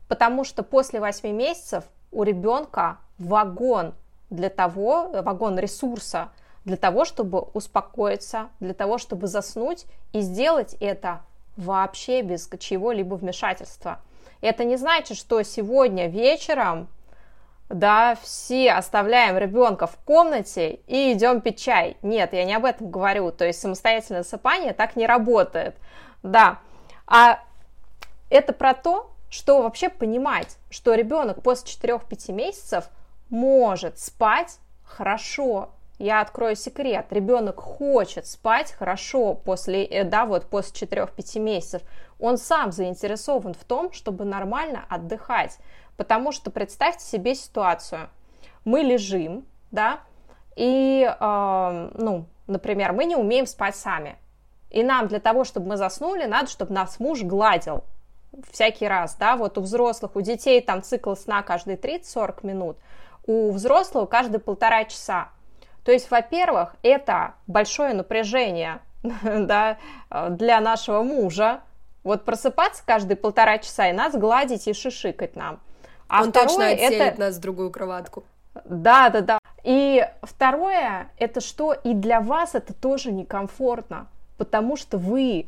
Потому 0.09 0.43
что 0.43 0.63
после 0.63 0.99
8 0.99 1.29
месяцев 1.29 1.85
у 2.11 2.23
ребенка 2.23 2.97
вагон 3.17 3.93
для 4.29 4.49
того, 4.49 5.09
вагон 5.21 5.57
ресурса 5.57 6.29
для 6.65 6.75
того, 6.75 7.05
чтобы 7.05 7.39
успокоиться, 7.53 8.49
для 8.59 8.73
того, 8.73 8.97
чтобы 8.97 9.27
заснуть 9.27 9.85
и 10.11 10.19
сделать 10.19 10.75
это 10.81 11.21
вообще 11.55 12.21
без 12.21 12.49
чего-либо 12.59 13.15
вмешательства. 13.15 13.99
Это 14.41 14.63
не 14.63 14.77
значит, 14.77 15.17
что 15.17 15.41
сегодня 15.43 16.07
вечером 16.07 16.87
да, 17.69 18.17
все 18.23 18.71
оставляем 18.71 19.37
ребенка 19.37 19.85
в 19.85 19.97
комнате 19.97 20.79
и 20.87 21.13
идем 21.13 21.39
пить 21.41 21.61
чай. 21.61 21.97
Нет, 22.01 22.33
я 22.33 22.43
не 22.43 22.55
об 22.55 22.65
этом 22.65 22.89
говорю. 22.89 23.31
То 23.31 23.45
есть 23.45 23.61
самостоятельное 23.61 24.23
засыпание 24.23 24.73
так 24.73 24.95
не 24.95 25.05
работает. 25.05 25.75
Да. 26.23 26.59
А 27.05 27.39
это 28.29 28.53
про 28.53 28.73
то, 28.73 29.11
что 29.29 29.61
вообще 29.61 29.89
понимать, 29.89 30.57
что 30.71 30.95
ребенок 30.95 31.43
после 31.43 31.67
4-5 31.71 32.33
месяцев 32.33 32.89
может 33.29 33.99
спать 33.99 34.57
хорошо. 34.83 35.69
Я 35.99 36.21
открою 36.21 36.55
секрет. 36.55 37.07
Ребенок 37.11 37.59
хочет 37.59 38.25
спать 38.25 38.71
хорошо 38.71 39.33
после, 39.33 39.83
э, 39.83 40.05
да, 40.05 40.25
вот 40.25 40.45
после 40.45 40.87
4-5 40.87 41.39
месяцев. 41.39 41.81
Он 42.19 42.37
сам 42.37 42.71
заинтересован 42.71 43.53
в 43.53 43.63
том, 43.65 43.91
чтобы 43.91 44.23
нормально 44.23 44.85
отдыхать. 44.89 45.57
Потому 45.97 46.31
что 46.31 46.51
представьте 46.51 47.05
себе 47.05 47.35
ситуацию. 47.35 48.09
Мы 48.63 48.79
лежим, 48.79 49.45
да, 49.71 49.99
и, 50.55 51.03
э, 51.03 51.91
ну, 51.93 52.25
например, 52.47 52.93
мы 52.93 53.03
не 53.03 53.17
умеем 53.17 53.45
спать 53.45 53.75
сами. 53.75 54.17
И 54.69 54.83
нам 54.83 55.07
для 55.07 55.19
того, 55.19 55.43
чтобы 55.43 55.67
мы 55.67 55.77
заснули, 55.77 56.25
надо, 56.25 56.49
чтобы 56.49 56.73
нас 56.73 56.99
муж 56.99 57.23
гладил 57.23 57.83
всякий 58.51 58.87
раз, 58.87 59.15
да, 59.15 59.35
вот 59.35 59.57
у 59.57 59.61
взрослых, 59.61 60.15
у 60.15 60.21
детей 60.21 60.61
там 60.61 60.83
цикл 60.83 61.15
сна 61.15 61.41
каждые 61.41 61.77
30-40 61.77 62.45
минут, 62.45 62.77
у 63.25 63.51
взрослого 63.51 64.05
каждые 64.05 64.39
полтора 64.39 64.85
часа. 64.85 65.29
То 65.83 65.91
есть, 65.91 66.11
во-первых, 66.11 66.75
это 66.83 67.33
большое 67.47 67.93
напряжение 67.93 68.79
да, 69.23 69.77
для 70.29 70.59
нашего 70.59 71.03
мужа, 71.03 71.61
вот 72.03 72.25
просыпаться 72.25 72.83
каждые 72.85 73.17
полтора 73.17 73.57
часа 73.57 73.89
и 73.89 73.93
нас 73.93 74.15
гладить 74.15 74.67
и 74.67 74.73
шишикать 74.73 75.35
нам. 75.35 75.59
А 76.07 76.23
Он 76.23 76.31
точно 76.31 76.69
отселит 76.69 77.01
это... 77.01 77.19
нас 77.19 77.35
в 77.35 77.39
другую 77.39 77.71
кроватку. 77.71 78.23
Да, 78.65 79.09
да, 79.09 79.21
да. 79.21 79.39
И 79.63 80.05
второе, 80.23 81.11
это 81.17 81.39
что 81.39 81.73
и 81.73 81.93
для 81.93 82.19
вас 82.19 82.55
это 82.55 82.73
тоже 82.73 83.11
некомфортно, 83.11 84.07
потому 84.37 84.75
что 84.75 84.97
вы 84.97 85.47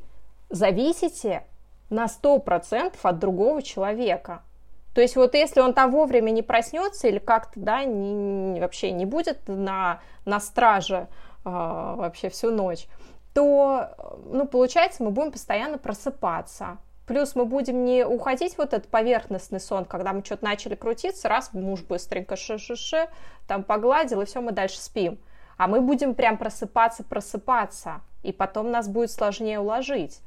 зависите 0.50 1.44
на 1.90 2.06
100% 2.06 2.94
от 3.02 3.20
другого 3.20 3.62
человека. 3.62 4.44
То 4.94 5.02
есть 5.02 5.16
вот 5.16 5.34
если 5.36 5.62
он 5.62 5.74
там 5.74 5.92
вовремя 5.92 6.32
не 6.32 6.42
проснется 6.42 7.08
или 7.08 7.20
как-то, 7.20 7.60
да, 7.60 7.84
не, 7.86 8.60
вообще 8.60 8.92
не 8.92 9.06
будет 9.06 9.48
на, 9.48 10.02
на 10.26 10.40
страже 10.40 11.08
э, 11.46 11.50
вообще 11.50 12.30
всю 12.30 12.52
ночь, 12.52 12.88
то, 13.34 14.18
ну, 14.26 14.46
получается, 14.46 15.04
мы 15.04 15.12
будем 15.12 15.32
постоянно 15.32 15.78
просыпаться. 15.78 16.78
Плюс 17.08 17.36
мы 17.36 17.46
будем 17.46 17.86
не 17.86 18.06
уходить 18.06 18.58
вот 18.58 18.74
этот 18.74 18.90
поверхностный 18.90 19.60
сон, 19.60 19.86
когда 19.86 20.14
мы 20.14 20.24
что-то 20.24 20.44
начали 20.44 20.76
крутиться, 20.76 21.30
раз 21.30 21.54
муж 21.54 21.82
быстренько 21.82 22.36
ше-ше-ше, 22.36 23.10
там 23.48 23.64
погладил, 23.64 24.22
и 24.22 24.26
все, 24.26 24.42
мы 24.42 24.52
дальше 24.52 24.80
спим. 24.80 25.18
А 25.58 25.68
мы 25.68 25.82
будем 25.82 26.16
прям 26.16 26.38
просыпаться, 26.38 27.04
просыпаться, 27.04 28.02
и 28.24 28.32
потом 28.32 28.72
нас 28.72 28.88
будет 28.88 29.12
сложнее 29.12 29.60
уложить. 29.60 30.20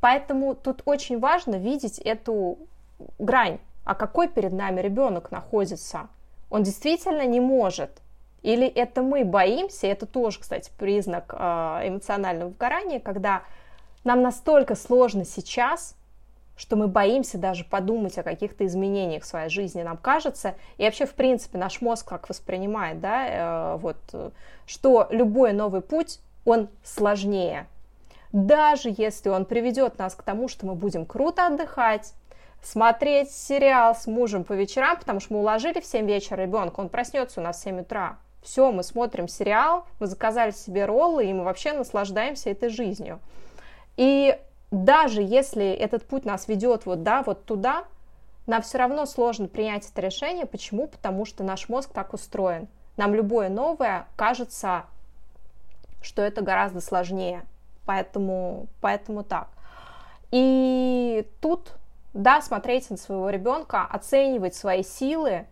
Поэтому 0.00 0.54
тут 0.54 0.82
очень 0.84 1.18
важно 1.18 1.56
видеть 1.56 1.98
эту 1.98 2.58
грань, 3.18 3.58
а 3.84 3.94
какой 3.94 4.28
перед 4.28 4.52
нами 4.52 4.80
ребенок 4.80 5.30
находится. 5.30 6.08
Он 6.50 6.62
действительно 6.62 7.26
не 7.26 7.40
может. 7.40 7.90
Или 8.42 8.66
это 8.66 9.02
мы 9.02 9.24
боимся, 9.24 9.86
это 9.86 10.06
тоже, 10.06 10.40
кстати, 10.40 10.70
признак 10.76 11.34
а, 11.36 11.80
эмоционального 11.86 12.48
выгорания, 12.48 12.98
когда 12.98 13.42
нам 14.04 14.22
настолько 14.22 14.74
сложно 14.74 15.24
сейчас, 15.24 15.96
что 16.56 16.76
мы 16.76 16.88
боимся 16.88 17.38
даже 17.38 17.64
подумать 17.64 18.18
о 18.18 18.24
каких-то 18.24 18.66
изменениях 18.66 19.22
в 19.22 19.26
своей 19.26 19.48
жизни, 19.48 19.82
нам 19.82 19.96
кажется, 19.96 20.56
и 20.76 20.84
вообще, 20.84 21.06
в 21.06 21.14
принципе, 21.14 21.56
наш 21.56 21.80
мозг 21.80 22.08
как 22.08 22.28
воспринимает, 22.28 23.00
да, 23.00 23.74
э, 23.74 23.76
вот, 23.78 23.96
что 24.66 25.06
любой 25.10 25.52
новый 25.52 25.80
путь, 25.80 26.18
он 26.44 26.68
сложнее, 26.82 27.66
даже 28.32 28.92
если 28.96 29.28
он 29.28 29.44
приведет 29.44 29.98
нас 29.98 30.14
к 30.14 30.22
тому, 30.22 30.48
что 30.48 30.66
мы 30.66 30.74
будем 30.74 31.04
круто 31.06 31.46
отдыхать, 31.46 32.14
смотреть 32.62 33.30
сериал 33.30 33.94
с 33.94 34.06
мужем 34.06 34.44
по 34.44 34.52
вечерам, 34.52 34.96
потому 34.96 35.20
что 35.20 35.34
мы 35.34 35.40
уложили 35.40 35.80
в 35.80 35.86
7 35.86 36.06
вечера 36.06 36.42
ребенка, 36.42 36.80
он 36.80 36.88
проснется 36.88 37.40
у 37.40 37.42
нас 37.42 37.58
в 37.58 37.62
7 37.62 37.80
утра. 37.80 38.18
Все, 38.42 38.72
мы 38.72 38.82
смотрим 38.82 39.28
сериал, 39.28 39.86
мы 40.00 40.06
заказали 40.06 40.50
себе 40.50 40.84
роллы, 40.84 41.26
и 41.26 41.32
мы 41.32 41.44
вообще 41.44 41.72
наслаждаемся 41.72 42.50
этой 42.50 42.70
жизнью. 42.70 43.20
И 43.96 44.38
даже 44.70 45.22
если 45.22 45.70
этот 45.70 46.04
путь 46.06 46.24
нас 46.24 46.48
ведет 46.48 46.86
вот, 46.86 47.02
да, 47.02 47.22
вот 47.22 47.44
туда, 47.44 47.84
нам 48.46 48.62
все 48.62 48.78
равно 48.78 49.06
сложно 49.06 49.46
принять 49.46 49.88
это 49.88 50.00
решение. 50.00 50.46
Почему? 50.46 50.88
Потому 50.88 51.24
что 51.24 51.44
наш 51.44 51.68
мозг 51.68 51.90
так 51.92 52.12
устроен. 52.14 52.68
Нам 52.96 53.14
любое 53.14 53.48
новое 53.48 54.06
кажется, 54.16 54.84
что 56.02 56.22
это 56.22 56.42
гораздо 56.42 56.80
сложнее. 56.80 57.42
Поэтому, 57.86 58.66
поэтому 58.80 59.22
так. 59.22 59.48
И 60.30 61.26
тут, 61.40 61.72
да, 62.14 62.40
смотреть 62.42 62.90
на 62.90 62.96
своего 62.96 63.30
ребенка, 63.30 63.86
оценивать 63.88 64.54
свои 64.54 64.82
силы, 64.82 65.46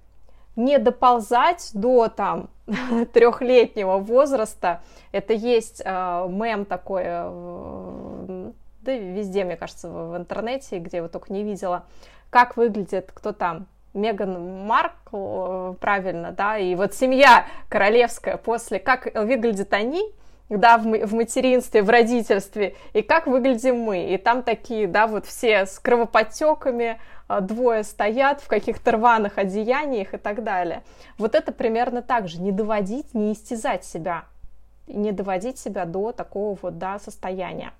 не 0.56 0.78
доползать 0.78 1.70
до 1.74 2.08
там 2.08 2.50
трехлетнего 3.12 3.98
возраста. 3.98 4.82
Это 5.12 5.32
есть 5.32 5.80
э, 5.84 6.26
мем 6.28 6.64
такой, 6.64 7.02
э, 7.06 8.50
да 8.82 8.92
везде, 8.92 9.44
мне 9.44 9.56
кажется, 9.56 9.88
в, 9.88 10.12
в 10.12 10.16
интернете, 10.16 10.78
где 10.78 10.98
я 10.98 10.98
его 10.98 11.08
только 11.08 11.32
не 11.32 11.44
видела, 11.44 11.84
как 12.30 12.56
выглядит 12.56 13.10
кто 13.12 13.32
там, 13.32 13.66
Меган 13.94 14.66
Маркл, 14.66 15.16
э, 15.16 15.74
правильно, 15.80 16.32
да, 16.32 16.58
и 16.58 16.74
вот 16.74 16.94
семья 16.94 17.46
королевская 17.68 18.36
после, 18.36 18.78
как 18.78 19.12
выглядят 19.14 19.72
они, 19.72 20.12
да, 20.56 20.78
в, 20.78 21.14
материнстве, 21.14 21.82
в 21.82 21.90
родительстве, 21.90 22.74
и 22.92 23.02
как 23.02 23.26
выглядим 23.26 23.76
мы. 23.76 24.12
И 24.12 24.18
там 24.18 24.42
такие, 24.42 24.86
да, 24.88 25.06
вот 25.06 25.26
все 25.26 25.66
с 25.66 25.78
кровоподтеками, 25.78 27.00
а, 27.28 27.40
двое 27.40 27.84
стоят 27.84 28.40
в 28.40 28.48
каких-то 28.48 28.92
рваных 28.92 29.38
одеяниях 29.38 30.14
и 30.14 30.16
так 30.16 30.42
далее. 30.42 30.82
Вот 31.18 31.36
это 31.36 31.52
примерно 31.52 32.02
так 32.02 32.28
же. 32.28 32.40
Не 32.40 32.50
доводить, 32.50 33.14
не 33.14 33.32
истязать 33.32 33.84
себя. 33.84 34.24
Не 34.88 35.12
доводить 35.12 35.58
себя 35.58 35.84
до 35.84 36.10
такого 36.10 36.58
вот, 36.60 36.78
да, 36.78 36.98
состояния. 36.98 37.72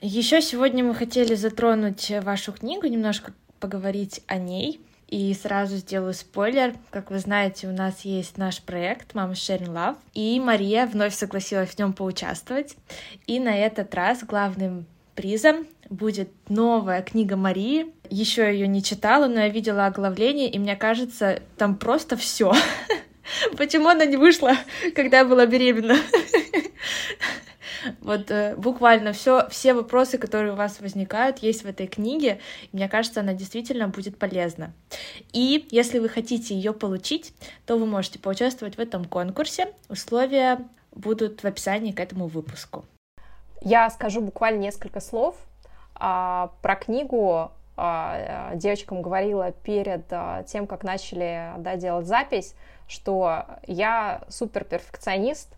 Еще 0.00 0.42
сегодня 0.42 0.84
мы 0.84 0.94
хотели 0.94 1.34
затронуть 1.34 2.12
вашу 2.22 2.52
книгу, 2.52 2.86
немножко 2.86 3.32
поговорить 3.58 4.22
о 4.26 4.36
ней. 4.36 4.80
И 5.08 5.32
сразу 5.32 5.76
сделаю 5.76 6.12
спойлер. 6.12 6.74
Как 6.90 7.10
вы 7.10 7.18
знаете, 7.18 7.66
у 7.66 7.72
нас 7.72 8.02
есть 8.02 8.36
наш 8.36 8.60
проект 8.60 9.14
«Мама 9.14 9.32
Sharing 9.32 9.72
Love», 9.72 9.96
и 10.12 10.38
Мария 10.38 10.86
вновь 10.86 11.14
согласилась 11.14 11.70
в 11.70 11.78
нем 11.78 11.94
поучаствовать. 11.94 12.76
И 13.26 13.40
на 13.40 13.56
этот 13.56 13.94
раз 13.94 14.22
главным 14.22 14.86
призом 15.14 15.66
будет 15.88 16.30
новая 16.48 17.02
книга 17.02 17.36
Марии. 17.36 17.86
Еще 18.10 18.52
ее 18.52 18.68
не 18.68 18.82
читала, 18.82 19.26
но 19.26 19.40
я 19.40 19.48
видела 19.48 19.86
оглавление, 19.86 20.50
и 20.50 20.58
мне 20.58 20.76
кажется, 20.76 21.42
там 21.56 21.76
просто 21.76 22.16
все. 22.16 22.52
Почему 23.56 23.88
она 23.88 24.04
не 24.04 24.16
вышла, 24.16 24.56
когда 24.94 25.18
я 25.18 25.24
была 25.24 25.46
беременна? 25.46 25.96
Вот 28.00 28.30
э, 28.30 28.54
буквально 28.56 29.12
все, 29.12 29.48
все 29.48 29.74
вопросы, 29.74 30.18
которые 30.18 30.52
у 30.52 30.56
вас 30.56 30.80
возникают, 30.80 31.38
есть 31.38 31.62
в 31.62 31.66
этой 31.66 31.86
книге. 31.86 32.40
Мне 32.72 32.88
кажется, 32.88 33.20
она 33.20 33.34
действительно 33.34 33.88
будет 33.88 34.18
полезна. 34.18 34.72
И 35.32 35.66
если 35.70 35.98
вы 35.98 36.08
хотите 36.08 36.54
ее 36.54 36.72
получить, 36.72 37.32
то 37.66 37.76
вы 37.76 37.86
можете 37.86 38.18
поучаствовать 38.18 38.76
в 38.76 38.80
этом 38.80 39.04
конкурсе. 39.04 39.72
Условия 39.88 40.58
будут 40.92 41.42
в 41.42 41.44
описании 41.44 41.92
к 41.92 42.00
этому 42.00 42.26
выпуску. 42.26 42.84
Я 43.60 43.90
скажу 43.90 44.20
буквально 44.20 44.60
несколько 44.60 45.00
слов 45.00 45.36
а, 45.94 46.52
про 46.62 46.76
книгу. 46.76 47.50
А, 47.76 48.54
девочкам 48.54 49.02
говорила 49.02 49.52
перед 49.52 50.04
а, 50.10 50.42
тем, 50.44 50.66
как 50.66 50.82
начали 50.82 51.52
да, 51.58 51.76
делать 51.76 52.06
запись, 52.06 52.54
что 52.88 53.44
я 53.66 54.22
супер 54.28 54.64
перфекционист, 54.64 55.54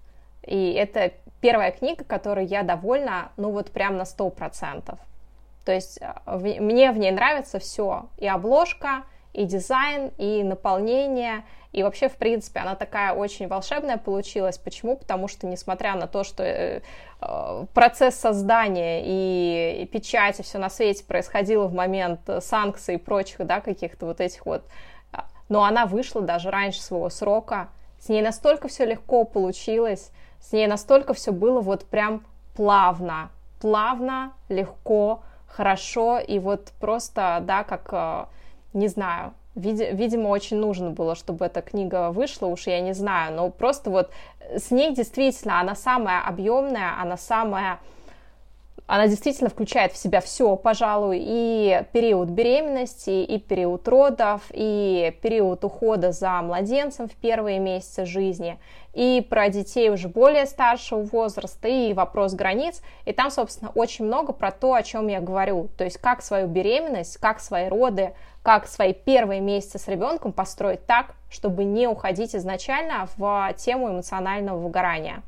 и 0.46 0.72
это 0.72 1.12
первая 1.40 1.72
книга, 1.72 2.04
которой 2.04 2.46
я 2.46 2.62
довольна, 2.62 3.32
ну 3.36 3.50
вот 3.50 3.70
прям 3.70 3.96
на 3.96 4.04
сто 4.04 4.30
процентов. 4.30 4.98
То 5.64 5.72
есть 5.72 5.98
э, 6.00 6.12
в, 6.26 6.42
мне 6.42 6.92
в 6.92 6.98
ней 6.98 7.10
нравится 7.10 7.58
все, 7.58 8.06
и 8.18 8.26
обложка, 8.26 9.04
и 9.32 9.44
дизайн, 9.44 10.10
и 10.18 10.42
наполнение, 10.42 11.44
и 11.72 11.82
вообще, 11.84 12.08
в 12.08 12.16
принципе, 12.16 12.60
она 12.60 12.74
такая 12.74 13.12
очень 13.12 13.46
волшебная 13.46 13.96
получилась. 13.96 14.58
Почему? 14.58 14.96
Потому 14.96 15.28
что, 15.28 15.46
несмотря 15.46 15.94
на 15.94 16.08
то, 16.08 16.24
что 16.24 16.42
э, 16.42 16.80
э 17.20 17.64
процесс 17.74 18.16
создания 18.16 19.02
и, 19.04 19.86
печати, 19.86 20.42
все 20.42 20.58
на 20.58 20.68
свете 20.68 21.04
происходило 21.04 21.66
в 21.66 21.74
момент 21.74 22.20
санкций 22.40 22.96
и 22.96 22.98
прочих, 22.98 23.46
да, 23.46 23.60
каких-то 23.60 24.06
вот 24.06 24.20
этих 24.20 24.46
вот 24.46 24.64
но 25.50 25.64
она 25.64 25.84
вышла 25.84 26.22
даже 26.22 26.50
раньше 26.50 26.80
своего 26.80 27.10
срока. 27.10 27.68
С 27.98 28.08
ней 28.08 28.22
настолько 28.22 28.68
все 28.68 28.86
легко 28.86 29.24
получилось, 29.24 30.12
с 30.40 30.52
ней 30.52 30.66
настолько 30.66 31.14
все 31.14 31.32
было 31.32 31.60
вот 31.60 31.84
прям 31.84 32.24
плавно, 32.54 33.30
плавно, 33.60 34.32
легко, 34.48 35.22
хорошо, 35.46 36.18
и 36.18 36.38
вот 36.38 36.72
просто, 36.80 37.42
да, 37.42 37.64
как, 37.64 37.88
э, 37.92 38.24
не 38.72 38.88
знаю, 38.88 39.34
видимо, 39.54 40.28
очень 40.28 40.58
нужно 40.58 40.90
было, 40.90 41.14
чтобы 41.14 41.44
эта 41.44 41.60
книга 41.60 42.10
вышла, 42.10 42.46
уж 42.46 42.66
я 42.66 42.80
не 42.80 42.92
знаю, 42.92 43.34
но 43.34 43.50
просто 43.50 43.90
вот 43.90 44.10
с 44.56 44.70
ней 44.70 44.94
действительно 44.94 45.60
она 45.60 45.74
самая 45.74 46.22
объемная, 46.22 47.00
она 47.00 47.16
самая 47.16 47.78
она 48.90 49.06
действительно 49.06 49.50
включает 49.50 49.92
в 49.92 49.96
себя 49.96 50.20
все, 50.20 50.56
пожалуй, 50.56 51.20
и 51.22 51.84
период 51.92 52.28
беременности, 52.28 53.22
и 53.22 53.38
период 53.38 53.86
родов, 53.86 54.42
и 54.50 55.16
период 55.22 55.64
ухода 55.64 56.10
за 56.10 56.42
младенцем 56.42 57.06
в 57.08 57.12
первые 57.12 57.60
месяцы 57.60 58.04
жизни, 58.04 58.58
и 58.92 59.24
про 59.30 59.48
детей 59.48 59.90
уже 59.90 60.08
более 60.08 60.44
старшего 60.44 61.02
возраста, 61.02 61.68
и 61.68 61.92
вопрос 61.92 62.34
границ. 62.34 62.82
И 63.04 63.12
там, 63.12 63.30
собственно, 63.30 63.70
очень 63.76 64.06
много 64.06 64.32
про 64.32 64.50
то, 64.50 64.74
о 64.74 64.82
чем 64.82 65.06
я 65.06 65.20
говорю. 65.20 65.68
То 65.78 65.84
есть, 65.84 65.98
как 65.98 66.20
свою 66.20 66.48
беременность, 66.48 67.16
как 67.18 67.38
свои 67.38 67.68
роды, 67.68 68.14
как 68.42 68.66
свои 68.66 68.92
первые 68.92 69.40
месяцы 69.40 69.78
с 69.78 69.86
ребенком 69.86 70.32
построить 70.32 70.84
так, 70.86 71.14
чтобы 71.30 71.62
не 71.62 71.86
уходить 71.86 72.34
изначально 72.34 73.08
в 73.16 73.54
тему 73.56 73.88
эмоционального 73.90 74.58
выгорания. 74.58 75.22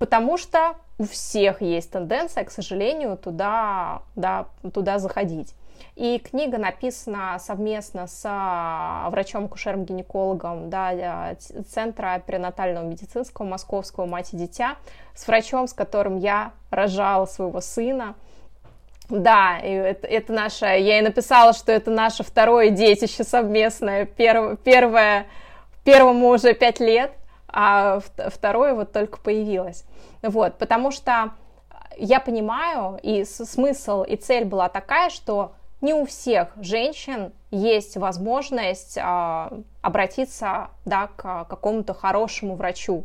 Потому 0.00 0.36
что 0.36 0.74
у 0.98 1.04
всех 1.04 1.60
есть 1.60 1.90
тенденция, 1.90 2.44
к 2.44 2.50
сожалению, 2.50 3.16
туда, 3.16 4.02
да, 4.14 4.46
туда 4.72 4.98
заходить. 4.98 5.54
И 5.96 6.18
книга 6.18 6.58
написана 6.58 7.38
совместно 7.38 8.08
с 8.08 8.22
а, 8.24 9.08
врачом-кушером-гинекологом 9.10 10.68
да, 10.68 11.36
Центра 11.68 12.20
перинатального 12.26 12.84
медицинского 12.84 13.46
Московского 13.46 14.06
«Мать 14.06 14.34
и 14.34 14.36
дитя», 14.36 14.76
с 15.14 15.26
врачом, 15.28 15.68
с 15.68 15.72
которым 15.72 16.18
я 16.18 16.52
рожала 16.70 17.26
своего 17.26 17.60
сына. 17.60 18.16
Да, 19.08 19.58
это, 19.58 20.06
это 20.08 20.32
наше, 20.32 20.64
я 20.64 20.98
и 20.98 21.02
написала, 21.02 21.52
что 21.52 21.70
это 21.70 21.90
наше 21.90 22.24
второе 22.24 22.70
детище 22.70 23.22
совместное, 23.22 24.06
перв, 24.06 24.58
первое, 24.64 25.26
первому 25.84 26.28
уже 26.28 26.54
пять 26.54 26.80
лет, 26.80 27.12
а 27.56 28.00
второе 28.30 28.74
вот 28.74 28.90
только 28.90 29.18
появилось. 29.20 29.84
Вот, 30.22 30.58
потому 30.58 30.90
что 30.90 31.30
я 31.96 32.18
понимаю, 32.18 32.98
и 33.00 33.24
смысл, 33.24 34.02
и 34.02 34.16
цель 34.16 34.44
была 34.44 34.68
такая, 34.68 35.08
что 35.08 35.52
не 35.80 35.94
у 35.94 36.04
всех 36.04 36.48
женщин 36.56 37.32
есть 37.52 37.96
возможность 37.96 38.96
э, 38.96 39.50
обратиться 39.82 40.70
да, 40.84 41.08
к 41.14 41.44
какому-то 41.44 41.94
хорошему 41.94 42.56
врачу. 42.56 43.04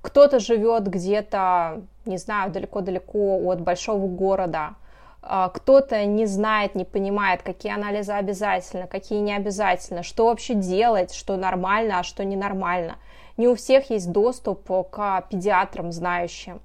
Кто-то 0.00 0.38
живет 0.38 0.86
где-то, 0.86 1.82
не 2.04 2.18
знаю, 2.18 2.52
далеко-далеко 2.52 3.40
от 3.50 3.60
большого 3.62 4.06
города, 4.06 4.74
э, 5.22 5.48
кто-то 5.52 6.04
не 6.04 6.26
знает, 6.26 6.76
не 6.76 6.84
понимает, 6.84 7.42
какие 7.42 7.72
анализы 7.74 8.12
обязательно, 8.12 8.86
какие 8.86 9.18
не 9.18 9.34
обязательно, 9.34 10.04
что 10.04 10.26
вообще 10.26 10.54
делать, 10.54 11.12
что 11.12 11.36
нормально, 11.36 11.98
а 11.98 12.02
что 12.04 12.24
ненормально. 12.24 12.96
Не 13.36 13.48
у 13.48 13.54
всех 13.54 13.90
есть 13.90 14.10
доступ 14.10 14.68
к 14.90 15.24
педиатрам 15.30 15.92
знающим. 15.92 16.60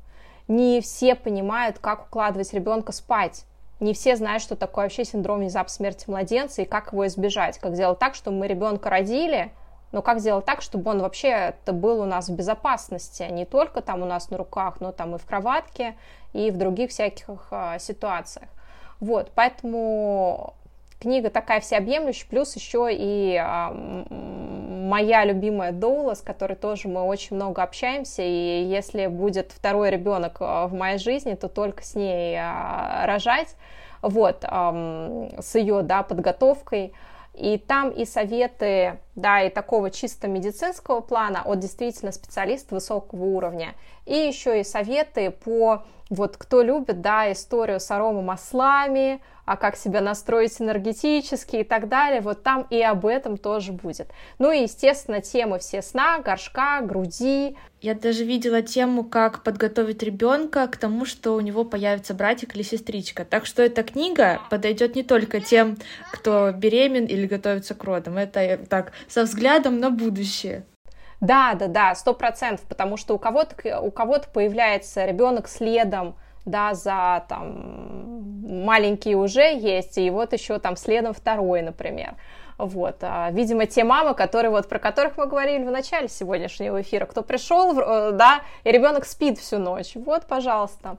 Не 0.47 0.82
все 0.82 1.15
понимают, 1.15 1.80
как 1.80 2.08
укладывать 2.08 2.53
ребенка 2.53 2.91
спать 2.91 3.45
не 3.80 3.93
все 3.93 4.15
знают, 4.15 4.41
что 4.41 4.56
такое 4.56 4.86
вообще 4.86 5.06
синдром 5.06 5.39
внезапной 5.39 5.69
смерти 5.69 6.06
младенца 6.08 6.62
и 6.62 6.65
как 6.65 6.93
его 6.93 7.06
избежать, 7.08 7.60
как 7.60 7.75
сделать 7.75 7.99
так, 7.99 8.15
чтобы 8.15 8.38
мы 8.38 8.47
ребенка 8.47 8.89
родили, 8.89 9.51
но 9.91 10.01
как 10.01 10.19
сделать 10.19 10.45
так, 10.45 10.62
чтобы 10.62 10.89
он 10.91 11.01
вообще 11.01 11.27
это 11.27 11.73
был 11.73 12.01
у 12.01 12.06
нас 12.06 12.27
в 12.27 12.36
безопасности, 12.36 13.23
а 13.23 13.30
не 13.30 13.45
только 13.45 13.82
там 13.82 14.01
у 14.01 14.06
нас 14.06 14.30
на 14.30 14.38
руках, 14.38 14.77
но 14.80 14.91
там 14.91 15.15
и 15.15 15.19
в 15.19 15.25
кроватке, 15.25 15.95
и 16.34 16.49
в 16.51 16.58
других 16.58 16.89
всяких 16.89 17.47
э, 17.51 17.77
ситуациях. 17.80 18.49
Вот, 18.99 19.32
поэтому 19.36 20.56
книга 20.99 21.29
такая 21.29 21.60
всеобъемлющая, 21.60 22.27
плюс 22.29 22.55
еще 22.55 22.89
и 22.91 23.36
э, 23.36 24.05
моя 24.10 25.25
любимая 25.25 25.71
Доула, 25.71 26.13
с 26.13 26.21
которой 26.21 26.55
тоже 26.55 26.88
мы 26.88 27.01
очень 27.01 27.36
много 27.36 27.63
общаемся, 27.63 28.21
и 28.23 28.63
если 28.63 29.07
будет 29.07 29.51
второй 29.51 29.89
ребенок 29.89 30.39
в 30.39 30.71
моей 30.73 30.97
жизни, 30.97 31.36
то 31.36 31.47
только 31.47 31.83
с 31.83 31.95
ней 31.95 32.36
э, 32.36 33.05
рожать, 33.05 33.55
вот, 34.03 34.43
с 34.43 35.55
ее, 35.55 35.81
да, 35.81 36.03
подготовкой, 36.03 36.93
и 37.38 37.60
там 37.60 37.91
и 37.91 38.05
советы, 38.05 38.99
да, 39.15 39.43
и 39.43 39.49
такого 39.49 39.91
чисто 39.91 40.27
медицинского 40.27 41.01
плана 41.01 41.43
от 41.45 41.60
действительно 41.60 42.12
специалиста 42.12 42.73
высокого 42.75 43.23
уровня, 43.23 43.75
и 44.05 44.15
еще 44.15 44.60
и 44.60 44.63
советы 44.63 45.29
по, 45.29 45.83
вот, 46.10 46.36
кто 46.36 46.63
любит, 46.63 47.01
да, 47.01 47.31
историю 47.31 47.79
с 47.79 47.91
аромамаслами, 47.91 49.21
а 49.47 49.55
как 49.55 49.77
себя 49.77 50.01
настроить 50.01 50.60
энергетически 50.60 51.55
и 51.55 51.63
так 51.63 51.88
далее, 51.88 52.19
вот 52.19 52.43
там 52.43 52.67
и 52.69 52.81
об 52.81 53.05
этом 53.05 53.38
тоже 53.38 53.71
будет. 53.71 54.10
Ну 54.39 54.51
и, 54.51 54.63
естественно, 54.63 55.21
темы 55.21 55.57
все 55.60 55.81
сна, 55.81 56.19
горшка, 56.19 56.81
груди. 56.81 57.55
Я 57.79 57.95
даже 57.95 58.25
видела 58.25 58.62
тему, 58.62 59.05
как 59.05 59.43
подготовить 59.43 60.03
ребенка 60.03 60.67
к 60.67 60.75
тому, 60.75 61.05
что 61.05 61.33
у 61.33 61.39
него 61.39 61.63
появится 61.63 62.13
братик 62.13 62.55
или 62.55 62.62
сестричка. 62.62 63.23
Так 63.23 63.45
что 63.45 63.63
эта 63.63 63.83
книга 63.83 64.41
подойдет 64.49 64.95
не 64.95 65.03
только 65.03 65.39
тем, 65.39 65.77
кто 66.12 66.51
беремен 66.51 67.05
или 67.05 67.25
готовится 67.25 67.73
к 67.73 67.81
родам. 67.86 68.17
Это 68.17 68.60
так, 68.69 68.91
со 69.07 69.23
взглядом 69.23 69.79
на 69.79 69.91
будущее. 69.91 70.65
Да, 71.21 71.53
да, 71.53 71.67
да, 71.67 71.95
сто 71.95 72.13
процентов, 72.13 72.65
потому 72.67 72.97
что 72.97 73.15
у 73.15 73.17
кого-то 73.17 73.79
у 73.79 73.91
кого-то 73.91 74.27
появляется 74.29 75.05
ребенок 75.05 75.47
следом, 75.47 76.17
да, 76.47 76.73
за 76.73 77.25
там 77.29 78.63
маленькие 78.65 79.17
уже 79.17 79.55
есть, 79.55 79.97
и 79.97 80.10
вот 80.10 80.33
еще 80.33 80.60
там 80.60 80.75
следом 80.75 81.13
второй, 81.13 81.62
например. 81.62 82.15
Вот, 82.57 82.97
а, 83.01 83.29
видимо, 83.31 83.67
те 83.67 83.83
мамы, 83.83 84.15
которые 84.15 84.49
вот 84.49 84.67
про 84.67 84.79
которых 84.79 85.17
мы 85.17 85.27
говорили 85.27 85.63
в 85.63 85.71
начале 85.71 86.07
сегодняшнего 86.07 86.81
эфира, 86.81 87.05
кто 87.05 87.21
пришел, 87.21 87.77
э, 87.79 88.12
да, 88.13 88.41
и 88.63 88.71
ребенок 88.71 89.05
спит 89.05 89.38
всю 89.38 89.60
ночь, 89.60 89.91
вот, 89.93 90.25
пожалуйста. 90.25 90.97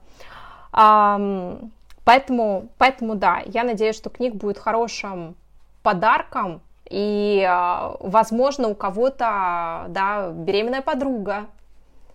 Поэтому, 0.71 2.69
поэтому, 2.77 3.15
да, 3.15 3.41
я 3.45 3.63
надеюсь, 3.63 3.95
что 3.97 4.09
книга 4.09 4.37
будет 4.37 4.57
хорошим 4.57 5.35
подарком, 5.83 6.61
и, 6.89 7.45
а, 7.47 7.97
возможно, 7.99 8.69
у 8.69 8.75
кого-то, 8.75 9.85
да, 9.89 10.29
беременная 10.31 10.81
подруга, 10.81 11.45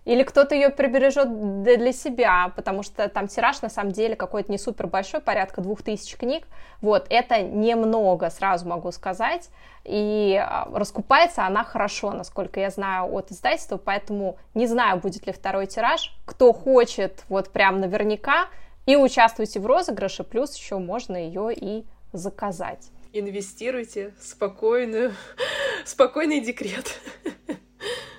или 0.05 0.21
кто-то 0.21 0.53
ее 0.53 0.69
прибережет 0.69 1.63
для 1.63 1.91
себя, 1.91 2.53
потому 2.55 2.83
что 2.83 3.09
там 3.09 3.27
тираж 3.27 3.61
на 3.63 3.69
самом 3.69 3.91
деле 3.91 4.15
какой-то 4.15 4.51
не 4.51 4.59
супер 4.59 4.87
большой, 4.87 5.19
порядка 5.19 5.61
двух 5.61 5.81
тысяч 5.81 6.15
книг. 6.15 6.47
Вот, 6.81 7.07
это 7.09 7.41
немного, 7.41 8.29
сразу 8.29 8.67
могу 8.67 8.91
сказать. 8.91 9.49
И 9.83 10.39
а, 10.39 10.69
раскупается 10.71 11.45
она 11.45 11.63
хорошо, 11.63 12.11
насколько 12.11 12.59
я 12.59 12.69
знаю, 12.69 13.11
от 13.13 13.31
издательства, 13.31 13.77
поэтому 13.77 14.37
не 14.53 14.67
знаю, 14.67 14.99
будет 14.99 15.25
ли 15.25 15.33
второй 15.33 15.65
тираж. 15.65 16.15
Кто 16.25 16.53
хочет, 16.53 17.23
вот 17.27 17.49
прям 17.49 17.79
наверняка, 17.79 18.47
и 18.85 18.95
участвуйте 18.95 19.59
в 19.59 19.65
розыгрыше, 19.65 20.23
плюс 20.23 20.55
еще 20.55 20.77
можно 20.77 21.17
ее 21.17 21.51
и 21.51 21.85
заказать. 22.13 22.91
Инвестируйте 23.11 24.13
спокойную, 24.19 25.13
спокойный 25.85 26.41
декрет. 26.41 26.99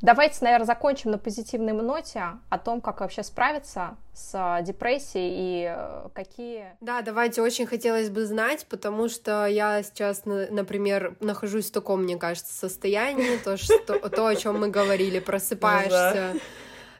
Давайте, 0.00 0.38
наверное, 0.42 0.64
закончим 0.64 1.10
на 1.10 1.18
позитивной 1.18 1.72
ноте 1.72 2.22
о 2.48 2.58
том, 2.58 2.80
как 2.80 3.00
вообще 3.00 3.24
справиться 3.24 3.96
с 4.14 4.30
а, 4.32 4.62
депрессией 4.62 5.34
и 5.34 5.74
э, 5.76 6.08
какие... 6.14 6.76
Да, 6.80 7.02
давайте, 7.02 7.42
очень 7.42 7.66
хотелось 7.66 8.08
бы 8.08 8.24
знать, 8.24 8.64
потому 8.68 9.08
что 9.08 9.46
я 9.46 9.82
сейчас, 9.82 10.22
например, 10.24 11.16
нахожусь 11.18 11.68
в 11.70 11.72
таком, 11.72 12.04
мне 12.04 12.16
кажется, 12.16 12.54
состоянии, 12.54 13.38
то, 13.44 13.56
что, 13.56 14.08
то 14.08 14.26
о 14.26 14.36
чем 14.36 14.60
мы 14.60 14.68
говорили, 14.68 15.18
просыпаешься... 15.18 16.34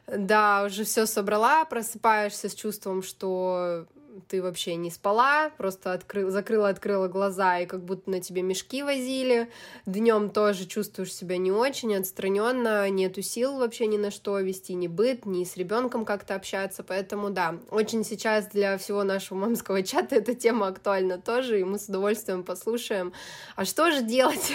Да, 0.05 0.63
уже 0.65 0.85
все 0.85 1.05
собрала, 1.05 1.65
просыпаешься 1.65 2.49
с 2.49 2.55
чувством, 2.55 3.03
что 3.03 3.85
ты 4.27 4.41
вообще 4.41 4.75
не 4.75 4.91
спала, 4.91 5.49
просто 5.57 5.93
открыл, 5.93 6.29
закрыла, 6.29 6.69
открыла 6.69 7.07
глаза, 7.07 7.59
и 7.59 7.65
как 7.65 7.83
будто 7.83 8.09
на 8.09 8.21
тебе 8.21 8.41
мешки 8.41 8.83
возили. 8.83 9.49
Днем 9.85 10.29
тоже 10.29 10.65
чувствуешь 10.65 11.13
себя 11.13 11.37
не 11.37 11.51
очень, 11.51 11.95
отстраненно, 11.95 12.89
нету 12.89 13.21
сил 13.21 13.57
вообще 13.57 13.87
ни 13.87 13.97
на 13.97 14.11
что 14.11 14.39
вести, 14.39 14.73
ни 14.73 14.87
быт, 14.87 15.25
ни 15.25 15.43
с 15.43 15.57
ребенком 15.57 16.05
как-то 16.05 16.35
общаться. 16.35 16.83
Поэтому 16.83 17.29
да, 17.29 17.57
очень 17.69 18.03
сейчас 18.03 18.47
для 18.47 18.77
всего 18.77 19.03
нашего 19.03 19.37
мамского 19.37 19.83
чата 19.83 20.15
эта 20.15 20.35
тема 20.35 20.67
актуальна 20.67 21.17
тоже, 21.17 21.59
и 21.59 21.63
мы 21.63 21.79
с 21.79 21.85
удовольствием 21.87 22.43
послушаем. 22.43 23.13
А 23.55 23.65
что 23.65 23.91
же 23.91 24.01
делать? 24.01 24.53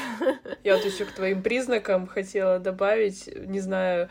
Я 0.63 0.77
вот 0.77 0.85
еще 0.85 1.05
к 1.05 1.13
твоим 1.13 1.43
признакам 1.43 2.07
хотела 2.07 2.59
добавить, 2.59 3.29
не 3.47 3.61
знаю, 3.61 4.09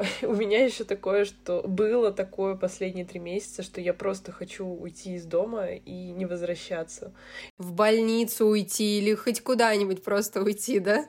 у 0.22 0.34
меня 0.34 0.64
еще 0.64 0.84
такое, 0.84 1.24
что 1.24 1.62
было 1.66 2.12
такое 2.12 2.54
последние 2.54 3.04
три 3.04 3.20
месяца, 3.20 3.62
что 3.62 3.80
я 3.80 3.92
просто 3.92 4.32
хочу 4.32 4.66
уйти 4.66 5.14
из 5.14 5.24
дома 5.24 5.66
и 5.72 6.12
не 6.12 6.26
возвращаться. 6.26 7.12
В 7.58 7.72
больницу 7.72 8.46
уйти 8.46 8.98
или 8.98 9.14
хоть 9.14 9.42
куда-нибудь 9.42 10.02
просто 10.02 10.42
уйти, 10.42 10.78
да? 10.80 11.06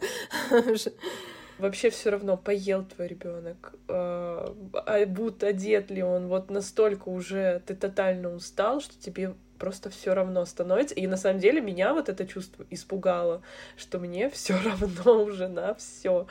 Вообще 1.57 1.91
все 1.91 2.09
равно, 2.09 2.37
поел 2.37 2.83
твой 2.83 3.07
ребенок, 3.07 3.75
а, 3.87 4.55
а 4.73 5.05
будто 5.05 5.45
одет 5.47 5.91
ли 5.91 6.01
он, 6.01 6.27
вот 6.27 6.49
настолько 6.49 7.09
уже 7.09 7.61
ты 7.67 7.75
тотально 7.75 8.33
устал, 8.33 8.81
что 8.81 8.99
тебе 8.99 9.35
просто 9.59 9.91
все 9.91 10.15
равно 10.15 10.43
становится. 10.45 10.95
И 10.95 11.05
на 11.05 11.17
самом 11.17 11.39
деле 11.39 11.61
меня 11.61 11.93
вот 11.93 12.09
это 12.09 12.25
чувство 12.25 12.65
испугало, 12.71 13.43
что 13.77 13.99
мне 13.99 14.31
все 14.31 14.55
равно 14.65 15.23
уже 15.23 15.47
на 15.47 15.75
все. 15.75 16.25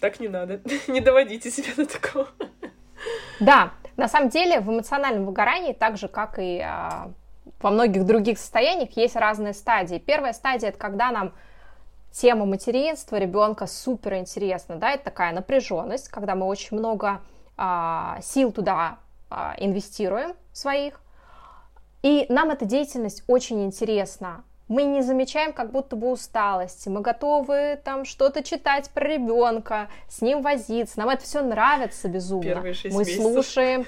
Так 0.00 0.20
не 0.20 0.28
надо. 0.28 0.60
Не 0.88 1.00
доводите 1.00 1.50
себя 1.50 1.72
до 1.76 1.86
такого. 1.86 2.28
Да, 3.40 3.72
на 3.96 4.08
самом 4.08 4.28
деле 4.28 4.60
в 4.60 4.70
эмоциональном 4.70 5.26
выгорании, 5.26 5.72
так 5.72 5.96
же 5.96 6.08
как 6.08 6.38
и 6.38 6.60
а, 6.60 7.10
во 7.60 7.70
многих 7.70 8.04
других 8.04 8.38
состояниях, 8.38 8.96
есть 8.96 9.16
разные 9.16 9.52
стадии. 9.52 9.98
Первая 9.98 10.32
стадия 10.32 10.70
это 10.70 10.78
когда 10.78 11.10
нам 11.10 11.32
тема 12.12 12.46
материнства 12.46 13.16
ребенка 13.16 13.66
супер 13.66 14.14
интересна, 14.14 14.76
да, 14.76 14.92
это 14.92 15.04
такая 15.04 15.32
напряженность, 15.32 16.08
когда 16.08 16.34
мы 16.34 16.46
очень 16.46 16.76
много 16.78 17.20
а, 17.56 18.18
сил 18.22 18.52
туда 18.52 18.98
а, 19.30 19.54
инвестируем 19.58 20.34
своих, 20.52 21.00
и 22.02 22.26
нам 22.28 22.50
эта 22.50 22.64
деятельность 22.64 23.24
очень 23.26 23.64
интересна. 23.64 24.44
Мы 24.68 24.82
не 24.82 25.02
замечаем 25.02 25.52
как 25.52 25.70
будто 25.70 25.94
бы 25.94 26.10
усталости, 26.10 26.88
мы 26.88 27.00
готовы 27.00 27.78
там 27.84 28.04
что-то 28.04 28.42
читать 28.42 28.90
про 28.90 29.06
ребенка, 29.06 29.88
с 30.08 30.22
ним 30.22 30.42
возиться, 30.42 30.98
нам 30.98 31.08
это 31.08 31.22
все 31.22 31.42
нравится 31.42 32.08
безумно. 32.08 32.56
мы 32.56 32.68
месяцев. 32.70 33.14
слушаем, 33.14 33.86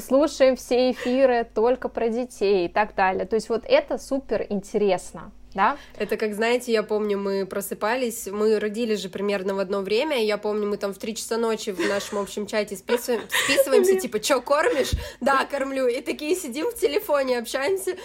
слушаем 0.00 0.56
все 0.56 0.90
эфиры 0.90 1.48
только 1.54 1.88
про 1.88 2.08
детей 2.08 2.66
и 2.66 2.68
так 2.68 2.94
далее. 2.94 3.24
То 3.24 3.36
есть 3.36 3.48
вот 3.48 3.64
это 3.66 3.96
супер 3.98 4.44
интересно 4.48 5.32
да? 5.56 5.78
Это 5.98 6.16
как, 6.16 6.34
знаете, 6.34 6.70
я 6.70 6.82
помню, 6.82 7.18
мы 7.18 7.46
просыпались, 7.46 8.26
мы 8.26 8.60
родились 8.60 9.00
же 9.00 9.08
примерно 9.08 9.54
в 9.54 9.58
одно 9.58 9.80
время, 9.80 10.22
я 10.22 10.38
помню, 10.38 10.68
мы 10.68 10.76
там 10.76 10.94
в 10.94 10.98
три 10.98 11.16
часа 11.16 11.38
ночи 11.38 11.70
в 11.70 11.80
нашем 11.80 12.18
общем 12.18 12.46
чате 12.46 12.76
списываем, 12.76 13.22
списываемся, 13.46 13.98
типа, 13.98 14.20
чё, 14.20 14.40
кормишь? 14.40 14.92
Да, 15.20 15.46
кормлю. 15.50 15.86
И 15.88 16.00
такие 16.02 16.36
сидим 16.36 16.70
в 16.70 16.74
телефоне, 16.74 17.38
общаемся. 17.38 17.96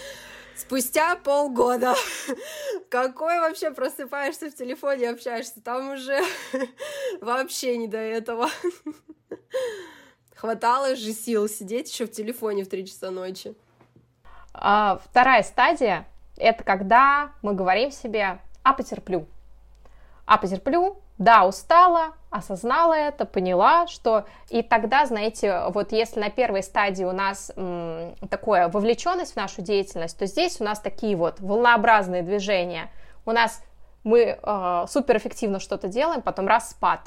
Спустя 0.61 1.15
полгода. 1.15 1.95
Какой 2.89 3.39
вообще 3.39 3.71
просыпаешься 3.71 4.51
в 4.51 4.55
телефоне, 4.55 5.09
общаешься? 5.09 5.59
Там 5.59 5.93
уже 5.93 6.21
вообще 7.21 7.77
не 7.77 7.87
до 7.87 7.97
этого. 7.97 8.47
Хватало 10.35 10.95
же 10.95 11.13
сил 11.13 11.49
сидеть 11.49 11.91
еще 11.91 12.05
в 12.05 12.11
телефоне 12.11 12.63
в 12.63 12.69
три 12.69 12.85
часа 12.85 13.09
ночи. 13.09 13.55
А, 14.53 15.01
вторая 15.03 15.41
стадия 15.41 16.07
это 16.37 16.63
когда 16.63 17.33
мы 17.41 17.53
говорим 17.53 17.89
себе 17.89 18.39
«а 18.63 18.73
потерплю». 18.73 19.27
«А 20.27 20.37
потерплю», 20.37 21.01
да, 21.17 21.47
устала, 21.47 22.13
осознала 22.31 22.93
это, 22.93 23.25
поняла, 23.25 23.87
что 23.87 24.25
и 24.49 24.63
тогда, 24.63 25.05
знаете, 25.05 25.65
вот 25.69 25.91
если 25.91 26.19
на 26.19 26.29
первой 26.29 26.63
стадии 26.63 27.03
у 27.03 27.11
нас 27.11 27.51
м, 27.55 28.15
такое 28.29 28.69
вовлеченность 28.69 29.33
в 29.33 29.35
нашу 29.35 29.61
деятельность, 29.61 30.17
то 30.17 30.25
здесь 30.25 30.59
у 30.61 30.63
нас 30.63 30.79
такие 30.79 31.15
вот 31.15 31.41
волнообразные 31.41 32.23
движения. 32.23 32.89
У 33.25 33.31
нас 33.31 33.61
мы 34.03 34.39
э, 34.41 34.85
суперэффективно 34.87 35.59
что-то 35.59 35.89
делаем, 35.89 36.21
потом 36.21 36.47
раз 36.47 36.71
спад, 36.71 37.01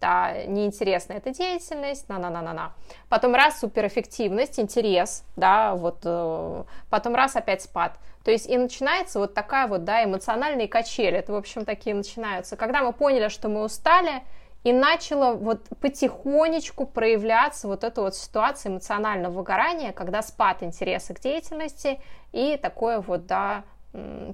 да, 0.00 0.44
неинтересна 0.44 1.14
эта 1.14 1.30
деятельность, 1.30 2.08
на-на-на-на-на. 2.08 2.72
Потом 3.08 3.34
раз 3.34 3.58
суперэффективность, 3.58 4.60
интерес, 4.60 5.24
да, 5.34 5.74
вот, 5.74 6.00
э, 6.04 6.64
потом 6.90 7.14
раз 7.14 7.36
опять 7.36 7.62
спад. 7.62 7.98
То 8.22 8.30
есть 8.30 8.46
и 8.46 8.58
начинается 8.58 9.18
вот 9.18 9.32
такая 9.32 9.66
вот, 9.66 9.84
да, 9.84 10.04
эмоциональные 10.04 10.68
качели, 10.68 11.16
это, 11.16 11.32
в 11.32 11.36
общем, 11.36 11.64
такие 11.64 11.96
начинаются. 11.96 12.56
Когда 12.56 12.82
мы 12.82 12.92
поняли, 12.92 13.28
что 13.28 13.48
мы 13.48 13.64
устали, 13.64 14.22
и 14.64 14.72
начала 14.72 15.34
вот 15.34 15.62
потихонечку 15.80 16.86
проявляться 16.86 17.68
вот 17.68 17.84
эта 17.84 18.02
вот 18.02 18.14
ситуация 18.14 18.70
эмоционального 18.70 19.32
выгорания, 19.32 19.92
когда 19.92 20.22
спад 20.22 20.62
интереса 20.62 21.14
к 21.14 21.20
деятельности 21.20 22.00
и 22.32 22.56
такое 22.56 23.00
вот, 23.00 23.26
да, 23.26 23.64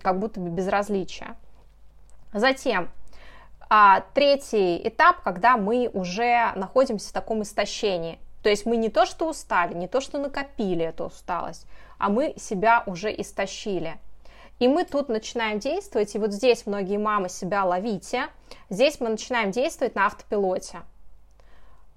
как 0.03 0.19
будто 0.19 0.41
бы 0.41 0.49
безразличие. 0.51 1.37
Затем 2.33 2.91
а 3.77 4.03
третий 4.15 4.81
этап, 4.87 5.23
когда 5.23 5.57
мы 5.57 5.91
уже 5.93 6.53
находимся 6.55 7.09
в 7.09 7.13
таком 7.13 7.43
истощении. 7.43 8.19
То 8.43 8.51
есть 8.51 8.67
мы 8.67 8.77
не 8.77 8.91
то, 8.91 9.07
что 9.07 9.29
устали, 9.29 9.75
не 9.75 9.89
то, 9.89 10.01
что 10.01 10.19
накопили 10.19 10.85
эту 10.85 11.07
усталость, 11.07 11.67
а 11.99 12.11
мы 12.11 12.35
себя 12.37 12.83
уже 12.87 13.13
истощили. 13.13 13.99
И 14.65 14.69
мы 14.69 14.87
тут 14.87 15.11
начинаем 15.11 15.59
действовать, 15.59 16.15
и 16.15 16.19
вот 16.19 16.33
здесь 16.33 16.65
многие 16.65 16.97
мамы 16.97 17.29
себя 17.29 17.67
ловите, 17.67 18.29
здесь 18.71 18.99
мы 18.99 19.11
начинаем 19.11 19.51
действовать 19.51 19.95
на 19.95 20.07
автопилоте. 20.07 20.81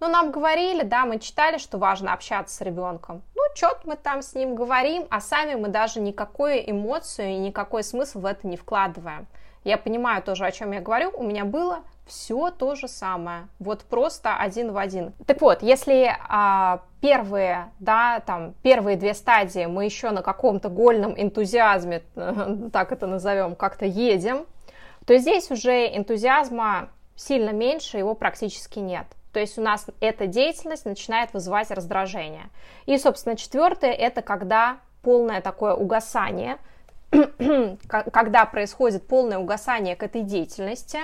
Ну, 0.01 0.09
нам 0.09 0.32
говорили, 0.32 0.84
да, 0.84 1.05
мы 1.05 1.18
читали, 1.20 1.59
что 1.59 1.78
важно 1.78 2.11
общаться 2.11 2.53
с 2.57 2.59
ребенком. 2.59 3.22
Что-то 3.58 3.80
мы 3.86 3.95
там 3.95 4.22
с 4.22 4.36
ним 4.36 4.53
говорим, 4.53 5.08
а 5.10 5.20
сами 5.20 5.55
мы 5.55 5.70
даже 5.70 5.99
никакую 5.99 6.70
эмоцию 6.70 7.30
и 7.30 7.38
никакой 7.38 7.84
смысл 7.84 8.20
в 8.20 8.28
это 8.28 8.45
не 8.45 8.55
вкладываем. 8.55 9.26
Я 9.64 9.80
понимаю 9.80 10.22
тоже, 10.22 10.45
о 10.45 10.51
чем 10.51 10.74
я 10.74 10.80
говорю. 10.80 11.12
У 11.16 11.24
меня 11.24 11.43
было 11.43 11.80
все 12.05 12.51
то 12.51 12.76
же 12.76 12.88
самое, 12.88 13.47
вот 13.58 13.82
просто 13.82 14.38
один 14.38 14.74
в 14.74 14.78
один. 14.78 15.12
Так 15.26 15.41
вот, 15.41 15.64
если 15.64 16.16
а, 16.30 16.84
первые, 17.01 17.72
да, 17.80 18.20
там, 18.20 18.53
первые 18.62 18.95
две 18.95 19.16
стадии 19.16 19.66
мы 19.66 19.86
еще 19.86 20.12
на 20.12 20.22
каком-то 20.22 20.70
гольном 20.70 21.20
энтузиазме, 21.20 22.03
так 22.72 22.91
это 22.91 23.08
назовем, 23.08 23.55
как-то 23.55 23.86
едем, 23.88 24.45
то 25.08 25.18
здесь 25.18 25.49
уже 25.49 25.88
энтузиазма 25.97 26.89
сильно 27.16 27.49
меньше, 27.49 27.97
его 27.97 28.14
практически 28.14 28.78
нет. 28.78 29.08
То 29.38 29.42
есть 29.42 29.60
у 29.60 29.62
нас 29.62 29.86
эта 30.00 30.26
деятельность 30.26 30.86
начинает 30.86 31.32
вызывать 31.32 31.70
раздражение. 31.70 32.50
И, 32.88 32.98
собственно, 32.98 33.36
четвертое– 33.36 33.92
это 33.94 34.24
когда 34.24 34.80
полное 35.04 35.42
такое 35.42 35.76
угасание– 35.76 36.58
когда 37.88 38.46
происходит 38.48 39.08
полное 39.08 39.38
угасание 39.38 39.96
к 39.96 40.02
этой 40.02 40.24
деятельности, 40.24 41.02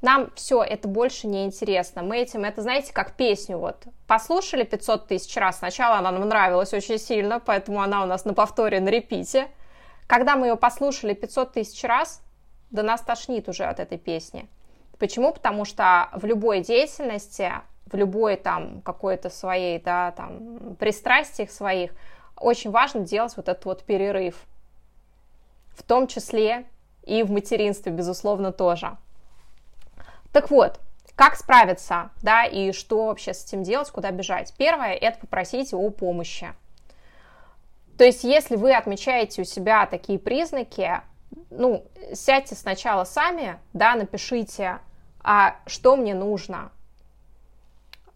нам 0.00 0.30
все 0.34 0.62
это 0.62 0.88
больше 0.88 1.26
не 1.26 1.44
интересно. 1.44 2.02
Мы 2.02 2.16
этим, 2.20 2.42
это 2.42 2.62
знаете, 2.62 2.94
как 2.94 3.12
песню 3.16 3.58
вот 3.58 3.84
послушали 4.06 4.64
500 4.64 5.06
тысяч 5.06 5.36
раз. 5.36 5.58
Сначала 5.58 5.98
она 5.98 6.12
нам 6.12 6.26
нравилась 6.26 6.72
очень 6.72 6.98
сильно, 6.98 7.38
поэтому 7.38 7.82
она 7.82 8.02
у 8.02 8.06
нас 8.06 8.24
на 8.24 8.32
повторе, 8.32 8.80
на 8.80 8.88
репите. 8.88 9.48
Когда 10.06 10.36
мы 10.36 10.46
ее 10.46 10.56
послушали 10.56 11.12
500 11.12 11.52
тысяч 11.52 11.84
раз, 11.84 12.22
да 12.70 12.82
нас 12.82 13.02
тошнит 13.02 13.46
уже 13.50 13.64
от 13.64 13.78
этой 13.78 13.98
песни. 13.98 14.48
Почему? 14.98 15.32
Потому 15.32 15.64
что 15.64 16.08
в 16.12 16.24
любой 16.24 16.60
деятельности, 16.60 17.52
в 17.86 17.94
любой 17.96 18.36
там 18.36 18.80
какой-то 18.82 19.30
своей, 19.30 19.78
да, 19.78 20.12
там, 20.12 20.76
пристрастиях 20.76 21.50
своих, 21.50 21.92
очень 22.38 22.70
важно 22.70 23.00
делать 23.00 23.36
вот 23.36 23.48
этот 23.48 23.64
вот 23.64 23.82
перерыв– 23.84 24.36
в 25.76 25.82
том 25.82 26.06
числе 26.06 26.64
и 27.04 27.22
в 27.22 27.30
материнстве, 27.30 27.92
безусловно, 27.92 28.50
тоже. 28.50 28.96
Так 30.32 30.50
вот, 30.50 30.80
как 31.14 31.36
справиться, 31.36 32.10
да, 32.22 32.44
и 32.44 32.72
что 32.72 33.06
вообще 33.06 33.32
с 33.32 33.44
этим 33.44 33.62
делать, 33.62 33.90
куда 33.90 34.10
бежать? 34.10 34.52
Первое– 34.56 34.94
это 34.94 35.18
попросить 35.18 35.72
о 35.72 35.90
помощи. 35.90 36.48
То 37.96 38.04
есть, 38.04 38.24
если 38.24 38.56
вы 38.56 38.74
отмечаете 38.74 39.42
у 39.42 39.44
себя 39.44 39.86
такие 39.86 40.18
признаки, 40.18 41.00
ну, 41.50 41.86
сядьте 42.12 42.54
сначала 42.54 43.04
сами, 43.04 43.58
да, 43.72 43.94
напишите, 43.94 44.78
а 45.28 45.56
что 45.66 45.96
мне 45.96 46.14
нужно, 46.14 46.70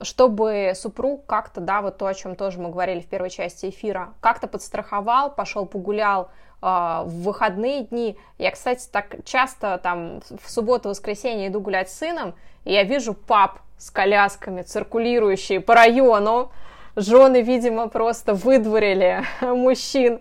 чтобы 0.00 0.72
супруг 0.76 1.26
как-то, 1.26 1.61
да, 1.61 1.82
вот 1.82 1.98
то, 1.98 2.06
о 2.06 2.14
чем 2.14 2.36
тоже 2.36 2.61
мы 2.61 2.70
говорили 2.70 3.00
в 3.00 3.06
первой 3.06 3.30
части 3.30 3.68
эфира, 3.68 4.14
как-то 4.20 4.46
подстраховал, 4.46 5.32
пошел 5.32 5.66
погулял, 5.66 6.30
а, 6.62 7.02
в 7.02 7.22
выходные 7.22 7.82
дни. 7.82 8.16
Я, 8.38 8.52
кстати, 8.52 8.86
так 8.90 9.16
часто 9.24 9.78
там 9.82 10.20
в 10.40 10.48
субботу-воскресенье 10.48 11.48
иду 11.48 11.61
гулять 11.61 11.90
с 11.90 11.98
сыном, 11.98 12.34
и 12.64 12.72
я 12.72 12.84
вижу 12.84 13.12
пап 13.12 13.58
с 13.76 13.90
колясками, 13.90 14.62
циркулирующие 14.62 15.61
по 15.61 15.74
району. 15.74 16.52
Жены, 16.94 17.42
видимо, 17.42 17.88
просто 17.88 18.34
выдворили 18.34 19.24
мужчин. 19.40 20.20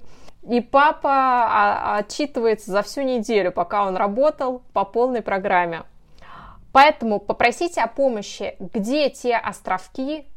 И 0.49 0.59
папа 0.59 1.11
а, 1.11 1.97
отчитывается 1.99 2.71
за 2.71 2.81
всю 2.81 3.03
неделю, 3.03 3.51
пока 3.51 3.85
он 3.85 3.95
работал 3.95 4.63
по 4.73 4.85
полной 4.85 5.21
программе. 5.21 5.83
Поэтому 6.71 7.19
попросите 7.19 7.81
о 7.81 7.87
помощи, 7.87 8.55
где 8.59 9.09
те 9.09 9.35
островки, 9.35 10.27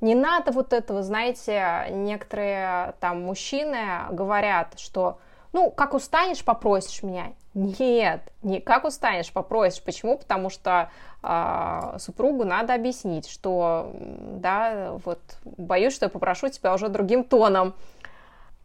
не 0.00 0.14
надо 0.14 0.50
вот 0.50 0.72
этого, 0.72 1.02
знаете, 1.02 1.86
некоторые 1.90 2.94
там 2.98 3.22
мужчины 3.22 3.78
говорят, 4.10 4.78
что 4.78 5.18
ну, 5.52 5.70
как 5.70 5.94
устанешь, 5.94 6.44
попросишь 6.44 7.02
меня. 7.02 7.32
Нет, 7.54 8.32
не 8.42 8.60
как 8.60 8.84
устанешь, 8.84 9.30
попросишь. 9.32 9.82
Почему? 9.82 10.16
Потому 10.16 10.48
что 10.48 10.90
э, 11.22 11.96
супругу 11.98 12.44
надо 12.44 12.74
объяснить, 12.74 13.28
что, 13.28 13.92
да, 13.94 14.92
вот, 15.04 15.20
боюсь, 15.44 15.94
что 15.94 16.06
я 16.06 16.10
попрошу 16.10 16.48
тебя 16.48 16.72
уже 16.74 16.88
другим 16.88 17.24
тоном. 17.24 17.74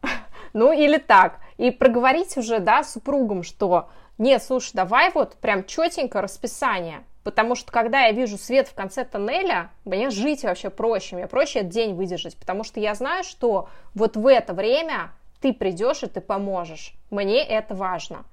Ну, 0.54 0.72
или 0.72 0.96
так. 0.96 1.40
И 1.58 1.70
проговорить 1.70 2.38
уже, 2.38 2.58
да, 2.58 2.82
супругом, 2.82 3.42
что, 3.42 3.90
нет, 4.16 4.42
слушай, 4.42 4.70
давай 4.72 5.12
вот 5.12 5.34
прям 5.34 5.62
четенько 5.62 6.22
расписание. 6.22 7.04
Потому 7.24 7.54
что 7.54 7.72
когда 7.72 8.06
я 8.06 8.12
вижу 8.12 8.38
свет 8.38 8.68
в 8.68 8.74
конце 8.74 9.04
тоннеля, 9.04 9.70
мне 9.84 10.10
жить 10.10 10.44
вообще 10.44 10.70
проще, 10.70 11.16
мне 11.16 11.26
проще 11.26 11.60
этот 11.60 11.72
день 11.72 11.94
выдержать, 11.94 12.36
потому 12.36 12.64
что 12.64 12.80
я 12.80 12.94
знаю, 12.94 13.24
что 13.24 13.68
вот 13.94 14.16
в 14.16 14.26
это 14.26 14.54
время 14.54 15.10
ты 15.40 15.52
придешь 15.52 16.02
и 16.02 16.06
ты 16.06 16.20
поможешь. 16.20 16.94
Мне 17.10 17.44
это 17.44 17.74
важно. 17.74 18.24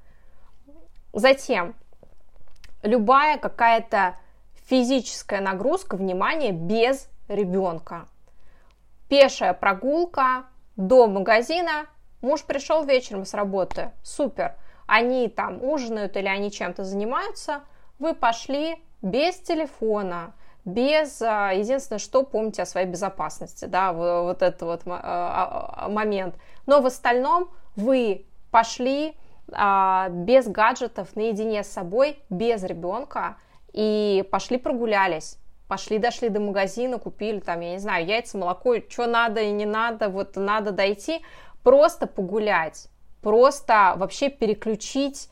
Затем, 1.14 1.76
любая 2.84 3.38
какая-то 3.38 4.18
физическая 4.68 5.42
нагрузка, 5.42 5.96
внимание, 5.96 6.52
без 6.52 7.10
ребенка. 7.28 8.08
Пешая 9.10 9.54
прогулка 9.54 10.46
до 10.76 11.08
магазина, 11.08 11.86
муж 12.22 12.44
пришел 12.44 12.84
вечером 12.84 13.26
с 13.26 13.34
работы, 13.34 13.92
супер, 14.04 14.56
они 14.88 15.30
там 15.30 15.64
ужинают 15.64 16.18
или 16.18 16.28
они 16.28 16.52
чем-то 16.52 16.84
занимаются, 16.84 17.64
вы 18.00 18.14
пошли 18.14 18.76
без 19.02 19.36
телефона, 19.38 20.34
без, 20.66 21.22
а, 21.22 21.52
единственное, 21.52 22.00
что 22.00 22.24
помните 22.24 22.64
о 22.64 22.66
своей 22.66 22.88
безопасности, 22.88 23.66
да, 23.66 23.93
вот 23.93 24.41
этот 24.41 24.62
вот 24.64 24.82
а, 24.86 25.76
а, 25.78 25.89
момент. 25.89 26.36
Но 26.66 26.82
в 26.82 26.88
остальном 26.88 27.50
вы 27.76 28.26
пошли, 28.52 29.16
без 29.48 30.48
гаджетов, 30.48 31.16
наедине 31.16 31.64
с 31.64 31.68
собой, 31.68 32.18
без 32.32 32.64
ребенка, 32.64 33.38
и 33.74 34.28
пошли 34.32 34.58
прогулялись. 34.58 35.38
Пошли, 35.68 36.00
дошли 36.00 36.30
до 36.30 36.39
магазина, 36.39 36.98
купили 36.98 37.41
там, 37.41 37.60
я 37.60 37.74
не 37.74 37.78
знаю, 37.78 38.08
яйца, 38.08 38.39
молоко, 38.39 38.76
что 38.89 39.06
надо 39.06 39.41
и 39.41 39.52
не 39.52 39.68
надо, 39.68 40.10
вот 40.10 40.36
надо 40.36 40.72
дойти, 40.72 41.24
просто 41.64 42.08
погулять, 42.08 42.88
просто 43.22 43.93
вообще 43.98 44.30
переключить 44.30 45.30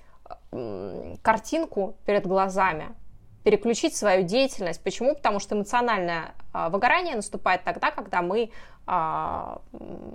картинку 1.21 1.95
перед 2.05 2.25
глазами, 2.27 2.95
переключить 3.43 3.95
свою 3.95 4.23
деятельность. 4.23 4.81
Почему? 4.83 5.15
Потому 5.15 5.39
что 5.39 5.55
эмоциональное 5.55 6.33
а, 6.53 6.69
выгорание 6.69 7.15
наступает 7.15 7.63
тогда, 7.63 7.91
когда 7.91 8.21
мы 8.21 8.51
а, 8.87 9.61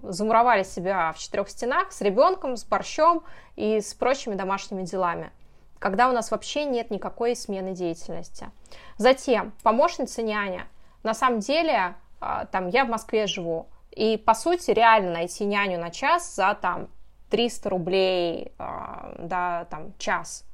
замуровали 0.03 0.63
себя 0.63 1.13
в 1.13 1.19
четырех 1.19 1.49
стенах 1.49 1.93
с 1.93 2.01
ребенком, 2.01 2.57
с 2.57 2.65
борщом 2.65 3.23
и 3.57 3.81
с 3.81 3.95
прочими 3.95 4.35
домашними 4.35 4.83
делами 4.83 5.31
когда 5.79 6.09
у 6.09 6.13
нас 6.13 6.31
вообще 6.31 6.65
нет 6.65 6.91
никакой 6.91 7.37
смены 7.37 7.73
деятельности. 7.73 8.51
Затем, 8.97 9.53
помощница 9.63 10.23
няня. 10.23 10.67
На 11.03 11.15
самом 11.15 11.39
деле, 11.39 11.95
а, 12.21 12.47
там, 12.47 12.69
я 12.69 12.85
в 12.85 12.89
Москве 12.89 13.27
живу, 13.27 13.69
и, 13.93 14.17
по 14.17 14.35
сути, 14.35 14.71
реально 14.73 15.13
найти 15.13 15.45
няню 15.45 15.79
на 15.79 15.91
час 15.91 16.35
за, 16.35 16.57
там, 16.61 16.89
300 17.31 17.71
рублей, 17.71 18.53
да, 18.59 19.67
там, 19.71 19.93
час. 19.99 20.45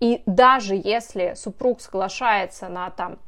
И 0.00 0.22
даже 0.26 0.74
если 0.74 1.34
супруг 1.34 1.80
соглашается 1.80 2.68
на 2.68 2.90
там 2.90 3.18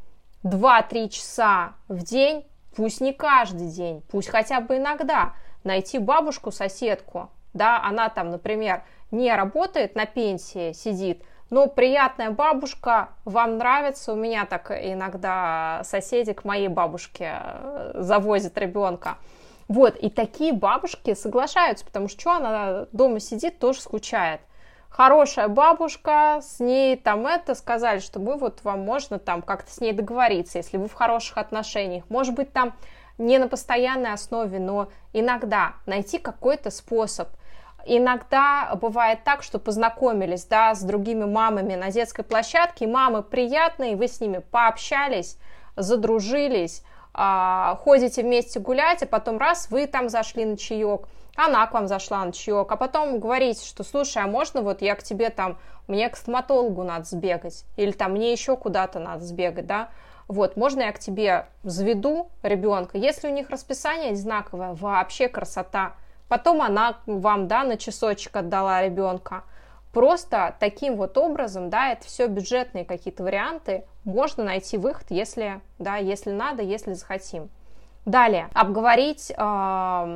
2-3 0.44 1.08
часа 1.08 1.74
в 1.88 2.02
день, 2.02 2.46
пусть 2.76 3.00
не 3.00 3.12
каждый 3.12 3.68
день, 3.68 4.02
пусть 4.10 4.28
хотя 4.28 4.60
бы 4.60 4.76
иногда, 4.76 5.34
найти 5.64 5.98
бабушку, 5.98 6.52
соседку, 6.52 7.30
да, 7.54 7.82
она 7.82 8.08
там, 8.08 8.30
например, 8.30 8.82
не 9.10 9.34
работает 9.34 9.94
на 9.94 10.06
пенсии, 10.06 10.72
сидит, 10.72 11.22
но 11.50 11.66
приятная 11.66 12.30
бабушка, 12.30 13.08
вам 13.24 13.56
нравится, 13.56 14.12
у 14.12 14.16
меня 14.16 14.44
так 14.44 14.70
иногда 14.70 15.80
соседи 15.84 16.34
к 16.34 16.44
моей 16.44 16.68
бабушке 16.68 17.32
э, 17.40 17.92
завозят 17.94 18.58
ребенка. 18.58 19.16
Вот, 19.68 19.96
и 19.96 20.08
такие 20.10 20.52
бабушки 20.52 21.14
соглашаются, 21.14 21.84
потому 21.84 22.08
что 22.08 22.20
что 22.20 22.32
она 22.32 22.86
дома 22.92 23.20
сидит, 23.20 23.58
тоже 23.58 23.80
скучает 23.80 24.40
хорошая 24.88 25.48
бабушка, 25.48 26.40
с 26.42 26.60
ней 26.60 26.96
там 26.96 27.26
это, 27.26 27.54
сказали, 27.54 28.00
что 28.00 28.18
мы 28.18 28.36
вот 28.36 28.60
вам 28.64 28.80
можно 28.80 29.18
там 29.18 29.42
как-то 29.42 29.70
с 29.70 29.80
ней 29.80 29.92
договориться, 29.92 30.58
если 30.58 30.76
вы 30.76 30.88
в 30.88 30.94
хороших 30.94 31.38
отношениях. 31.38 32.04
Может 32.08 32.34
быть, 32.34 32.52
там 32.52 32.74
не 33.16 33.38
на 33.38 33.48
постоянной 33.48 34.12
основе, 34.12 34.58
но 34.58 34.88
иногда 35.12 35.74
найти 35.86 36.18
какой-то 36.18 36.70
способ. 36.70 37.28
Иногда 37.86 38.74
бывает 38.80 39.24
так, 39.24 39.42
что 39.42 39.58
познакомились, 39.58 40.44
да, 40.44 40.74
с 40.74 40.82
другими 40.82 41.24
мамами 41.24 41.74
на 41.74 41.90
детской 41.90 42.22
площадке, 42.22 42.86
мамы 42.86 43.22
приятные, 43.22 43.96
вы 43.96 44.08
с 44.08 44.20
ними 44.20 44.38
пообщались, 44.38 45.38
задружились, 45.76 46.82
ходите 47.82 48.22
вместе 48.22 48.60
гулять, 48.60 49.02
а 49.02 49.06
потом 49.06 49.38
раз, 49.38 49.70
вы 49.70 49.86
там 49.86 50.08
зашли 50.08 50.44
на 50.44 50.56
чаек, 50.56 51.08
она 51.34 51.66
к 51.66 51.72
вам 51.72 51.88
зашла 51.88 52.24
на 52.24 52.32
чаек, 52.32 52.70
а 52.70 52.76
потом 52.76 53.18
говорите, 53.18 53.66
что, 53.66 53.82
слушай, 53.82 54.22
а 54.22 54.26
можно 54.26 54.62
вот 54.62 54.82
я 54.82 54.94
к 54.94 55.02
тебе 55.02 55.30
там, 55.30 55.58
мне 55.88 56.08
к 56.08 56.16
стоматологу 56.16 56.84
надо 56.84 57.04
сбегать, 57.04 57.64
или 57.76 57.90
там 57.90 58.12
мне 58.12 58.30
еще 58.32 58.56
куда-то 58.56 59.00
надо 59.00 59.24
сбегать, 59.24 59.66
да, 59.66 59.88
вот, 60.28 60.56
можно 60.56 60.82
я 60.82 60.92
к 60.92 60.98
тебе 61.00 61.46
заведу 61.64 62.30
ребенка, 62.42 62.98
если 62.98 63.28
у 63.28 63.32
них 63.32 63.50
расписание 63.50 64.12
одинаковое, 64.12 64.74
вообще 64.74 65.28
красота, 65.28 65.94
потом 66.28 66.62
она 66.62 66.98
вам, 67.06 67.48
да, 67.48 67.64
на 67.64 67.76
часочек 67.76 68.36
отдала 68.36 68.82
ребенка, 68.82 69.42
просто 69.98 70.54
таким 70.60 70.94
вот 70.94 71.18
образом, 71.18 71.70
да, 71.70 71.90
это 71.90 72.06
все 72.06 72.28
бюджетные 72.28 72.84
какие-то 72.84 73.24
варианты, 73.24 73.82
можно 74.04 74.44
найти 74.44 74.78
выход, 74.78 75.06
если, 75.10 75.60
да, 75.80 75.96
если 75.96 76.30
надо, 76.30 76.62
если 76.62 76.92
захотим. 76.92 77.50
Далее, 78.06 78.48
обговорить, 78.54 79.32
это 79.32 80.06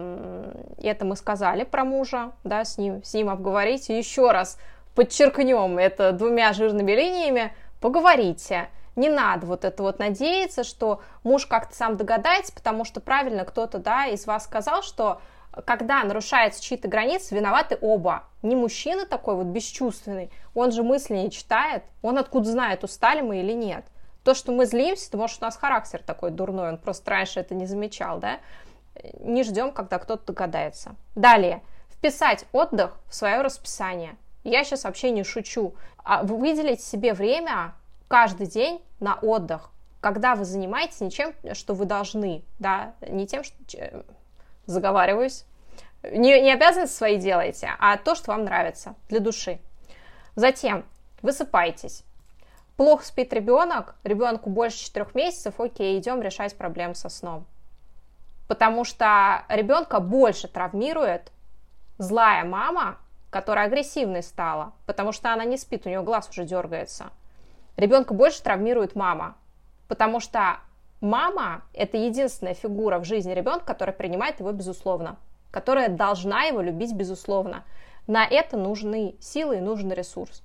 мы 1.01 1.17
сказали 1.17 1.65
про 1.65 1.85
мужа, 1.85 2.31
да, 2.45 2.65
с 2.65 2.79
ним, 2.79 3.03
с 3.03 3.13
ним 3.13 3.29
обговорить. 3.29 3.89
еще 3.89 4.31
раз 4.31 4.57
подчеркнем 4.95 5.79
это 5.79 6.13
двумя 6.13 6.53
жирными 6.53 6.93
линиями, 6.93 7.53
поговорите. 7.81 8.69
Не 8.95 9.09
надо 9.09 9.49
вот 9.49 9.65
это 9.65 9.83
вот 9.83 9.99
надеяться, 9.99 10.63
что 10.63 11.01
муж 11.25 11.47
как-то 11.47 11.75
сам 11.75 11.97
догадается, 11.97 12.53
потому 12.55 12.85
что 12.85 13.01
правильно 13.01 13.45
кто-то, 13.45 13.79
да, 13.79 14.07
из 14.07 14.29
вас 14.29 14.45
сказал, 14.45 14.85
что 14.85 15.21
когда 15.65 16.03
нарушаются 16.03 16.63
чьи-то 16.63 16.89
границы, 16.89 17.35
виноваты 17.35 17.77
оба. 17.81 18.25
Не 18.43 18.57
мужчина 18.57 19.07
такой 19.07 19.37
вот 19.37 19.47
бесчувственный, 19.47 20.31
он 20.55 20.73
же 20.73 20.83
мысли 20.83 21.15
не 21.15 21.31
читает, 21.31 21.85
он 22.01 22.19
откуда 22.19 22.51
знает, 22.51 22.85
устали 22.85 23.21
мы 23.21 23.41
или 23.41 23.53
нет. 23.53 23.85
То, 24.25 24.35
что 24.35 24.53
мы 24.53 24.67
злимся, 24.67 25.11
то 25.11 25.19
может 25.19 25.43
у 25.43 25.45
нас 25.45 25.57
характер 25.57 26.01
такой 26.05 26.31
дурной, 26.31 26.71
он 26.71 26.79
просто 26.79 27.11
раньше 27.11 27.41
это 27.41 27.55
не 27.55 27.67
замечал, 27.67 28.19
да? 28.19 28.39
Не 29.21 29.43
ждем, 29.43 29.73
когда 29.73 29.99
кто-то 29.99 30.27
догадается. 30.27 30.95
Далее. 31.15 31.63
Вписать 31.91 32.47
отдых 32.53 32.99
в 33.09 33.15
свое 33.15 33.43
расписание. 33.43 34.17
Я 34.45 34.65
сейчас 34.65 34.85
вообще 34.85 35.11
не 35.11 35.25
шучу. 35.25 35.75
А 36.05 36.23
выделить 36.23 36.83
себе 36.83 37.15
время 37.15 37.75
каждый 38.09 38.47
день 38.47 38.83
на 39.01 39.15
отдых, 39.17 39.71
когда 40.01 40.35
вы 40.35 40.45
занимаетесь 40.45 41.01
не 41.01 41.11
чем, 41.11 41.33
что 41.55 41.75
вы 41.75 41.85
должны, 41.85 42.43
да, 42.59 42.95
не 43.01 43.27
тем, 43.27 43.45
что... 43.45 43.55
Заговариваюсь. 44.67 45.45
Не, 46.03 46.41
не 46.41 46.53
обязанности 46.53 46.97
свои 46.97 47.17
делаете, 47.17 47.71
а 47.79 47.97
то, 47.97 48.15
что 48.15 48.33
вам 48.33 48.45
нравится, 48.45 48.95
для 49.09 49.21
души. 49.21 49.61
Затем 50.35 50.85
высыпайтесь. 51.21 52.05
Плохо 52.77 53.05
спит 53.05 53.33
ребенок, 53.33 53.95
ребенку 54.03 54.51
больше 54.51 54.79
4 54.79 55.07
месяцев, 55.15 55.61
окей, 55.61 55.99
идем 55.99 56.21
решать 56.23 56.57
проблему 56.57 56.95
со 56.95 57.09
сном. 57.09 57.47
Потому 58.49 58.85
что 58.85 59.45
ребенка 59.49 60.01
больше 60.01 60.49
травмирует 60.49 61.31
злая 61.99 62.45
мама, 62.45 62.99
которая 63.31 63.67
агрессивной 63.67 64.23
стала, 64.23 64.73
потому 64.87 65.13
что 65.13 65.33
она 65.33 65.45
не 65.45 65.57
спит, 65.57 65.87
у 65.87 65.89
нее 65.89 66.03
глаз 66.03 66.29
уже 66.29 66.45
дергается. 66.45 67.11
Ребенка 67.77 68.13
больше 68.13 68.43
травмирует 68.43 68.95
мама, 68.95 69.37
потому 69.89 70.19
что 70.19 70.59
мама– 71.03 71.65
это 71.75 71.99
единственная 71.99 72.55
фигура 72.55 72.99
в 72.99 73.05
жизни 73.05 73.33
ребенка, 73.33 73.67
которая 73.67 73.95
принимает 73.95 74.41
его 74.41 74.53
безусловно, 74.53 75.19
которая 75.51 75.91
должна 75.91 76.45
его 76.45 76.63
любить 76.63 76.95
безусловно. 76.95 77.65
На 78.07 78.25
это 78.25 78.57
нужны 78.57 79.17
силы 79.21 79.59
и 79.59 79.61
нужен 79.61 79.93
ресурс. 79.93 80.43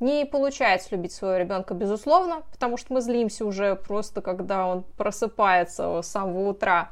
Не 0.00 0.24
получается 0.24 0.88
любить 0.92 1.12
своего 1.12 1.38
ребенка, 1.38 1.74
безусловно, 1.74 2.42
потому 2.52 2.76
что 2.76 2.94
мы 2.94 3.00
злимся 3.00 3.44
уже 3.44 3.76
просто, 3.76 4.20
когда 4.20 4.66
он 4.66 4.82
просыпается 4.96 6.02
с 6.02 6.06
самого 6.06 6.50
утра. 6.50 6.90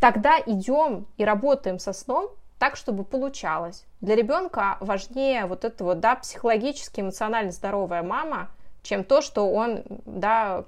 Тогда 0.00 0.38
идем 0.44 1.06
и 1.16 1.24
работаем 1.24 1.78
со 1.78 1.92
сном 1.92 2.30
так, 2.58 2.76
чтобы 2.76 3.04
получалось. 3.04 3.84
Для 4.00 4.16
ребенка 4.16 4.78
важнее 4.80 5.46
вот 5.46 5.64
это 5.64 5.84
вот, 5.84 6.00
да, 6.00 6.16
психологически, 6.16 7.00
эмоционально 7.00 7.52
здоровая 7.52 8.02
мама, 8.02 8.48
чем 8.84 9.02
то, 9.02 9.20
что 9.20 9.50
он, 9.50 9.82
да, 10.04 10.64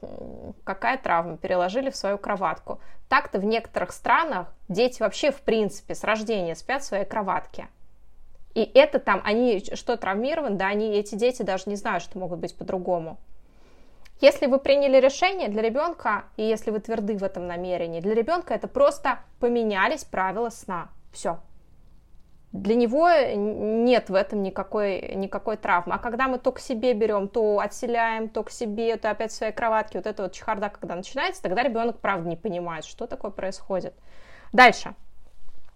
какая 0.64 0.98
травма, 0.98 1.36
переложили 1.36 1.90
в 1.90 1.96
свою 1.96 2.18
кроватку. 2.18 2.80
Так-то 3.08 3.38
в 3.38 3.44
некоторых 3.44 3.92
странах 3.92 4.48
дети 4.68 5.00
вообще, 5.00 5.30
в 5.30 5.42
принципе, 5.42 5.94
с 5.94 6.02
рождения 6.02 6.56
спят 6.56 6.82
в 6.82 6.86
своей 6.86 7.04
кроватке. 7.04 7.68
И 8.54 8.62
это 8.74 8.98
там, 8.98 9.20
они 9.22 9.62
что, 9.74 9.96
травмированы, 9.96 10.56
да, 10.56 10.68
они, 10.68 10.96
эти 10.96 11.14
дети 11.14 11.42
даже 11.42 11.64
не 11.66 11.76
знают, 11.76 12.02
что 12.02 12.18
могут 12.18 12.40
быть 12.40 12.56
по-другому. 12.56 13.18
Если 14.22 14.46
вы 14.46 14.58
приняли 14.58 14.98
решение 14.98 15.48
для 15.48 15.60
ребенка, 15.60 16.24
и 16.38 16.42
если 16.42 16.70
вы 16.70 16.80
тверды 16.80 17.18
в 17.18 17.22
этом 17.22 17.46
намерении, 17.46 18.00
для 18.00 18.14
ребенка 18.14 18.54
это 18.54 18.66
просто 18.66 19.18
поменялись 19.40 20.04
правила 20.04 20.48
сна. 20.48 20.88
Все. 21.12 21.38
Для 22.56 22.74
него 22.74 23.10
нет 23.10 24.08
в 24.08 24.14
этом 24.14 24.42
никакой, 24.42 25.14
никакой 25.14 25.56
травмы. 25.56 25.94
А 25.94 25.98
когда 25.98 26.26
мы 26.26 26.38
то 26.38 26.52
к 26.52 26.58
себе 26.58 26.94
берем, 26.94 27.28
то 27.28 27.60
отселяем, 27.60 28.28
то 28.28 28.42
к 28.42 28.50
себе, 28.50 28.96
то 28.96 29.10
опять 29.10 29.30
в 29.30 29.34
своей 29.34 29.52
кроватке, 29.52 29.98
вот 29.98 30.06
это 30.06 30.24
вот 30.24 30.32
чехарда, 30.32 30.70
когда 30.70 30.94
начинается, 30.94 31.42
тогда 31.42 31.62
ребенок 31.62 31.98
правда 31.98 32.28
не 32.28 32.36
понимает, 32.36 32.84
что 32.84 33.06
такое 33.06 33.30
происходит. 33.30 33.94
Дальше. 34.52 34.94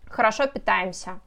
Хорошо 0.06 0.46
питаемся. 0.46 1.20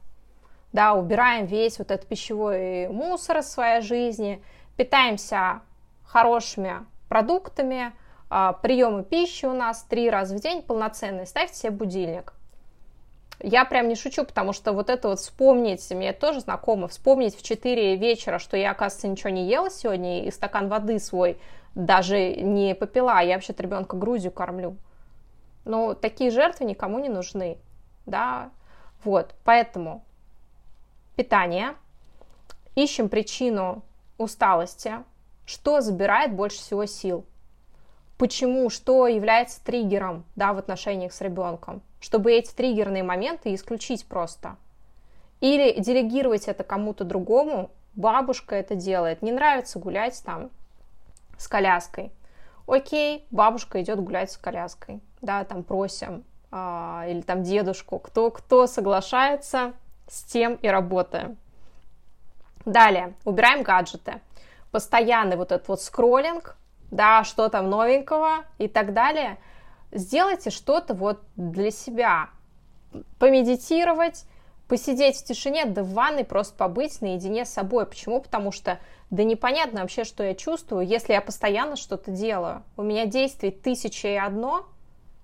Да, 0.72 0.94
убираем 0.94 1.46
весь 1.46 1.78
вот 1.78 1.90
этот 1.90 2.08
пищевой 2.08 2.88
мусор 2.88 3.38
из 3.38 3.50
своей 3.50 3.80
жизни, 3.80 4.42
питаемся 4.76 5.60
хорошими 6.04 6.84
продуктами, 7.08 7.92
а, 8.28 8.52
приемы 8.54 9.04
пищи 9.04 9.46
у 9.46 9.52
нас 9.52 9.84
три 9.84 10.10
раза 10.10 10.36
в 10.36 10.40
день 10.40 10.62
полноценные. 10.62 11.26
Ставьте 11.26 11.54
себе 11.54 11.70
будильник. 11.70 12.34
Я 13.40 13.64
прям 13.64 13.88
не 13.88 13.96
шучу, 13.96 14.24
потому 14.24 14.52
что 14.52 14.72
вот 14.72 14.88
это 14.88 15.08
вот 15.08 15.18
вспомнить, 15.18 15.90
мне 15.90 16.12
тоже 16.12 16.40
знакомо, 16.40 16.88
вспомнить 16.88 17.36
в 17.36 17.42
4 17.42 17.96
вечера, 17.96 18.38
что 18.38 18.56
я, 18.56 18.70
оказывается, 18.70 19.08
ничего 19.08 19.30
не 19.30 19.48
ела 19.48 19.70
сегодня, 19.70 20.24
и 20.24 20.30
стакан 20.30 20.68
воды 20.68 20.98
свой 20.98 21.38
даже 21.74 22.34
не 22.36 22.74
попила, 22.74 23.20
я 23.20 23.34
вообще-то 23.34 23.62
ребенка 23.62 23.96
грудью 23.96 24.30
кормлю. 24.30 24.76
Но 25.64 25.94
такие 25.94 26.30
жертвы 26.30 26.64
никому 26.64 26.98
не 26.98 27.08
нужны, 27.08 27.58
да, 28.06 28.50
вот, 29.02 29.34
поэтому 29.44 30.04
питание, 31.16 31.74
ищем 32.74 33.08
причину 33.08 33.82
усталости, 34.18 34.92
что 35.46 35.80
забирает 35.80 36.34
больше 36.34 36.58
всего 36.58 36.86
сил? 36.86 37.24
Почему? 38.16 38.70
Что 38.70 39.06
является 39.08 39.62
триггером 39.64 40.24
да, 40.36 40.52
в 40.52 40.58
отношениях 40.58 41.12
с 41.12 41.20
ребенком? 41.20 41.82
Чтобы 42.04 42.34
эти 42.34 42.52
триггерные 42.52 43.02
моменты 43.02 43.54
исключить 43.54 44.04
просто. 44.04 44.56
Или 45.40 45.80
делегировать 45.80 46.48
это 46.48 46.62
кому-то 46.62 47.02
другому. 47.02 47.70
Бабушка 47.94 48.56
это 48.56 48.74
делает. 48.74 49.22
Не 49.22 49.32
нравится 49.32 49.78
гулять 49.78 50.22
там 50.22 50.50
с 51.38 51.48
коляской. 51.48 52.12
Окей, 52.66 53.24
бабушка 53.30 53.80
идет 53.80 54.00
гулять 54.00 54.30
с 54.30 54.36
коляской. 54.36 55.00
Да, 55.22 55.44
там 55.44 55.62
просим. 55.62 56.24
А, 56.50 57.06
или 57.08 57.22
там 57.22 57.42
дедушку. 57.42 57.98
Кто, 57.98 58.30
кто 58.30 58.66
соглашается, 58.66 59.72
с 60.06 60.24
тем 60.24 60.56
и 60.56 60.68
работаем. 60.68 61.38
Далее, 62.66 63.14
убираем 63.24 63.62
гаджеты 63.62 64.20
постоянный 64.70 65.36
вот 65.36 65.52
этот 65.52 65.68
вот 65.68 65.80
скроллинг, 65.80 66.54
да, 66.90 67.24
что 67.24 67.48
там 67.48 67.70
новенького 67.70 68.44
и 68.58 68.68
так 68.68 68.92
далее, 68.92 69.38
сделайте 69.94 70.50
что-то 70.50 70.94
вот 70.94 71.22
для 71.36 71.70
себя. 71.70 72.28
Помедитировать, 73.18 74.24
посидеть 74.68 75.16
в 75.16 75.24
тишине, 75.24 75.64
да 75.64 75.82
в 75.82 75.90
ванной 75.90 76.24
просто 76.24 76.54
побыть 76.56 77.00
наедине 77.00 77.44
с 77.44 77.50
собой. 77.50 77.86
Почему? 77.86 78.20
Потому 78.20 78.52
что 78.52 78.78
да 79.10 79.24
непонятно 79.24 79.80
вообще, 79.80 80.04
что 80.04 80.22
я 80.22 80.34
чувствую, 80.34 80.86
если 80.86 81.12
я 81.12 81.20
постоянно 81.20 81.76
что-то 81.76 82.10
делаю. 82.10 82.62
У 82.76 82.82
меня 82.82 83.06
действий 83.06 83.50
тысяча 83.50 84.08
и 84.08 84.16
одно, 84.16 84.66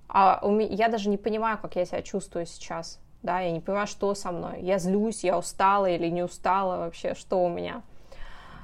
а 0.09 0.41
у 0.43 0.51
меня, 0.51 0.75
я 0.75 0.89
даже 0.89 1.09
не 1.09 1.16
понимаю, 1.16 1.59
как 1.61 1.77
я 1.77 1.85
себя 1.85 2.03
чувствую 2.03 2.47
сейчас. 2.47 2.99
Да, 3.23 3.41
я 3.41 3.51
не 3.51 3.61
понимаю, 3.61 3.87
что 3.87 4.14
со 4.14 4.33
мной. 4.33 4.62
Я 4.62 4.79
злюсь, 4.79 5.25
я 5.25 5.39
устала 5.39 5.87
или 5.87 6.09
не 6.09 6.23
устала 6.23 6.79
вообще, 6.79 7.14
что 7.14 7.45
у 7.45 7.49
меня. 7.49 7.83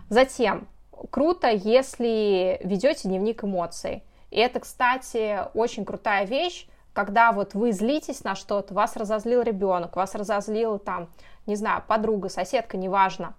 Затем, 0.08 0.66
круто, 1.10 1.50
если 1.50 2.58
ведете 2.62 3.08
дневник 3.08 3.44
эмоций. 3.44 4.02
И 4.36 4.38
это, 4.38 4.60
кстати, 4.60 5.40
очень 5.54 5.86
крутая 5.86 6.26
вещь, 6.26 6.68
когда 6.92 7.32
вот 7.32 7.54
вы 7.54 7.72
злитесь 7.72 8.22
на 8.22 8.34
что-то, 8.34 8.74
вас 8.74 8.94
разозлил 8.94 9.40
ребенок, 9.40 9.96
вас 9.96 10.14
разозлил 10.14 10.78
там, 10.78 11.08
не 11.46 11.56
знаю, 11.56 11.82
подруга, 11.86 12.28
соседка, 12.28 12.76
неважно. 12.76 13.32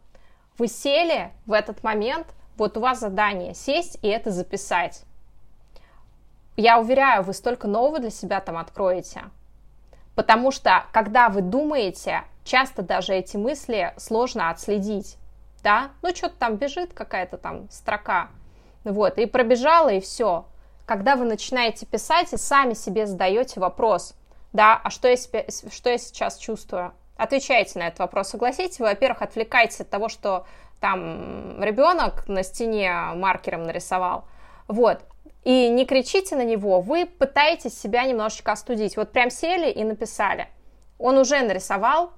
Вы 0.58 0.68
сели 0.68 1.32
в 1.46 1.52
этот 1.52 1.84
момент, 1.84 2.26
вот 2.58 2.78
у 2.78 2.80
вас 2.80 3.00
задание 3.00 3.54
сесть 3.54 4.00
и 4.02 4.08
это 4.08 4.32
записать. 4.32 5.04
Я 6.56 6.80
уверяю, 6.80 7.22
вы 7.22 7.34
столько 7.34 7.68
нового 7.68 8.00
для 8.00 8.10
себя 8.10 8.42
там 8.42 8.58
откроете. 8.58 9.26
Потому 10.16 10.50
что, 10.50 10.86
когда 10.94 11.30
вы 11.30 11.42
думаете, 11.42 12.24
часто 12.44 12.82
даже 12.82 13.14
эти 13.14 13.38
мысли 13.38 13.94
сложно 13.98 14.50
отследить 14.50 15.20
да, 15.68 15.92
ну 16.02 16.16
что-то 16.16 16.36
там 16.40 16.56
бежит 16.56 16.94
какая-то 16.94 17.38
там 17.38 17.70
строка, 17.70 18.30
вот, 18.86 19.18
и 19.18 19.26
пробежала, 19.26 19.90
и 19.90 20.00
все. 20.00 20.46
Когда 20.88 21.18
вы 21.18 21.26
начинаете 21.26 21.86
писать 21.86 22.32
и 22.32 22.38
сами 22.38 22.74
себе 22.74 23.08
задаете 23.08 23.60
вопрос, 23.60 24.16
да, 24.54 24.80
а 24.82 24.90
что 24.90 25.10
я, 25.10 25.18
себе, 25.18 25.46
что 25.70 25.90
я 25.90 25.98
сейчас 25.98 26.38
чувствую? 26.38 26.94
Отвечайте 27.18 27.78
на 27.78 27.88
этот 27.88 28.00
вопрос, 28.00 28.30
согласитесь, 28.30 28.80
вы, 28.80 28.86
во-первых, 28.86 29.22
отвлекаетесь 29.22 29.82
от 29.82 29.90
того, 29.90 30.08
что 30.08 30.48
там 30.80 31.62
ребенок 31.62 32.30
на 32.30 32.42
стене 32.42 32.94
маркером 33.16 33.64
нарисовал, 33.64 34.24
вот, 34.70 35.02
и 35.44 35.68
не 35.68 35.86
кричите 35.86 36.38
на 36.38 36.46
него, 36.46 36.80
вы 36.80 37.06
пытаетесь 37.06 37.78
себя 37.78 38.06
немножечко 38.06 38.54
остудить, 38.54 38.96
вот 38.96 39.12
прям 39.12 39.30
сели 39.30 39.70
и 39.70 39.84
написали, 39.84 40.48
он 41.00 41.18
уже 41.18 41.42
нарисовал, 41.42 42.12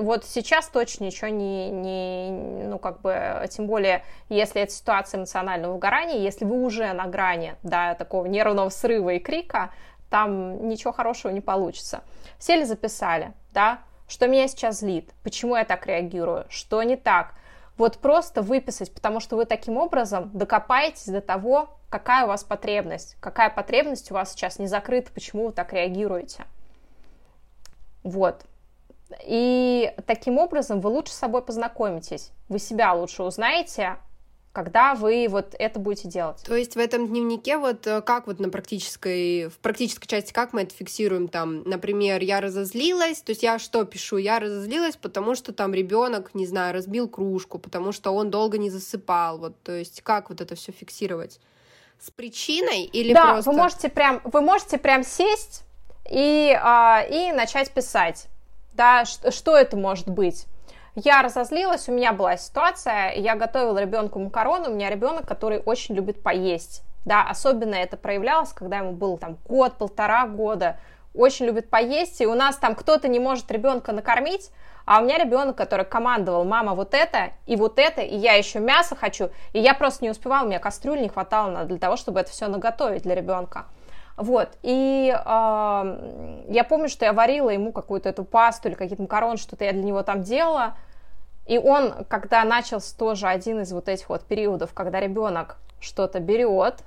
вот 0.00 0.24
сейчас 0.24 0.68
точно 0.68 1.04
ничего 1.04 1.28
не, 1.28 1.70
не, 1.70 2.30
ну, 2.66 2.78
как 2.78 3.00
бы, 3.00 3.46
тем 3.50 3.66
более, 3.66 4.04
если 4.28 4.60
это 4.60 4.72
ситуация 4.72 5.18
эмоционального 5.18 5.72
выгорания, 5.72 6.18
если 6.18 6.44
вы 6.44 6.62
уже 6.62 6.92
на 6.92 7.06
грани, 7.06 7.54
да, 7.62 7.94
такого 7.94 8.26
нервного 8.26 8.68
срыва 8.68 9.10
и 9.10 9.18
крика, 9.18 9.70
там 10.10 10.68
ничего 10.68 10.92
хорошего 10.92 11.32
не 11.32 11.40
получится. 11.40 12.02
Сели, 12.38 12.64
записали, 12.64 13.32
да, 13.52 13.80
что 14.06 14.28
меня 14.28 14.48
сейчас 14.48 14.80
злит, 14.80 15.10
почему 15.22 15.56
я 15.56 15.64
так 15.64 15.86
реагирую, 15.86 16.44
что 16.48 16.82
не 16.82 16.96
так. 16.96 17.34
Вот 17.78 17.98
просто 17.98 18.42
выписать, 18.42 18.92
потому 18.92 19.20
что 19.20 19.36
вы 19.36 19.44
таким 19.44 19.76
образом 19.76 20.30
докопаетесь 20.32 21.06
до 21.06 21.20
того, 21.20 21.70
какая 21.90 22.24
у 22.24 22.28
вас 22.28 22.44
потребность, 22.44 23.16
какая 23.20 23.50
потребность 23.50 24.10
у 24.10 24.14
вас 24.14 24.32
сейчас 24.32 24.58
не 24.58 24.66
закрыта, 24.66 25.10
почему 25.12 25.46
вы 25.46 25.52
так 25.52 25.72
реагируете. 25.72 26.44
Вот. 28.06 28.44
И 29.24 29.92
таким 30.06 30.38
образом 30.38 30.80
вы 30.80 30.90
лучше 30.90 31.12
с 31.12 31.16
собой 31.16 31.42
познакомитесь, 31.42 32.30
вы 32.48 32.60
себя 32.60 32.94
лучше 32.94 33.24
узнаете, 33.24 33.96
когда 34.52 34.94
вы 34.94 35.26
вот 35.28 35.56
это 35.58 35.80
будете 35.80 36.08
делать. 36.08 36.40
То 36.44 36.54
есть 36.54 36.76
в 36.76 36.78
этом 36.78 37.08
дневнике 37.08 37.58
вот 37.58 37.84
э, 37.86 38.00
как 38.02 38.28
вот 38.28 38.38
на 38.38 38.48
практической, 38.48 39.48
в 39.48 39.58
практической 39.58 40.06
части, 40.06 40.32
как 40.32 40.52
мы 40.52 40.62
это 40.62 40.74
фиксируем 40.74 41.26
там, 41.26 41.62
например, 41.64 42.22
я 42.22 42.40
разозлилась, 42.40 43.20
то 43.22 43.30
есть 43.30 43.42
я 43.42 43.58
что 43.58 43.84
пишу, 43.84 44.18
я 44.18 44.38
разозлилась, 44.38 44.96
потому 44.96 45.34
что 45.34 45.52
там 45.52 45.74
ребенок, 45.74 46.30
не 46.34 46.46
знаю, 46.46 46.72
разбил 46.72 47.08
кружку, 47.08 47.58
потому 47.58 47.90
что 47.90 48.12
он 48.12 48.30
долго 48.30 48.56
не 48.56 48.70
засыпал, 48.70 49.38
вот, 49.38 49.60
то 49.62 49.72
есть 49.72 50.00
как 50.02 50.30
вот 50.30 50.40
это 50.40 50.54
все 50.54 50.70
фиксировать? 50.70 51.40
С 52.00 52.10
причиной 52.10 52.84
или 52.84 53.12
да, 53.12 53.32
просто... 53.32 53.50
вы 53.50 53.56
можете 53.56 53.88
прям, 53.88 54.20
вы 54.24 54.40
можете 54.42 54.78
прям 54.78 55.02
сесть 55.02 55.65
и, 56.10 56.56
а, 56.60 57.02
и 57.08 57.32
начать 57.32 57.70
писать. 57.70 58.26
Да, 58.74 59.04
что, 59.04 59.30
что 59.30 59.56
это 59.56 59.76
может 59.76 60.08
быть? 60.08 60.46
Я 60.94 61.22
разозлилась, 61.22 61.88
у 61.88 61.92
меня 61.92 62.12
была 62.12 62.36
ситуация, 62.36 63.12
я 63.12 63.34
готовила 63.34 63.78
ребенку 63.78 64.18
макароны, 64.18 64.70
у 64.70 64.74
меня 64.74 64.88
ребенок, 64.88 65.26
который 65.26 65.58
очень 65.58 65.94
любит 65.94 66.22
поесть. 66.22 66.82
Да, 67.04 67.26
особенно 67.28 67.74
это 67.74 67.96
проявлялось, 67.96 68.52
когда 68.52 68.78
ему 68.78 68.92
был 68.92 69.18
там 69.18 69.36
год, 69.46 69.74
полтора 69.74 70.26
года, 70.26 70.78
очень 71.14 71.46
любит 71.46 71.70
поесть, 71.70 72.20
и 72.20 72.26
у 72.26 72.34
нас 72.34 72.56
там 72.56 72.74
кто-то 72.74 73.08
не 73.08 73.20
может 73.20 73.50
ребенка 73.50 73.92
накормить, 73.92 74.50
а 74.86 75.00
у 75.00 75.04
меня 75.04 75.18
ребенок, 75.18 75.56
который 75.56 75.84
командовал, 75.84 76.44
мама, 76.44 76.74
вот 76.74 76.94
это 76.94 77.30
и 77.46 77.56
вот 77.56 77.78
это, 77.78 78.00
и 78.00 78.16
я 78.16 78.34
еще 78.34 78.60
мясо 78.60 78.96
хочу, 78.96 79.30
и 79.52 79.60
я 79.60 79.74
просто 79.74 80.04
не 80.04 80.10
успевала, 80.10 80.44
у 80.44 80.48
меня 80.48 80.58
кастрюль 80.58 81.00
не 81.00 81.08
хватало 81.08 81.64
для 81.64 81.78
того, 81.78 81.96
чтобы 81.96 82.20
это 82.20 82.30
все 82.30 82.48
наготовить 82.48 83.02
для 83.02 83.14
ребенка. 83.14 83.66
Вот, 84.16 84.48
и 84.62 85.14
э, 85.14 86.44
я 86.48 86.64
помню, 86.64 86.88
что 86.88 87.04
я 87.04 87.12
варила 87.12 87.50
ему 87.50 87.70
какую-то 87.70 88.08
эту 88.08 88.24
пасту 88.24 88.68
или 88.68 88.74
какие-то 88.74 89.02
макароны, 89.02 89.36
что-то 89.36 89.64
я 89.64 89.72
для 89.72 89.82
него 89.82 90.02
там 90.02 90.22
делала, 90.22 90.74
и 91.46 91.58
он, 91.58 91.92
когда 92.08 92.42
начался 92.44 92.96
тоже 92.96 93.28
один 93.28 93.60
из 93.60 93.72
вот 93.72 93.88
этих 93.88 94.08
вот 94.08 94.22
периодов, 94.24 94.72
когда 94.72 95.00
ребенок 95.00 95.58
что-то 95.80 96.18
берет 96.18 96.82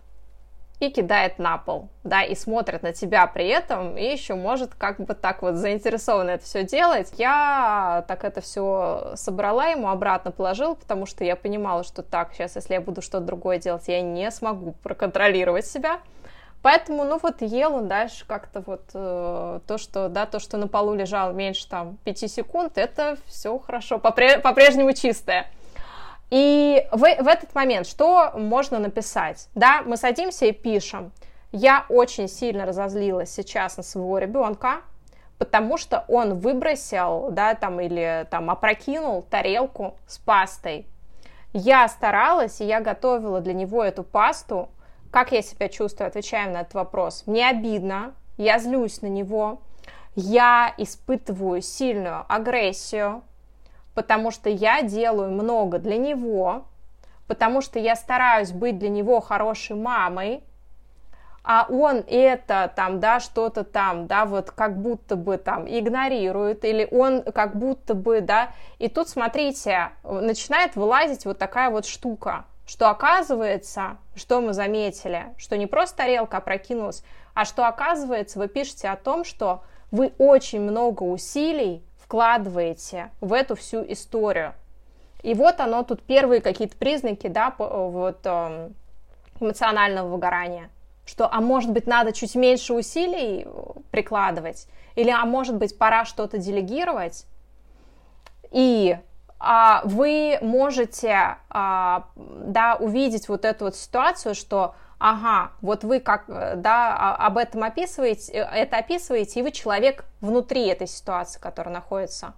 и 0.80 0.90
кидает 0.90 1.40
на 1.40 1.58
пол, 1.58 1.90
да, 2.04 2.24
и 2.24 2.34
смотрит 2.36 2.84
на 2.84 2.94
тебя 2.94 3.28
при 3.28 3.48
этом, 3.48 3.98
и 3.98 4.04
еще 4.04 4.36
может 4.36 4.74
как 4.74 5.00
бы 5.00 5.14
так 5.14 5.42
вот 5.42 5.56
заинтересованно 5.56 6.32
это 6.32 6.46
все 6.46 6.64
делать, 6.64 7.14
я 7.18 8.06
так 8.08 8.24
это 8.24 8.42
все 8.42 9.12
собрала 9.16 9.68
ему, 9.68 9.90
обратно 9.90 10.32
положила, 10.32 10.74
потому 10.74 11.06
что 11.06 11.24
я 11.24 11.36
понимала, 11.36 11.84
что 11.84 12.02
так, 12.02 12.34
сейчас, 12.34 12.56
если 12.56 12.74
я 12.74 12.82
буду 12.82 13.02
что-то 13.02 13.26
другое 13.26 13.60
делать, 13.60 13.88
я 13.88 14.02
не 14.02 14.32
смогу 14.32 14.74
проконтролировать 14.82 15.66
себя, 15.66 16.00
Поэтому, 16.62 17.06
ну 17.06 17.20
вот 17.22 17.42
ел 17.42 17.76
он 17.76 17.88
дальше 17.88 18.26
как-то 18.28 18.62
вот 18.62 18.84
э, 18.94 19.60
то, 19.66 19.78
что, 19.78 20.10
да, 20.10 20.26
то, 20.26 20.40
что 20.40 20.58
на 20.58 20.68
полу 20.68 20.94
лежал 20.94 21.32
меньше 21.32 21.68
там 21.70 21.98
5 22.04 22.32
секунд, 22.32 22.78
это 22.78 23.18
все 23.26 23.58
хорошо, 23.60 23.96
попре- 23.96 24.40
по-прежнему 24.40 24.92
чистое. 24.92 25.48
И 26.30 26.86
в, 26.92 27.00
в 27.00 27.28
этот 27.28 27.56
момент 27.56 27.88
что 27.88 28.32
можно 28.36 28.78
написать? 28.78 29.48
Да, 29.56 29.82
мы 29.86 29.96
садимся 29.98 30.46
и 30.46 30.52
пишем. 30.52 31.12
Я 31.52 31.86
очень 31.90 32.28
сильно 32.28 32.66
разозлилась 32.66 33.32
сейчас 33.32 33.78
на 33.78 33.84
своего 33.84 34.20
ребенка, 34.20 34.82
потому 35.40 35.78
что 35.78 36.06
он 36.08 36.38
выбросил, 36.38 37.30
да, 37.32 37.56
там, 37.56 37.80
или 37.80 38.28
там 38.30 38.52
опрокинул 38.52 39.24
тарелку 39.24 39.96
с 40.06 40.20
пастой. 40.20 40.86
Я 41.54 41.88
старалась, 41.88 42.62
и 42.62 42.66
я 42.66 42.80
готовила 42.80 43.42
для 43.42 43.54
него 43.54 43.84
эту 43.84 44.04
пасту. 44.04 44.70
Как 45.12 45.32
я 45.32 45.42
себя 45.42 45.70
чувствую, 45.70 46.08
отвечаем 46.08 46.54
на 46.54 46.62
этот 46.62 46.76
вопрос. 46.76 47.24
Мне 47.26 47.50
обидно, 47.50 48.14
я 48.38 48.60
злюсь 48.60 49.02
на 49.02 49.08
него, 49.08 49.60
я 50.16 50.74
испытываю 50.78 51.62
сильную 51.62 52.26
агрессию, 52.28 53.24
потому 53.96 54.30
что 54.30 54.50
я 54.50 54.84
делаю 54.84 55.32
много 55.32 55.80
для 55.80 55.98
него, 55.98 56.66
потому 57.28 57.62
что 57.62 57.80
я 57.80 57.96
стараюсь 57.96 58.52
быть 58.52 58.78
для 58.78 58.90
него 58.90 59.20
хорошей 59.20 59.76
мамой, 59.76 60.44
а 61.44 61.66
он 61.70 62.04
это 62.08 62.72
там, 62.76 63.00
да, 63.00 63.20
что-то 63.20 63.64
там, 63.64 64.06
да, 64.06 64.26
вот 64.26 64.52
как 64.52 64.80
будто 64.80 65.16
бы 65.16 65.38
там 65.38 65.66
игнорирует, 65.68 66.64
или 66.66 66.88
он 66.92 67.24
как 67.24 67.56
будто 67.56 67.96
бы, 67.96 68.22
да, 68.22 68.52
и 68.78 68.90
тут, 68.90 69.10
смотрите, 69.10 69.90
начинает 70.04 70.76
вылазить 70.76 71.26
вот 71.26 71.40
такая 71.40 71.72
вот 71.72 71.88
штука, 71.88 72.46
что 72.70 72.92
оказывается, 72.92 73.98
что 74.16 74.42
мы 74.42 74.54
заметили, 74.54 75.34
что 75.38 75.58
не 75.58 75.66
просто 75.66 75.98
тарелка 75.98 76.38
опрокинулась, 76.38 77.04
а 77.34 77.44
что 77.44 77.68
оказывается, 77.68 78.38
вы 78.38 78.48
пишете 78.48 78.90
о 78.90 78.96
том, 78.96 79.24
что 79.26 79.64
вы 79.90 80.14
очень 80.20 80.62
много 80.62 81.02
усилий 81.02 81.82
вкладываете 81.98 83.10
в 83.22 83.34
эту 83.34 83.56
всю 83.56 83.82
историю. 83.92 84.54
И 85.24 85.34
вот 85.34 85.60
оно 85.60 85.82
тут 85.84 86.04
первые 86.04 86.42
какие-то 86.42 86.78
признаки, 86.78 87.26
да, 87.28 87.56
вот 87.58 88.20
эм, 88.26 88.76
эмоционального 89.40 90.08
выгорания– 90.08 90.70
что, 91.08 91.28
а 91.28 91.42
может 91.42 91.72
быть, 91.72 91.88
надо 91.88 92.14
чуть 92.14 92.36
меньше 92.36 92.76
усилий 92.76 93.48
прикладывать, 93.90 94.68
или, 94.94 95.10
а 95.10 95.26
может 95.26 95.56
быть, 95.56 95.76
пора 95.76 96.06
что-то 96.06 96.38
делегировать, 96.38 97.26
и 98.52 98.96
вы 99.86 100.38
можете, 100.42 101.38
а, 101.50 102.08
да, 102.16 102.76
увидеть 102.80 103.30
вот 103.30 103.46
эту 103.46 103.66
вот 103.66 103.76
ситуацию, 103.76 104.36
что, 104.36 104.76
ага, 105.00 105.52
вот 105.62 105.84
вы 105.84 106.02
как, 106.02 106.26
да, 106.28 106.96
а, 106.98 107.28
об 107.28 107.38
этом 107.38 107.64
описываете, 107.64 108.34
это 108.34 108.78
описываете, 108.78 109.40
и 109.40 109.44
вы 109.44 109.52
человек 109.52 110.04
внутри 110.20 110.68
этой 110.68 110.88
ситуации, 110.88 111.40
которая 111.40 111.74
находится. 111.74 112.34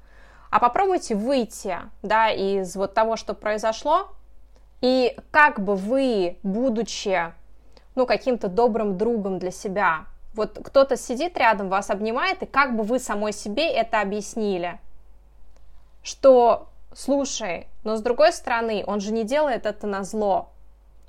А 0.52 0.60
попробуйте 0.60 1.16
выйти, 1.16 1.78
да, 2.04 2.30
из 2.30 2.76
вот 2.76 2.94
того, 2.94 3.16
что 3.16 3.34
произошло, 3.34 4.12
и 4.82 5.18
как 5.32 5.60
бы 5.60 5.76
вы, 5.76 6.38
будучи 6.44 7.34
ну, 7.96 8.06
каким-то 8.06 8.48
добрым 8.48 8.98
другом 8.98 9.40
для 9.40 9.52
себя. 9.52 10.06
Вот 10.34 10.60
кто-то 10.64 10.96
сидит 10.96 11.38
рядом, 11.38 11.70
вас 11.70 11.90
обнимает, 11.90 12.42
и 12.44 12.46
как 12.46 12.76
бы 12.76 12.84
вы 12.84 13.00
самой 13.00 13.34
себе 13.34 13.70
это 13.70 14.02
объяснили, 14.02 14.80
что, 16.04 16.70
слушай, 16.94 17.68
но 17.84 17.96
с 17.96 18.02
другой 18.02 18.34
стороны, 18.34 18.84
он 18.86 19.00
же 19.00 19.12
не 19.12 19.24
делает 19.24 19.66
это 19.66 19.88
на 19.88 20.04
зло, 20.04 20.52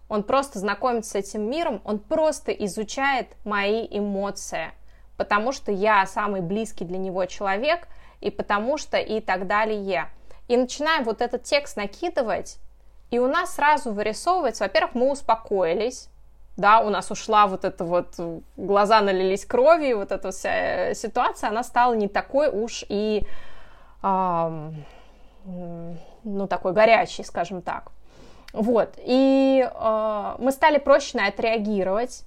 он 0.09 0.22
просто 0.22 0.59
знакомится 0.59 1.12
с 1.12 1.14
этим 1.14 1.49
миром, 1.49 1.80
он 1.85 1.99
просто 1.99 2.53
изучает 2.53 3.28
мои 3.45 3.87
эмоции, 3.91 4.72
потому 5.16 5.53
что 5.53 5.72
я 5.72 6.05
самый 6.07 6.41
близкий 6.41 6.85
для 6.85 6.99
него 6.99 7.24
человек, 7.26 7.89
и 8.20 8.30
потому 8.30 8.76
что 8.78 8.99
и 8.99 9.20
так 9.20 9.47
далее. 9.47 10.11
И 10.49 10.57
начинаем 10.57 11.05
вот 11.05 11.22
этот 11.22 11.45
текст 11.45 11.76
накидывать, 11.76 12.59
и 13.11 13.18
у 13.18 13.26
нас 13.26 13.55
сразу 13.55 13.93
вырисовывается, 13.93 14.64
во-первых, 14.64 14.95
мы 14.95 15.11
успокоились, 15.11 16.09
да, 16.57 16.80
у 16.80 16.91
нас 16.91 17.11
ушла 17.11 17.47
вот 17.47 17.64
эта 17.64 17.85
вот, 17.85 18.14
глаза 18.57 19.01
налились 19.01 19.47
кровью, 19.47 19.99
вот 19.99 20.12
эта 20.12 20.30
вся 20.30 20.91
э, 20.91 20.95
ситуация, 20.95 21.49
она 21.49 21.62
стала 21.62 21.95
не 21.95 22.09
такой 22.09 22.49
уж 22.49 22.85
и, 22.89 23.22
э, 24.03 24.72
ну, 25.45 26.47
такой 26.49 26.72
горячей, 26.72 27.24
скажем 27.24 27.62
так. 27.62 27.90
Вот, 28.53 28.95
и 28.99 29.66
э, 29.66 30.36
мы 30.38 30.53
стали 30.53 30.78
проще 30.78 31.16
на 31.16 31.28
это 31.28 31.43
реагировать, 31.43 32.24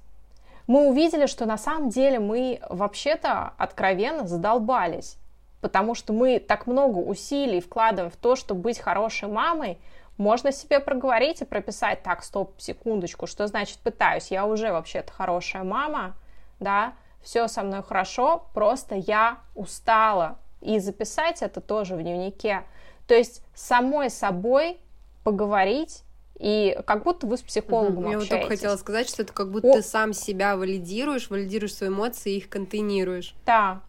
мы 0.65 0.87
увидели, 0.87 1.27
что 1.27 1.45
на 1.45 1.57
самом 1.57 1.89
деле 1.89 2.19
мы 2.19 2.59
вообще-то 2.67 3.53
откровенно 3.57 4.27
задолбались, 4.27 5.17
потому 5.61 5.93
что 5.93 6.13
мы 6.13 6.39
так 6.39 6.65
много 6.65 6.97
усилий 6.97 7.61
вкладываем 7.61 8.11
в 8.11 8.15
то, 8.15 8.35
чтобы 8.35 8.61
быть 8.61 8.79
хорошей 8.79 9.29
мамой, 9.29 9.77
можно 10.17 10.51
себе 10.51 10.79
проговорить 10.79 11.41
и 11.41 11.45
прописать, 11.45 12.01
так, 12.01 12.23
стоп, 12.23 12.53
секундочку, 12.57 13.27
что 13.27 13.45
значит 13.47 13.79
пытаюсь? 13.79 14.31
Я 14.31 14.45
уже 14.45 14.71
вообще-то 14.71 15.11
хорошая 15.11 15.63
мама, 15.63 16.15
да, 16.59 16.93
все 17.21 17.47
со 17.47 17.63
мной 17.63 17.83
хорошо, 17.83 18.47
просто 18.53 18.95
я 18.95 19.39
устала. 19.55 20.37
И 20.61 20.79
записать 20.79 21.41
это 21.41 21.61
тоже 21.61 21.95
в 21.95 22.01
дневнике. 22.01 22.63
То 23.07 23.13
есть 23.13 23.43
самой 23.53 24.09
собой 24.09 24.77
поговорить 25.23 26.03
и 26.39 26.77
как 26.85 27.03
будто 27.03 27.27
вы 27.27 27.37
с 27.37 27.41
психологом 27.41 28.05
угу. 28.05 28.07
общаетесь. 28.07 28.29
Я 28.29 28.35
вот 28.35 28.41
только 28.41 28.55
хотела 28.55 28.77
сказать, 28.77 29.09
что 29.09 29.21
это 29.23 29.33
как 29.33 29.51
будто 29.51 29.69
О... 29.69 29.73
ты 29.73 29.81
сам 29.81 30.13
себя 30.13 30.57
валидируешь, 30.57 31.29
валидируешь 31.29 31.75
свои 31.75 31.89
эмоции 31.89 32.33
и 32.33 32.37
их 32.37 32.49
контейнируешь. 32.49 33.35
Да. 33.45 33.81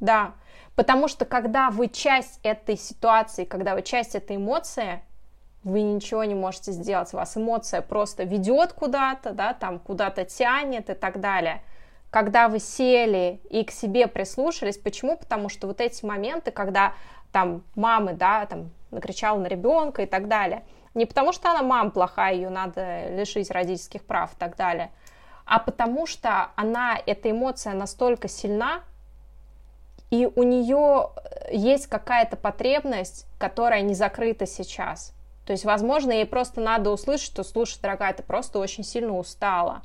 Да. 0.00 0.34
Потому 0.76 1.08
что 1.08 1.26
когда 1.26 1.70
вы 1.70 1.88
часть 1.88 2.40
этой 2.42 2.78
ситуации, 2.78 3.44
когда 3.44 3.74
вы 3.74 3.82
часть 3.82 4.14
этой 4.14 4.36
эмоции, 4.36 5.02
вы 5.62 5.82
ничего 5.82 6.24
не 6.24 6.34
можете 6.34 6.72
сделать. 6.72 7.12
Вас 7.12 7.36
эмоция 7.36 7.82
просто 7.82 8.24
ведет 8.24 8.72
куда-то, 8.72 9.32
да, 9.32 9.52
там 9.52 9.78
куда-то 9.78 10.24
тянет 10.24 10.88
и 10.88 10.94
так 10.94 11.20
далее. 11.20 11.62
Когда 12.10 12.48
вы 12.48 12.58
сели 12.58 13.40
и 13.50 13.62
к 13.62 13.70
себе 13.70 14.06
прислушались, 14.06 14.78
почему? 14.78 15.16
Потому 15.16 15.48
что 15.48 15.66
вот 15.66 15.80
эти 15.80 16.04
моменты, 16.04 16.50
когда 16.50 16.94
там 17.32 17.62
мамы, 17.74 18.14
да, 18.14 18.46
там 18.46 18.70
накричала 18.90 19.38
на 19.38 19.46
ребенка 19.46 20.02
и 20.02 20.06
так 20.06 20.28
далее, 20.28 20.64
не 20.94 21.06
потому 21.06 21.32
что 21.32 21.50
она 21.50 21.62
мама 21.62 21.90
плохая, 21.90 22.34
ее 22.34 22.50
надо 22.50 23.10
лишить 23.10 23.50
родительских 23.50 24.04
прав 24.04 24.32
и 24.32 24.36
так 24.36 24.56
далее, 24.56 24.90
а 25.44 25.58
потому 25.58 26.06
что 26.06 26.50
она, 26.56 26.98
эта 27.06 27.30
эмоция 27.30 27.74
настолько 27.74 28.28
сильна, 28.28 28.82
и 30.10 30.28
у 30.34 30.42
нее 30.42 31.10
э, 31.16 31.54
есть 31.56 31.86
какая-то 31.86 32.36
потребность, 32.36 33.26
которая 33.38 33.82
не 33.82 33.94
закрыта 33.94 34.46
сейчас. 34.46 35.14
То 35.46 35.52
есть, 35.52 35.64
возможно, 35.64 36.12
ей 36.12 36.26
просто 36.26 36.60
надо 36.60 36.90
услышать, 36.90 37.26
что, 37.26 37.44
слушай, 37.44 37.80
дорогая, 37.80 38.12
ты 38.12 38.22
просто 38.22 38.58
очень 38.58 38.84
сильно 38.84 39.16
устала. 39.16 39.82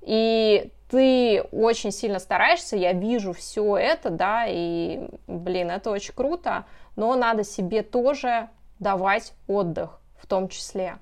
И 0.00 0.72
ты 0.88 1.42
очень 1.52 1.90
сильно 1.90 2.18
стараешься, 2.18 2.76
я 2.76 2.92
вижу 2.92 3.32
все 3.32 3.76
это, 3.76 4.10
да, 4.10 4.46
и, 4.46 5.08
блин, 5.26 5.70
это 5.70 5.90
очень 5.90 6.14
круто, 6.14 6.64
но 6.94 7.14
надо 7.16 7.44
себе 7.44 7.82
тоже 7.82 8.48
давать 8.78 9.32
отдых 9.46 10.00
в 10.18 10.26
том 10.26 10.48
числе. 10.48 10.96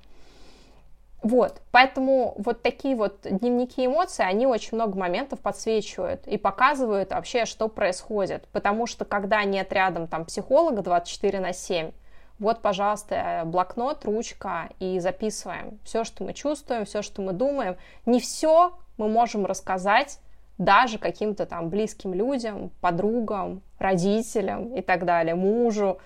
Вот, 1.23 1.63
поэтому 1.71 2.35
вот 2.37 2.61
такие 2.61 2.95
вот 2.95 3.21
дневники 3.23 3.87
эмоций, 3.87 4.27
они 4.27 4.47
очень 4.47 4.75
много 4.75 4.99
моментов 4.99 5.41
подсвечивают 5.41 6.27
и 6.27 6.37
показывают 6.37 7.13
вообще, 7.13 7.47
что 7.47 7.69
происходит. 7.69 8.47
Потому 8.53 8.87
что 8.87 9.07
когда 9.07 9.43
нет 9.45 9.73
рядом 9.73 10.07
там 10.07 10.27
психолога 10.27 10.83
24 10.83 11.41
на 11.41 11.55
7, 11.55 11.93
вот, 12.39 12.61
пожалуйста, 12.61 13.43
блокнот, 13.47 14.05
ручка 14.05 14.69
и 14.81 15.01
записываем 15.01 15.79
все, 15.83 16.05
что 16.05 16.25
мы 16.25 16.35
чувствуем, 16.35 16.85
все, 16.85 17.01
что 17.01 17.23
мы 17.23 17.33
думаем. 17.33 17.79
Не 18.05 18.21
все 18.21 18.75
мы 18.97 19.09
можем 19.09 19.47
рассказать 19.47 20.21
даже 20.59 20.99
каким-то 20.99 21.47
там 21.47 21.69
близким 21.69 22.15
людям, 22.15 22.71
подругам, 22.81 23.63
родителям 23.79 24.75
и 24.75 24.83
так 24.83 25.05
далее, 25.05 25.35
мужу. 25.35 25.99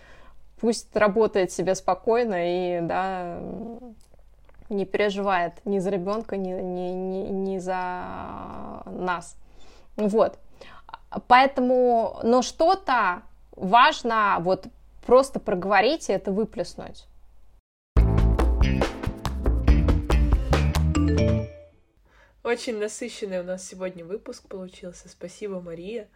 Пусть 0.61 0.95
работает 0.97 1.53
себе 1.53 1.75
спокойно 1.75 2.37
и, 2.39 2.81
да, 2.81 3.39
не 4.69 4.85
переживает 4.85 5.55
ни 5.65 5.79
за 5.79 5.91
ребенка, 5.91 6.37
ни, 6.37 6.53
ни, 6.53 6.91
ни, 6.91 7.29
ни 7.29 7.59
за 7.59 8.83
нас. 8.87 9.37
Вот. 9.97 10.39
Поэтому, 11.27 12.19
но 12.23 12.43
что-то 12.43 13.23
важно 13.57 14.37
вот 14.41 14.67
просто 15.07 15.41
проговорить 15.41 16.11
и 16.11 16.13
это 16.13 16.33
выплеснуть. 16.33 17.08
Очень 22.49 22.79
насыщенный 22.79 23.41
у 23.41 23.43
нас 23.43 23.69
сегодня 23.69 24.07
выпуск 24.07 24.49
получился. 24.49 25.11
Спасибо, 25.11 25.61
Мария. 25.61 26.09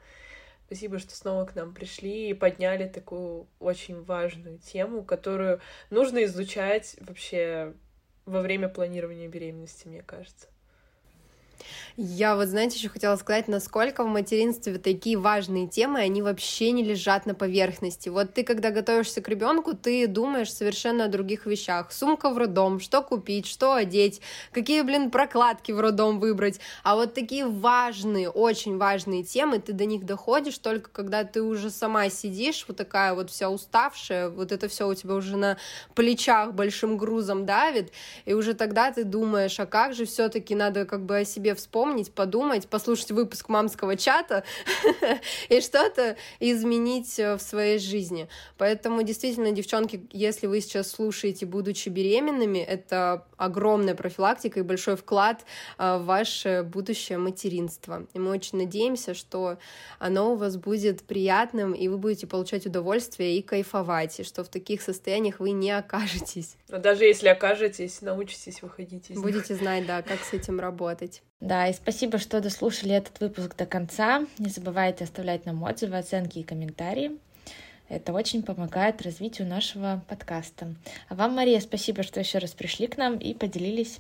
Спасибо, 0.65 0.99
что 0.99 1.15
снова 1.15 1.45
к 1.45 1.55
нам 1.55 1.75
пришли 1.75 2.31
и 2.31 2.33
подняли 2.33 2.89
такую 2.89 3.47
очень 3.61 4.03
важную 4.03 4.57
тему, 4.57 5.05
которую 5.05 5.61
нужно 5.91 6.25
изучать 6.25 6.97
вообще 7.01 7.75
во 8.25 8.41
время 8.41 8.71
планирования 8.71 9.29
беременности, 9.29 9.87
мне 9.87 10.01
кажется. 10.01 10.49
Я 11.97 12.37
вот, 12.37 12.49
знаете, 12.49 12.79
еще 12.79 12.89
хотела 12.89 13.17
сказать, 13.17 13.49
насколько 13.49 14.05
в 14.05 14.07
материнстве 14.07 14.79
такие 14.79 15.19
важные 15.19 15.67
темы, 15.69 16.01
они 16.01 16.23
вообще 16.23 16.71
не 16.71 16.83
лежат 16.83 17.27
на 17.27 17.35
поверхности. 17.35 18.09
Вот 18.09 18.33
ты, 18.33 18.45
когда 18.45 18.71
готовишься 18.71 19.21
к 19.21 19.29
ребенку, 19.29 19.75
ты 19.75 20.07
думаешь 20.07 20.53
совершенно 20.53 21.05
о 21.05 21.09
других 21.09 21.47
вещах. 21.47 21.93
Сумка 21.93 22.31
в 22.31 22.39
роддом, 22.39 22.81
что 22.81 23.03
купить, 23.03 23.47
что 23.47 23.75
одеть, 23.75 24.21
какие, 24.53 24.83
блин, 24.83 25.11
прокладки 25.11 25.73
в 25.73 25.81
роддом 25.81 26.21
выбрать. 26.21 26.61
А 26.83 26.95
вот 26.95 27.15
такие 27.15 27.47
важные, 27.47 28.31
очень 28.31 28.79
важные 28.79 29.23
темы, 29.23 29.59
ты 29.59 29.73
до 29.73 29.85
них 29.85 30.05
доходишь 30.07 30.59
только 30.59 30.91
когда 30.91 31.25
ты 31.25 31.43
уже 31.43 31.71
сама 31.71 32.09
сидишь, 32.09 32.65
вот 32.69 32.77
такая 32.77 33.15
вот 33.15 33.31
вся 33.31 33.51
уставшая, 33.51 34.29
вот 34.29 34.53
это 34.53 34.69
все 34.69 34.89
у 34.89 34.95
тебя 34.95 35.15
уже 35.15 35.37
на 35.37 35.57
плечах 35.95 36.55
большим 36.55 36.97
грузом 36.97 37.47
давит, 37.47 37.93
и 38.25 38.35
уже 38.35 38.55
тогда 38.55 38.93
ты 38.93 39.05
думаешь, 39.05 39.59
а 39.59 39.67
как 39.67 39.95
же 39.95 40.05
все-таки 40.05 40.55
надо 40.55 40.85
как 40.85 41.05
бы 41.05 41.19
о 41.19 41.25
себе 41.25 41.52
вспомнить, 41.55 42.13
подумать, 42.13 42.69
послушать 42.69 43.11
выпуск 43.11 43.49
мамского 43.49 43.97
чата 43.97 44.45
и 45.49 45.61
что-то 45.61 46.17
изменить 46.41 47.19
э, 47.19 47.37
в 47.37 47.43
своей 47.43 47.79
жизни. 47.79 48.29
Поэтому 48.59 49.03
действительно, 49.03 49.53
девчонки, 49.53 50.07
если 50.13 50.47
вы 50.47 50.61
сейчас 50.61 50.91
слушаете, 50.91 51.47
будучи 51.47 51.89
беременными, 51.89 52.59
это 52.59 53.27
огромная 53.37 53.95
профилактика 53.95 54.61
и 54.61 54.63
большой 54.63 54.97
вклад 54.97 55.45
э, 55.79 55.99
в 55.99 56.05
ваше 56.05 56.63
будущее 56.63 57.19
материнство. 57.19 58.07
И 58.15 58.19
мы 58.19 58.31
очень 58.31 58.59
надеемся, 58.59 59.15
что 59.15 59.59
оно 59.99 60.33
у 60.33 60.37
вас 60.37 60.57
будет 60.57 61.03
приятным, 61.03 61.73
и 61.73 61.89
вы 61.89 61.99
будете 61.99 62.27
получать 62.27 62.67
удовольствие 62.67 63.39
и 63.39 63.43
кайфовать, 63.43 64.21
и 64.21 64.25
что 64.25 64.45
в 64.45 64.49
таких 64.49 64.83
состояниях 64.83 65.41
вы 65.41 65.51
не 65.51 65.71
окажетесь. 65.71 66.57
Но 66.69 66.79
даже 66.79 67.05
если 67.05 67.29
окажетесь, 67.29 68.01
научитесь 68.03 68.63
выходить 68.63 69.11
из 69.11 69.21
Будете 69.21 69.55
них. 69.55 69.63
знать, 69.63 69.87
да, 69.87 70.03
как 70.03 70.21
с 70.21 70.33
этим 70.33 70.61
работать. 70.61 71.23
Да, 71.43 71.67
и 71.67 71.73
спасибо, 71.73 72.19
что 72.19 72.41
дослушали 72.41 72.95
этот 72.95 73.19
выпуск 73.19 73.57
до 73.57 73.67
конца. 73.67 74.25
Не 74.39 74.49
забывайте 74.49 75.03
оставлять 75.03 75.45
нам 75.45 75.65
отзывы, 75.65 75.99
оценки 75.99 76.39
и 76.39 76.45
комментарии. 76.45 77.19
Это 77.89 78.13
очень 78.13 78.45
помогает 78.45 79.03
развитию 79.03 79.49
нашего 79.49 80.05
подкаста. 80.09 80.73
А 81.09 81.17
вам, 81.17 81.35
Мария, 81.35 81.59
спасибо, 81.59 82.05
что 82.05 82.21
еще 82.21 82.39
раз 82.39 82.53
пришли 82.53 82.87
к 82.87 82.97
нам 82.97 83.17
и 83.17 83.35
поделились 83.35 83.99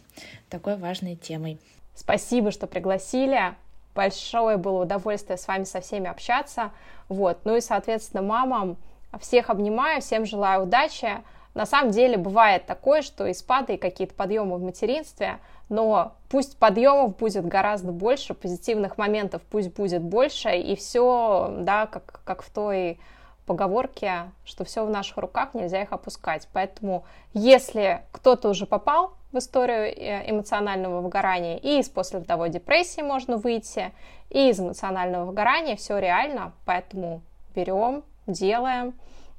такой 0.50 0.76
важной 0.76 1.16
темой. 1.16 1.58
Спасибо, 1.96 2.52
что 2.52 2.68
пригласили. 2.68 3.56
Большое 3.92 4.56
было 4.56 4.84
удовольствие 4.84 5.36
с 5.36 5.48
вами 5.48 5.64
со 5.64 5.80
всеми 5.80 6.08
общаться. 6.08 6.70
Вот. 7.08 7.40
Ну 7.44 7.56
и, 7.56 7.60
соответственно, 7.60 8.22
мамам 8.22 8.76
всех 9.20 9.50
обнимаю, 9.50 10.00
всем 10.00 10.26
желаю 10.26 10.62
удачи. 10.62 11.10
На 11.54 11.66
самом 11.66 11.90
деле 11.90 12.16
бывает 12.16 12.64
такое, 12.66 13.02
что 13.02 13.26
и 13.26 13.34
спады, 13.34 13.74
и 13.74 13.78
какие-то 13.78 14.14
подъемы 14.14 14.56
в 14.56 14.62
материнстве, 14.62 15.38
но 15.68 16.14
пусть 16.30 16.56
подъемов 16.56 17.16
будет 17.16 17.46
гораздо 17.46 17.92
больше, 17.92 18.34
позитивных 18.34 18.96
моментов 18.96 19.42
пусть 19.50 19.74
будет 19.74 20.02
больше, 20.02 20.56
и 20.56 20.74
все, 20.76 21.54
да, 21.58 21.86
как, 21.86 22.20
как 22.24 22.42
в 22.42 22.50
той 22.50 22.98
поговорке, 23.46 24.30
что 24.44 24.64
все 24.64 24.84
в 24.84 24.90
наших 24.90 25.18
руках, 25.18 25.54
нельзя 25.54 25.82
их 25.82 25.92
опускать. 25.92 26.48
Поэтому, 26.52 27.04
если 27.34 28.02
кто-то 28.12 28.48
уже 28.48 28.66
попал 28.66 29.12
в 29.32 29.38
историю 29.38 29.86
э, 29.86 30.30
эмоционального 30.30 31.00
выгорания, 31.00 31.56
и 31.56 31.80
из 31.80 31.88
послеродовой 31.88 32.50
депрессии 32.50 33.02
можно 33.02 33.36
выйти, 33.36 33.92
и 34.30 34.48
из 34.48 34.60
эмоционального 34.60 35.26
выгорания, 35.26 35.76
все 35.76 35.98
реально, 35.98 36.52
поэтому 36.64 37.20
берем, 37.54 38.04
делаем, 38.26 38.94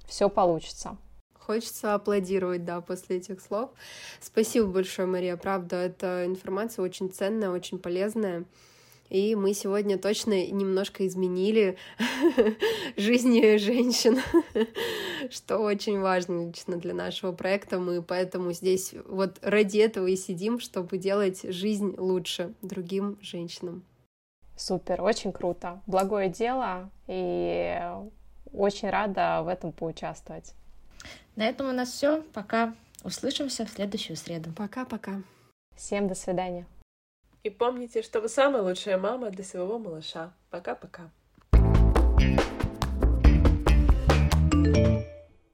все 0.05 0.29
получится. 0.29 0.97
Хочется 1.45 1.93
аплодировать, 1.93 2.63
да, 2.63 2.79
после 2.79 3.17
этих 3.17 3.41
слов. 3.41 3.71
Спасибо 4.21 4.67
большое, 4.67 5.07
Мария. 5.07 5.35
Правда, 5.35 5.75
эта 5.75 6.25
информация 6.25 6.83
очень 6.83 7.11
ценная, 7.11 7.49
очень 7.49 7.79
полезная. 7.79 8.45
И 9.09 9.35
мы 9.35 9.53
сегодня 9.53 9.97
точно 9.97 10.47
немножко 10.47 11.05
изменили 11.05 11.77
жизни 12.97 13.57
женщин, 13.57 14.19
что 15.29 15.59
очень 15.59 15.99
важно 15.99 16.47
лично 16.47 16.77
для 16.77 16.93
нашего 16.93 17.33
проекта. 17.33 17.77
Мы 17.77 18.01
поэтому 18.01 18.53
здесь 18.53 18.95
вот 19.05 19.37
ради 19.41 19.79
этого 19.79 20.07
и 20.07 20.15
сидим, 20.15 20.59
чтобы 20.59 20.97
делать 20.97 21.41
жизнь 21.43 21.93
лучше 21.97 22.53
другим 22.61 23.19
женщинам. 23.21 23.83
Супер, 24.55 25.01
очень 25.01 25.33
круто. 25.33 25.81
Благое 25.87 26.29
дело, 26.29 26.89
и 27.07 27.79
очень 28.53 28.89
рада 28.89 29.41
в 29.43 29.49
этом 29.49 29.73
поучаствовать. 29.73 30.53
На 31.35 31.47
этом 31.47 31.69
у 31.69 31.71
нас 31.71 31.89
все. 31.89 32.21
Пока. 32.33 32.75
Услышимся 33.03 33.65
в 33.65 33.69
следующую 33.69 34.15
среду. 34.15 34.51
Пока-пока. 34.55 35.23
Всем 35.75 36.07
до 36.07 36.15
свидания. 36.15 36.65
И 37.43 37.49
помните, 37.49 38.01
что 38.03 38.21
вы 38.21 38.29
самая 38.29 38.61
лучшая 38.61 38.97
мама 38.97 39.29
для 39.29 39.43
своего 39.43 39.77
малыша. 39.79 40.31
Пока-пока. 40.49 41.09